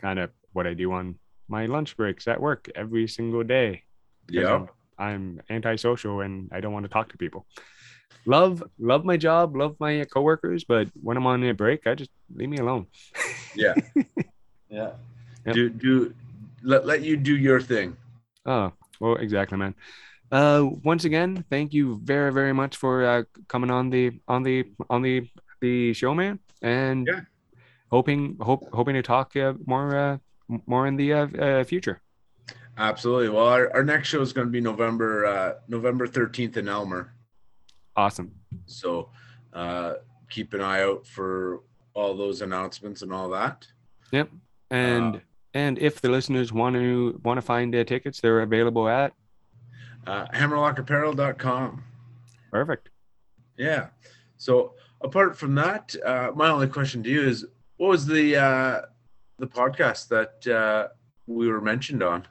kind 0.00 0.18
of 0.18 0.30
what 0.52 0.66
i 0.66 0.74
do 0.74 0.92
on 0.92 1.18
my 1.48 1.66
lunch 1.66 1.96
breaks 1.96 2.26
at 2.26 2.40
work 2.40 2.70
every 2.74 3.06
single 3.06 3.42
day. 3.42 3.82
yeah, 4.28 4.54
I'm, 4.54 4.68
I'm 4.98 5.40
antisocial 5.50 6.20
and 6.20 6.48
I 6.52 6.60
don't 6.60 6.72
want 6.72 6.84
to 6.84 6.88
talk 6.88 7.10
to 7.10 7.18
people. 7.18 7.46
Love, 8.26 8.62
love 8.78 9.04
my 9.04 9.16
job, 9.16 9.54
love 9.54 9.76
my 9.78 10.04
coworkers, 10.04 10.64
but 10.64 10.88
when 11.02 11.16
I'm 11.16 11.26
on 11.26 11.44
a 11.44 11.52
break, 11.52 11.86
I 11.86 11.94
just 11.94 12.10
leave 12.34 12.48
me 12.48 12.58
alone. 12.58 12.86
yeah, 13.54 13.74
yeah. 14.70 14.92
Yep. 15.46 15.54
Do 15.54 15.68
do 15.68 16.14
let 16.62 16.86
let 16.86 17.02
you 17.02 17.18
do 17.18 17.36
your 17.36 17.60
thing. 17.60 17.96
Oh, 18.46 18.72
well, 18.98 19.16
exactly, 19.16 19.58
man. 19.58 19.74
Uh, 20.34 20.68
once 20.82 21.04
again, 21.04 21.44
thank 21.48 21.72
you 21.72 22.00
very, 22.02 22.32
very 22.32 22.52
much 22.52 22.76
for 22.76 23.06
uh, 23.06 23.22
coming 23.46 23.70
on 23.70 23.88
the 23.88 24.10
on 24.26 24.42
the 24.42 24.64
on 24.90 25.00
the 25.00 25.30
the 25.60 25.92
show, 25.94 26.12
man. 26.12 26.40
And 26.60 27.06
Yeah. 27.06 27.20
hoping 27.90 28.36
hope 28.40 28.62
hoping 28.72 28.94
to 28.96 29.02
talk 29.02 29.36
uh, 29.36 29.52
more 29.64 29.88
uh, 29.96 30.18
more 30.66 30.88
in 30.88 30.96
the 30.96 31.12
uh, 31.12 31.26
uh, 31.46 31.64
future. 31.64 32.00
Absolutely. 32.76 33.28
Well, 33.28 33.46
our, 33.46 33.72
our 33.76 33.84
next 33.84 34.08
show 34.08 34.20
is 34.20 34.32
going 34.32 34.48
to 34.48 34.50
be 34.50 34.60
November 34.60 35.24
uh, 35.24 35.52
November 35.68 36.08
13th 36.08 36.56
in 36.56 36.66
Elmer. 36.68 37.14
Awesome. 37.94 38.34
So 38.66 39.10
uh, 39.52 39.94
keep 40.28 40.52
an 40.52 40.60
eye 40.60 40.82
out 40.82 41.06
for 41.06 41.62
all 41.94 42.16
those 42.16 42.42
announcements 42.42 43.02
and 43.02 43.12
all 43.12 43.28
that. 43.30 43.68
Yep. 44.10 44.30
And 44.72 45.16
Uh, 45.16 45.20
and 45.62 45.78
if 45.78 46.00
the 46.00 46.08
listeners 46.08 46.52
want 46.52 46.74
to 46.74 47.20
want 47.22 47.38
to 47.38 47.42
find 47.42 47.72
their 47.72 47.84
tickets, 47.84 48.20
they're 48.20 48.40
available 48.40 48.88
at 48.88 49.12
Uh, 50.06 50.26
hammerlockapparel.com. 50.34 51.82
perfect. 52.50 52.90
Yeah. 53.56 53.88
So 54.36 54.74
apart 55.00 55.36
from 55.36 55.54
that, 55.54 55.94
uh, 56.04 56.30
my 56.34 56.48
only 56.48 56.66
question 56.66 57.02
to 57.04 57.10
you 57.10 57.22
is, 57.22 57.46
what 57.76 57.88
was 57.88 58.06
the 58.06 58.36
uh, 58.36 58.82
the 59.38 59.46
podcast 59.46 60.08
that 60.08 60.46
uh, 60.52 60.88
we 61.26 61.48
were 61.48 61.60
mentioned 61.60 62.02
on? 62.02 62.26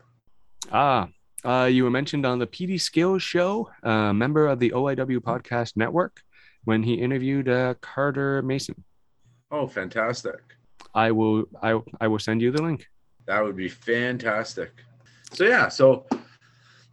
Ah, 0.71 1.07
uh, 1.43 1.65
you 1.65 1.84
were 1.84 1.89
mentioned 1.89 2.26
on 2.26 2.39
the 2.39 2.47
PD 2.47 2.80
Skills 2.80 3.21
show, 3.21 3.69
uh, 3.84 4.13
member 4.13 4.47
of 4.47 4.59
the 4.59 4.71
OIW 4.71 5.19
Podcast 5.19 5.76
Network, 5.76 6.21
when 6.63 6.84
he 6.84 6.93
interviewed 6.93 7.49
uh, 7.49 7.74
Carter 7.82 8.41
Mason. 8.41 8.84
Oh, 9.51 9.67
fantastic! 9.67 10.39
I 10.95 11.11
will, 11.11 11.45
I, 11.61 11.80
I 11.99 12.07
will 12.07 12.19
send 12.19 12.41
you 12.41 12.51
the 12.51 12.61
link. 12.61 12.88
That 13.26 13.43
would 13.43 13.55
be 13.55 13.69
fantastic. 13.69 14.71
So 15.34 15.45
yeah, 15.45 15.67
so 15.67 16.05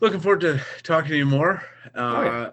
looking 0.01 0.21
forward 0.21 0.41
to 0.43 0.61
talking 0.83 1.11
to 1.11 1.17
you 1.17 1.27
more. 1.27 1.63
Uh, 1.95 1.99
Oh, 1.99 2.23
yeah. 2.23 2.51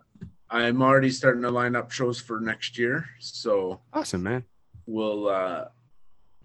I'm 0.49 0.81
already 0.81 1.09
starting 1.09 1.41
to 1.41 1.51
line 1.51 1.75
up 1.75 1.91
shows 1.91 2.21
for 2.21 2.39
next 2.39 2.77
year, 2.77 3.05
so 3.19 3.81
Awesome, 3.91 4.23
man. 4.23 4.45
we'll 4.85 5.27
uh, 5.27 5.65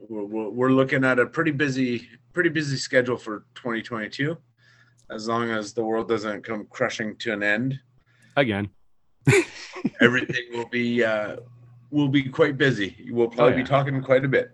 we're, 0.09 0.49
we're 0.51 0.71
looking 0.73 1.05
at 1.05 1.21
a 1.21 1.27
pretty 1.27 1.53
busy 1.53 2.09
pretty 2.33 2.49
busy 2.51 2.77
schedule 2.77 3.17
for 3.17 3.45
2022 3.55 4.37
as 5.11 5.29
long 5.29 5.51
as 5.51 5.73
the 5.75 5.85
world 5.85 6.09
doesn't 6.09 6.43
come 6.43 6.67
crushing 6.71 7.15
to 7.19 7.33
an 7.33 7.43
end 7.45 7.79
Again, 8.37 8.71
everything 10.01 10.45
will 10.53 10.69
be 10.69 11.05
uh 11.05 11.37
will 11.91 12.09
be 12.09 12.23
quite 12.25 12.57
busy 12.57 13.07
we'll 13.11 13.29
probably 13.29 13.53
Oh, 13.53 13.57
yeah. 13.57 13.63
be 13.63 13.69
talking 13.69 14.03
quite 14.03 14.25
a 14.25 14.29
bit 14.29 14.51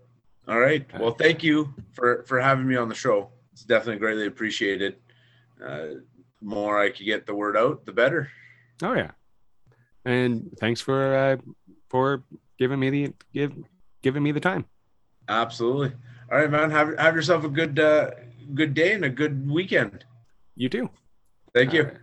all 0.49 0.59
right 0.59 0.85
well 0.99 1.13
thank 1.13 1.43
you 1.43 1.73
for 1.93 2.25
for 2.25 2.41
having 2.41 2.67
me 2.67 2.77
on 2.77 2.89
the 2.89 2.95
show 2.95 3.31
it's 3.53 3.63
definitely 3.65 4.01
greatly 4.01 4.27
appreciated 4.27 4.97
uh 5.65 5.87
the 6.41 6.47
more 6.47 6.79
i 6.81 6.91
can 6.91 7.05
get 7.07 7.27
the 7.27 7.35
word 7.35 7.57
out 7.57 7.85
the 7.85 7.93
better 7.93 8.31
oh 8.83 8.95
yeah, 8.95 9.11
and 10.05 10.51
thanks 10.61 10.81
for 10.81 11.15
uh, 11.15 11.37
for 11.89 12.23
giving 12.59 12.79
me 12.81 12.91
the 12.91 13.13
give 13.33 13.53
giving 14.03 14.23
me 14.23 14.33
the 14.33 14.41
time. 14.41 14.65
absolutely 15.29 15.93
all 16.31 16.39
right 16.39 16.51
man 16.51 16.71
have 16.71 16.97
have 16.99 17.15
yourself 17.15 17.45
a 17.45 17.49
good 17.49 17.79
uh 17.79 18.11
good 18.55 18.75
day 18.75 18.93
and 18.95 19.05
a 19.05 19.11
good 19.11 19.49
weekend 19.51 20.05
You 20.57 20.69
too. 20.69 20.89
thank 21.55 21.73
you 21.73 21.83
All 21.83 21.89
right. 21.89 21.99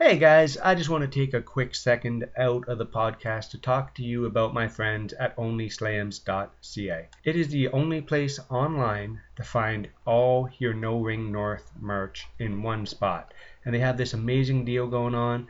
Hey 0.00 0.16
guys, 0.16 0.56
I 0.56 0.74
just 0.74 0.88
want 0.88 1.02
to 1.04 1.08
take 1.20 1.34
a 1.34 1.42
quick 1.42 1.74
second 1.74 2.24
out 2.38 2.66
of 2.68 2.78
the 2.78 2.86
podcast 2.86 3.50
to 3.50 3.58
talk 3.58 3.94
to 3.96 4.02
you 4.02 4.24
about 4.24 4.54
my 4.54 4.66
friends 4.66 5.12
at 5.12 5.36
onlyslams.ca. 5.36 7.08
It 7.24 7.36
is 7.36 7.48
the 7.48 7.68
only 7.68 8.00
place 8.00 8.40
online 8.48 9.20
to 9.36 9.42
find 9.42 9.90
all 10.06 10.48
your 10.58 10.72
No 10.72 10.98
Ring 11.00 11.30
North 11.30 11.70
merch 11.78 12.26
in 12.38 12.62
one 12.62 12.86
spot. 12.86 13.34
And 13.64 13.74
they 13.74 13.78
have 13.80 13.96
this 13.96 14.14
amazing 14.14 14.64
deal 14.64 14.86
going 14.86 15.14
on. 15.14 15.48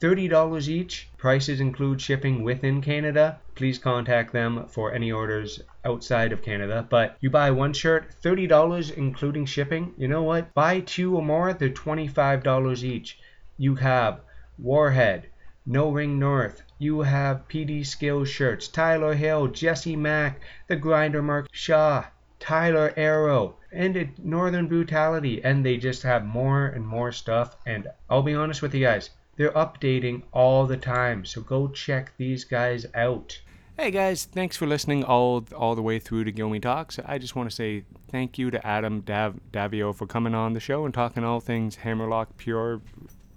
$30 0.00 0.68
each. 0.68 1.08
Prices 1.16 1.60
include 1.60 2.00
shipping 2.00 2.42
within 2.42 2.80
Canada. 2.80 3.38
Please 3.54 3.78
contact 3.78 4.32
them 4.32 4.66
for 4.68 4.92
any 4.92 5.12
orders 5.12 5.60
outside 5.84 6.32
of 6.32 6.42
Canada. 6.42 6.86
But 6.88 7.16
you 7.20 7.30
buy 7.30 7.50
one 7.50 7.72
shirt, 7.72 8.14
$30 8.22 8.92
including 8.96 9.46
shipping. 9.46 9.94
You 9.96 10.08
know 10.08 10.22
what? 10.22 10.52
Buy 10.54 10.80
two 10.80 11.16
or 11.16 11.22
more, 11.22 11.52
they're 11.52 11.68
$25 11.68 12.82
each 12.82 13.18
you 13.58 13.74
have 13.76 14.20
Warhead, 14.58 15.28
No 15.66 15.90
Ring 15.90 16.18
North, 16.18 16.62
You 16.78 17.02
have 17.02 17.46
PD 17.48 17.86
Skills 17.86 18.28
shirts, 18.28 18.66
Tyler 18.66 19.14
Hill, 19.14 19.48
Jesse 19.48 19.94
Mack, 19.94 20.40
The 20.68 20.76
Grinder 20.76 21.22
Mark 21.22 21.48
Shaw, 21.52 22.06
Tyler 22.42 22.92
Arrow, 22.96 23.54
and 23.70 24.10
Northern 24.18 24.66
Brutality, 24.66 25.40
and 25.44 25.64
they 25.64 25.76
just 25.76 26.02
have 26.02 26.26
more 26.26 26.66
and 26.66 26.84
more 26.84 27.12
stuff. 27.12 27.56
And 27.66 27.86
I'll 28.10 28.22
be 28.22 28.34
honest 28.34 28.62
with 28.62 28.74
you 28.74 28.84
guys, 28.84 29.10
they're 29.36 29.52
updating 29.52 30.22
all 30.32 30.66
the 30.66 30.76
time, 30.76 31.24
so 31.24 31.40
go 31.40 31.68
check 31.68 32.12
these 32.16 32.42
guys 32.42 32.84
out. 32.94 33.40
Hey 33.78 33.92
guys, 33.92 34.24
thanks 34.24 34.56
for 34.56 34.66
listening 34.66 35.04
all 35.04 35.44
all 35.56 35.76
the 35.76 35.82
way 35.82 36.00
through 36.00 36.24
to 36.24 36.32
Gilmy 36.32 36.60
Talks. 36.60 36.98
I 37.06 37.16
just 37.18 37.36
want 37.36 37.48
to 37.48 37.54
say 37.54 37.84
thank 38.10 38.38
you 38.38 38.50
to 38.50 38.66
Adam 38.66 39.02
Dav- 39.02 39.38
Davio 39.52 39.94
for 39.94 40.08
coming 40.08 40.34
on 40.34 40.52
the 40.52 40.60
show 40.60 40.84
and 40.84 40.92
talking 40.92 41.22
all 41.22 41.38
things 41.38 41.76
Hammerlock 41.76 42.36
Pure 42.38 42.82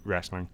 Wrestling. 0.03 0.49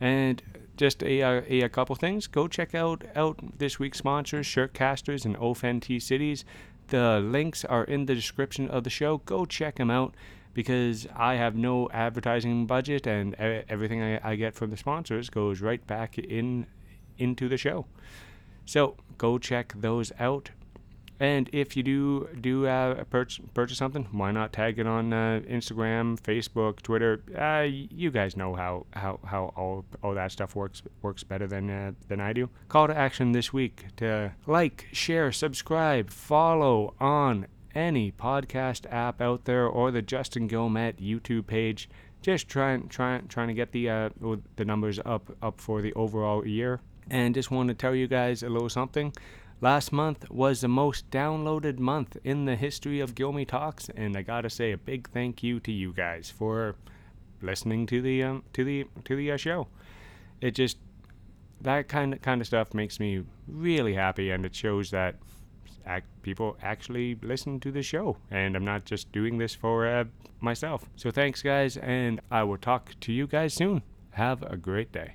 And 0.00 0.40
just 0.76 1.02
a, 1.02 1.20
a, 1.20 1.62
a 1.62 1.68
couple 1.68 1.94
things. 1.96 2.26
Go 2.26 2.48
check 2.48 2.74
out 2.74 3.04
out 3.14 3.38
this 3.58 3.78
week's 3.78 3.98
sponsors, 3.98 4.46
Shirtcasters 4.46 5.24
and 5.24 5.36
OFNT 5.36 6.00
Cities. 6.00 6.44
The 6.88 7.20
links 7.20 7.64
are 7.64 7.84
in 7.84 8.06
the 8.06 8.14
description 8.14 8.68
of 8.68 8.84
the 8.84 8.90
show. 8.90 9.18
Go 9.18 9.44
check 9.44 9.76
them 9.76 9.90
out 9.90 10.14
because 10.54 11.06
I 11.14 11.34
have 11.34 11.54
no 11.54 11.88
advertising 11.90 12.66
budget 12.66 13.06
and 13.06 13.34
everything 13.34 14.02
I, 14.02 14.32
I 14.32 14.36
get 14.36 14.54
from 14.54 14.70
the 14.70 14.76
sponsors 14.76 15.30
goes 15.30 15.60
right 15.60 15.86
back 15.86 16.18
in 16.18 16.66
into 17.18 17.48
the 17.48 17.56
show. 17.56 17.86
So 18.64 18.96
go 19.18 19.38
check 19.38 19.72
those 19.76 20.12
out. 20.18 20.50
And 21.20 21.48
if 21.52 21.76
you 21.76 21.82
do 21.82 22.28
do 22.40 22.66
uh, 22.66 23.04
purchase, 23.04 23.44
purchase 23.54 23.78
something, 23.78 24.08
why 24.10 24.32
not 24.32 24.52
tag 24.52 24.78
it 24.78 24.86
on 24.86 25.12
uh, 25.12 25.40
Instagram, 25.48 26.20
Facebook, 26.20 26.82
Twitter? 26.82 27.22
Uh, 27.38 27.66
you 27.68 28.10
guys 28.10 28.36
know 28.36 28.54
how, 28.54 28.86
how, 28.92 29.20
how 29.24 29.52
all, 29.56 29.84
all 30.02 30.14
that 30.14 30.32
stuff 30.32 30.56
works 30.56 30.82
works 31.00 31.22
better 31.22 31.46
than 31.46 31.70
uh, 31.70 31.92
than 32.08 32.20
I 32.20 32.32
do. 32.32 32.48
Call 32.68 32.88
to 32.88 32.96
action 32.96 33.32
this 33.32 33.52
week 33.52 33.86
to 33.96 34.32
like, 34.46 34.88
share, 34.92 35.30
subscribe, 35.30 36.10
follow 36.10 36.94
on 36.98 37.46
any 37.74 38.12
podcast 38.12 38.90
app 38.92 39.20
out 39.20 39.44
there 39.44 39.66
or 39.66 39.90
the 39.90 40.02
Justin 40.02 40.48
Gilmet 40.48 40.94
YouTube 40.96 41.46
page. 41.46 41.88
Just 42.20 42.48
trying 42.48 42.88
trying 42.88 43.28
trying 43.28 43.48
to 43.48 43.54
get 43.54 43.72
the 43.72 43.88
uh, 43.88 44.08
the 44.56 44.64
numbers 44.64 44.98
up 45.04 45.30
up 45.42 45.60
for 45.60 45.82
the 45.82 45.92
overall 45.94 46.46
year. 46.46 46.80
And 47.10 47.34
just 47.34 47.50
want 47.50 47.68
to 47.68 47.74
tell 47.74 47.94
you 47.94 48.06
guys 48.06 48.42
a 48.42 48.48
little 48.48 48.68
something. 48.68 49.12
Last 49.62 49.92
month 49.92 50.28
was 50.28 50.60
the 50.60 50.66
most 50.66 51.08
downloaded 51.12 51.78
month 51.78 52.16
in 52.24 52.46
the 52.46 52.56
history 52.56 52.98
of 52.98 53.14
Gilmy 53.14 53.46
Talks, 53.46 53.88
and 53.90 54.16
I 54.16 54.22
gotta 54.22 54.50
say 54.50 54.72
a 54.72 54.76
big 54.76 55.08
thank 55.10 55.44
you 55.44 55.60
to 55.60 55.70
you 55.70 55.92
guys 55.92 56.28
for 56.28 56.74
listening 57.40 57.86
to 57.86 58.02
the 58.02 58.24
um, 58.24 58.42
to 58.54 58.64
the 58.64 58.86
to 59.04 59.14
the 59.14 59.30
uh, 59.30 59.36
show. 59.36 59.68
It 60.40 60.56
just 60.56 60.78
that 61.60 61.86
kind 61.86 62.12
of 62.12 62.20
kind 62.22 62.40
of 62.40 62.48
stuff 62.48 62.74
makes 62.74 62.98
me 62.98 63.22
really 63.46 63.94
happy, 63.94 64.32
and 64.32 64.44
it 64.44 64.56
shows 64.56 64.90
that 64.90 65.14
people 66.22 66.56
actually 66.60 67.16
listen 67.22 67.60
to 67.60 67.70
the 67.70 67.82
show, 67.82 68.16
and 68.32 68.56
I'm 68.56 68.64
not 68.64 68.84
just 68.84 69.12
doing 69.12 69.38
this 69.38 69.54
for 69.54 69.86
uh, 69.86 70.06
myself. 70.40 70.90
So 70.96 71.12
thanks, 71.12 71.40
guys, 71.40 71.76
and 71.76 72.20
I 72.32 72.42
will 72.42 72.58
talk 72.58 72.98
to 73.02 73.12
you 73.12 73.28
guys 73.28 73.54
soon. 73.54 73.82
Have 74.10 74.42
a 74.42 74.56
great 74.56 74.90
day. 74.90 75.14